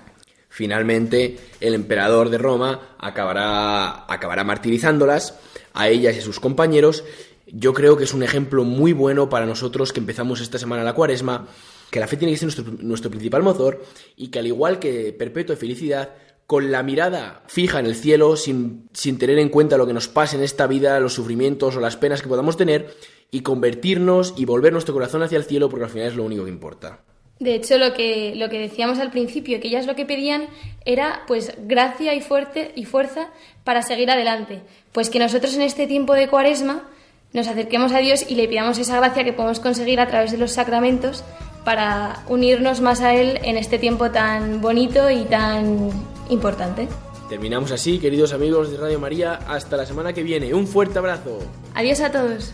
Finalmente, 0.49 1.37
el 1.61 1.74
emperador 1.74 2.30
de 2.30 2.39
Roma 2.39 2.95
acabará, 2.97 4.05
acabará 4.07 4.45
martirizándolas 4.45 5.37
a 5.74 5.89
ellas 5.89 6.14
y 6.14 6.20
a 6.20 6.22
sus 6.22 6.39
compañeros. 6.39 7.03
Yo 7.49 7.74
creo 7.74 7.97
que 7.97 8.05
es 8.05 8.14
un 8.14 8.22
ejemplo 8.22 8.62
muy 8.62 8.93
bueno 8.93 9.28
para 9.28 9.47
nosotros 9.47 9.93
que 9.93 9.99
empezamos 9.99 10.41
esta 10.41 10.61
semana 10.61 10.84
la 10.84 10.95
cuaresma, 10.95 11.49
que 11.91 11.99
la 11.99 12.07
fe 12.07 12.18
tiene 12.18 12.34
que 12.34 12.39
ser 12.39 12.47
nuestro, 12.47 12.64
nuestro 12.87 13.11
principal 13.11 13.43
motor 13.43 13.84
y 14.16 14.28
que 14.28 14.39
al 14.39 14.47
igual 14.47 14.78
que 14.78 15.12
perpetua 15.12 15.57
felicidad, 15.57 16.11
con 16.47 16.70
la 16.70 16.82
mirada 16.82 17.42
fija 17.47 17.80
en 17.80 17.86
el 17.86 17.97
cielo, 17.97 18.36
sin, 18.36 18.88
sin, 18.92 19.18
tener 19.18 19.38
en 19.38 19.49
cuenta 19.49 19.76
lo 19.76 19.86
que 19.86 19.92
nos 19.92 20.09
pasa 20.09 20.36
en 20.36 20.42
esta 20.42 20.66
vida, 20.66 21.01
los 21.01 21.14
sufrimientos 21.14 21.76
o 21.76 21.80
las 21.80 21.97
penas 21.97 22.22
que 22.22 22.28
podamos 22.28 22.57
tener, 22.57 22.94
y 23.30 23.40
convertirnos 23.40 24.34
y 24.36 24.44
volver 24.44 24.72
nuestro 24.72 24.94
corazón 24.94 25.22
hacia 25.22 25.38
el 25.38 25.44
cielo, 25.44 25.68
porque 25.68 25.84
al 25.84 25.90
final 25.90 26.09
es 26.09 26.16
lo 26.16 26.24
único 26.24 26.44
que 26.44 26.51
importa. 26.51 27.01
De 27.38 27.55
hecho, 27.55 27.76
lo 27.76 27.92
que, 27.92 28.34
lo 28.34 28.49
que 28.49 28.59
decíamos 28.59 28.99
al 28.99 29.11
principio, 29.11 29.61
que 29.61 29.68
ellas 29.68 29.86
lo 29.86 29.94
que 29.94 30.07
pedían 30.07 30.47
era 30.86 31.22
pues 31.26 31.53
gracia 31.59 32.14
y, 32.14 32.22
fuerte, 32.22 32.72
y 32.76 32.84
fuerza 32.86 33.28
para 33.62 33.82
seguir 33.82 34.11
adelante. 34.11 34.62
Pues 34.92 35.11
que 35.11 35.18
nosotros 35.18 35.55
en 35.55 35.62
este 35.62 35.86
tiempo 35.86 36.14
de 36.14 36.28
cuaresma 36.28 36.88
nos 37.34 37.49
acerquemos 37.49 37.92
a 37.92 37.99
Dios 37.99 38.24
y 38.26 38.36
le 38.36 38.49
pidamos 38.49 38.78
esa 38.78 38.97
gracia 38.97 39.24
que 39.24 39.34
podemos 39.34 39.61
conseguir 39.61 40.01
a 40.01 40.07
través 40.07 40.32
de 40.32 40.38
los 40.38 40.53
sacramentos 40.53 41.24
para 41.64 42.24
unirnos 42.28 42.80
más 42.80 43.03
a 43.03 43.14
Él 43.14 43.38
en 43.42 43.59
este 43.59 43.78
tiempo 43.78 44.11
tan 44.11 44.62
bonito 44.62 45.11
y 45.11 45.24
tan 45.24 45.90
importante. 46.28 46.88
Terminamos 47.28 47.72
así, 47.72 47.98
queridos 47.98 48.32
amigos 48.32 48.70
de 48.70 48.76
Radio 48.76 49.00
María. 49.00 49.34
Hasta 49.48 49.76
la 49.76 49.84
semana 49.84 50.12
que 50.12 50.22
viene. 50.22 50.54
Un 50.54 50.66
fuerte 50.66 50.98
abrazo. 50.98 51.38
Adiós 51.74 52.00
a 52.00 52.12
todos. 52.12 52.52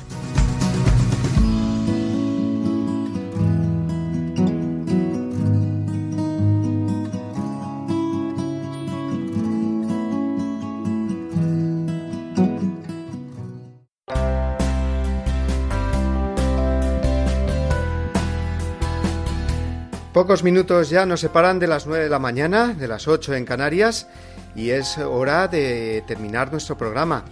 Pocos 20.22 20.44
minutos 20.44 20.88
ya 20.88 21.04
nos 21.04 21.18
separan 21.18 21.58
de 21.58 21.66
las 21.66 21.88
9 21.88 22.04
de 22.04 22.08
la 22.08 22.20
mañana, 22.20 22.74
de 22.74 22.86
las 22.86 23.08
8 23.08 23.34
en 23.34 23.44
Canarias, 23.44 24.06
y 24.54 24.70
es 24.70 24.96
hora 24.98 25.48
de 25.48 26.04
terminar 26.06 26.52
nuestro 26.52 26.78
programa. 26.78 27.24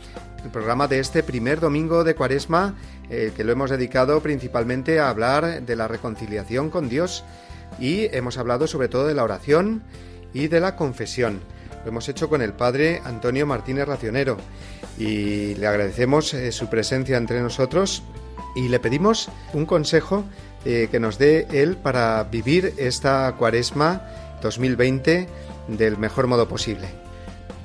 El 0.43 0.51
programa 0.51 0.88
de 0.88 0.99
este 0.99 1.22
primer 1.22 1.61
domingo 1.61 2.03
de 2.03 2.16
Cuaresma, 2.16 2.74
eh, 3.09 3.32
que 3.36 3.45
lo 3.45 3.53
hemos 3.53 3.70
dedicado 3.70 4.20
principalmente 4.20 4.99
a 4.99 5.09
hablar 5.09 5.62
de 5.62 5.76
la 5.76 5.86
reconciliación 5.86 6.68
con 6.68 6.88
Dios 6.88 7.22
y 7.78 8.07
hemos 8.12 8.38
hablado 8.38 8.66
sobre 8.66 8.88
todo 8.88 9.07
de 9.07 9.14
la 9.14 9.22
oración 9.22 9.84
y 10.34 10.49
de 10.49 10.59
la 10.59 10.74
confesión. 10.74 11.38
Lo 11.84 11.91
hemos 11.91 12.09
hecho 12.09 12.28
con 12.28 12.43
el 12.43 12.55
padre 12.55 13.03
Antonio 13.05 13.47
Martínez 13.47 13.86
Racionero 13.86 14.36
y 14.99 15.55
le 15.55 15.66
agradecemos 15.68 16.34
eh, 16.34 16.51
su 16.51 16.68
presencia 16.68 17.18
entre 17.18 17.41
nosotros 17.41 18.03
y 18.57 18.68
le 18.68 18.80
pedimos 18.80 19.30
un 19.53 19.64
consejo 19.64 20.24
eh, 20.65 20.89
que 20.91 21.01
nos 21.01 21.19
dé 21.19 21.47
Él 21.53 21.77
para 21.77 22.23
vivir 22.25 22.75
esta 22.77 23.35
cuaresma 23.39 24.03
2020 24.43 25.29
del 25.69 25.99
mejor 25.99 26.27
modo 26.27 26.49
posible. 26.49 26.89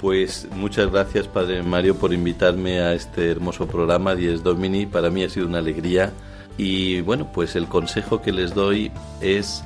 Pues 0.02 0.48
muchas 0.56 0.92
gracias, 0.92 1.28
Padre 1.28 1.64
Mario, 1.64 1.96
por 1.96 2.14
invitarme 2.14 2.80
a 2.80 2.94
este 2.94 3.32
hermoso 3.32 3.68
programa 3.68 4.14
Diez 4.14 4.44
Domini. 4.44 4.86
Para 4.86 5.10
mí 5.10 5.24
ha 5.24 5.30
sido 5.30 5.48
una 5.48 5.60
alegría. 5.60 6.12
Y 6.58 7.02
bueno, 7.02 7.32
pues 7.34 7.56
el 7.56 7.68
consejo 7.68 8.22
que 8.22 8.32
les 8.32 8.54
doy 8.54 8.92
es 9.22 9.64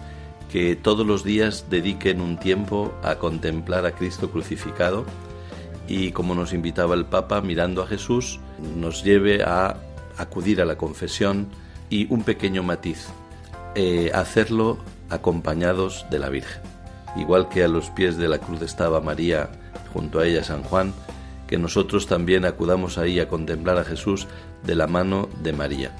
que 0.51 0.75
todos 0.75 1.05
los 1.05 1.23
días 1.23 1.65
dediquen 1.69 2.21
un 2.21 2.39
tiempo 2.39 2.93
a 3.03 3.15
contemplar 3.15 3.85
a 3.85 3.91
Cristo 3.91 4.31
crucificado 4.31 5.05
y 5.89 6.11
como 6.11 6.35
nos 6.35 6.53
invitaba 6.53 6.93
el 6.93 7.05
Papa, 7.05 7.41
mirando 7.41 7.81
a 7.81 7.87
Jesús, 7.87 8.39
nos 8.77 9.03
lleve 9.03 9.43
a 9.43 9.77
acudir 10.17 10.61
a 10.61 10.65
la 10.65 10.77
confesión 10.77 11.47
y 11.89 12.11
un 12.13 12.23
pequeño 12.23 12.61
matiz. 12.61 13.07
Eh, 13.75 14.11
hacerlo 14.13 14.77
acompañados 15.09 16.05
de 16.09 16.19
la 16.19 16.29
Virgen. 16.29 16.61
Igual 17.15 17.49
que 17.49 17.63
a 17.63 17.67
los 17.67 17.89
pies 17.89 18.17
de 18.17 18.27
la 18.27 18.37
cruz 18.37 18.61
estaba 18.61 19.01
María, 19.01 19.49
junto 19.93 20.19
a 20.19 20.27
ella 20.27 20.43
San 20.43 20.63
Juan, 20.63 20.93
que 21.47 21.57
nosotros 21.57 22.05
también 22.05 22.45
acudamos 22.45 22.97
ahí 22.97 23.19
a 23.19 23.27
contemplar 23.27 23.77
a 23.77 23.83
Jesús 23.83 24.27
de 24.63 24.75
la 24.75 24.87
mano 24.87 25.29
de 25.41 25.53
María. 25.53 25.91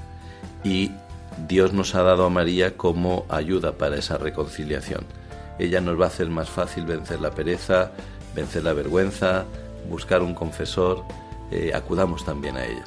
Y 0.62 0.92
Dios 1.48 1.72
nos 1.72 1.94
ha 1.94 2.02
dado 2.02 2.24
a 2.24 2.30
María 2.30 2.76
como 2.76 3.26
ayuda 3.28 3.72
para 3.72 3.96
esa 3.96 4.18
reconciliación. 4.18 5.04
Ella 5.58 5.80
nos 5.80 6.00
va 6.00 6.04
a 6.04 6.08
hacer 6.08 6.28
más 6.28 6.48
fácil 6.48 6.86
vencer 6.86 7.20
la 7.20 7.32
pereza, 7.32 7.90
vencer 8.34 8.64
la 8.64 8.72
vergüenza, 8.72 9.44
buscar 9.88 10.22
un 10.22 10.34
confesor, 10.34 11.04
eh, 11.50 11.72
acudamos 11.74 12.24
también 12.24 12.56
a 12.56 12.64
ella. 12.64 12.84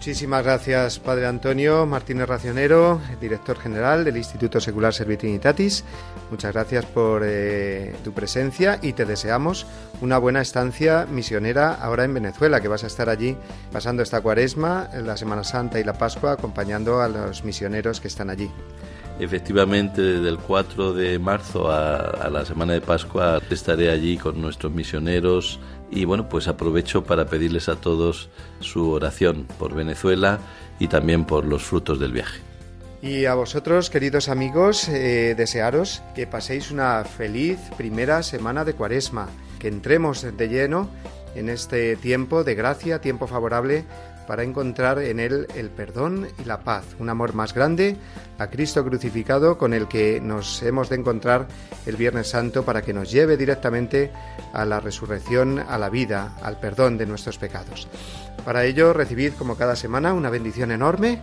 Muchísimas 0.00 0.42
gracias, 0.42 0.98
Padre 0.98 1.26
Antonio 1.26 1.84
Martínez 1.84 2.26
Racionero, 2.26 3.02
director 3.20 3.58
general 3.58 4.02
del 4.02 4.16
Instituto 4.16 4.58
Secular 4.58 4.94
Servitrinitatis. 4.94 5.84
Muchas 6.30 6.54
gracias 6.54 6.86
por 6.86 7.20
eh, 7.22 7.94
tu 8.02 8.12
presencia 8.12 8.78
y 8.80 8.94
te 8.94 9.04
deseamos 9.04 9.66
una 10.00 10.16
buena 10.16 10.40
estancia 10.40 11.04
misionera 11.04 11.74
ahora 11.74 12.04
en 12.04 12.14
Venezuela, 12.14 12.62
que 12.62 12.68
vas 12.68 12.82
a 12.82 12.86
estar 12.86 13.10
allí 13.10 13.36
pasando 13.72 14.02
esta 14.02 14.22
cuaresma, 14.22 14.88
la 15.04 15.18
Semana 15.18 15.44
Santa 15.44 15.78
y 15.78 15.84
la 15.84 15.92
Pascua, 15.92 16.32
acompañando 16.32 17.02
a 17.02 17.08
los 17.10 17.44
misioneros 17.44 18.00
que 18.00 18.08
están 18.08 18.30
allí. 18.30 18.50
Efectivamente, 19.20 20.00
desde 20.00 20.30
el 20.30 20.38
4 20.38 20.94
de 20.94 21.18
marzo 21.18 21.70
a, 21.70 22.30
la 22.30 22.42
semana 22.46 22.72
de 22.72 22.80
Pascua 22.80 23.38
estaré 23.50 23.90
allí 23.90 24.16
con 24.16 24.40
nuestros 24.40 24.72
misioneros 24.72 25.60
y 25.90 26.04
bueno, 26.04 26.28
pues 26.28 26.48
aprovecho 26.48 27.04
para 27.04 27.26
pedirles 27.26 27.68
a 27.68 27.76
todos 27.76 28.28
su 28.60 28.90
oración 28.90 29.46
por 29.58 29.74
Venezuela 29.74 30.38
y 30.78 30.88
también 30.88 31.24
por 31.24 31.44
los 31.44 31.62
frutos 31.62 31.98
del 31.98 32.12
viaje. 32.12 32.40
Y 33.02 33.24
a 33.24 33.34
vosotros, 33.34 33.88
queridos 33.88 34.28
amigos, 34.28 34.88
eh, 34.88 35.34
desearos 35.36 36.02
que 36.14 36.26
paséis 36.26 36.70
una 36.70 37.02
feliz 37.04 37.58
primera 37.76 38.22
semana 38.22 38.64
de 38.64 38.74
Cuaresma, 38.74 39.28
que 39.58 39.68
entremos 39.68 40.22
de 40.22 40.48
lleno 40.48 40.88
en 41.34 41.48
este 41.48 41.96
tiempo 41.96 42.44
de 42.44 42.54
gracia, 42.54 43.00
tiempo 43.00 43.26
favorable 43.26 43.84
para 44.26 44.42
encontrar 44.42 44.98
en 45.00 45.20
Él 45.20 45.46
el 45.56 45.70
perdón 45.70 46.28
y 46.38 46.44
la 46.44 46.60
paz, 46.60 46.84
un 46.98 47.08
amor 47.08 47.34
más 47.34 47.54
grande 47.54 47.96
a 48.38 48.48
Cristo 48.48 48.84
crucificado 48.84 49.58
con 49.58 49.74
el 49.74 49.88
que 49.88 50.20
nos 50.20 50.62
hemos 50.62 50.88
de 50.88 50.96
encontrar 50.96 51.46
el 51.86 51.96
Viernes 51.96 52.28
Santo 52.28 52.64
para 52.64 52.82
que 52.82 52.92
nos 52.92 53.10
lleve 53.10 53.36
directamente 53.36 54.10
a 54.52 54.64
la 54.64 54.80
resurrección, 54.80 55.58
a 55.58 55.78
la 55.78 55.90
vida, 55.90 56.36
al 56.42 56.58
perdón 56.58 56.96
de 56.96 57.06
nuestros 57.06 57.38
pecados. 57.38 57.88
Para 58.44 58.64
ello 58.64 58.92
recibid 58.92 59.34
como 59.34 59.56
cada 59.56 59.76
semana 59.76 60.14
una 60.14 60.30
bendición 60.30 60.70
enorme 60.70 61.20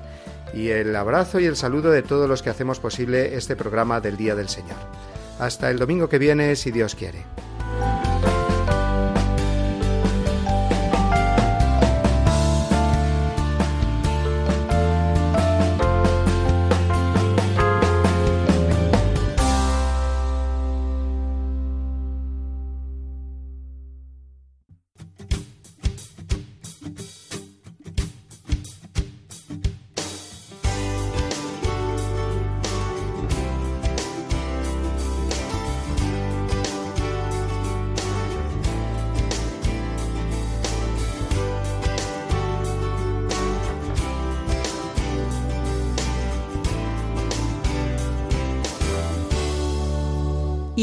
y 0.54 0.70
el 0.70 0.96
abrazo 0.96 1.40
y 1.40 1.46
el 1.46 1.56
saludo 1.56 1.92
de 1.92 2.04
todos 2.04 2.30
los 2.30 2.44
que 2.44 2.50
hacemos 2.50 2.80
posible 2.80 3.36
este 3.36 3.56
programa 3.56 4.00
del 4.00 4.18
Día 4.18 4.36
del 4.36 4.50
Señor. 4.50 4.78
Hasta 5.40 5.70
el 5.70 5.80
domingo 5.80 6.10
que 6.10 6.20
viene, 6.20 6.56
si 6.56 6.72
Dios 6.72 6.96
quiere. 6.96 7.26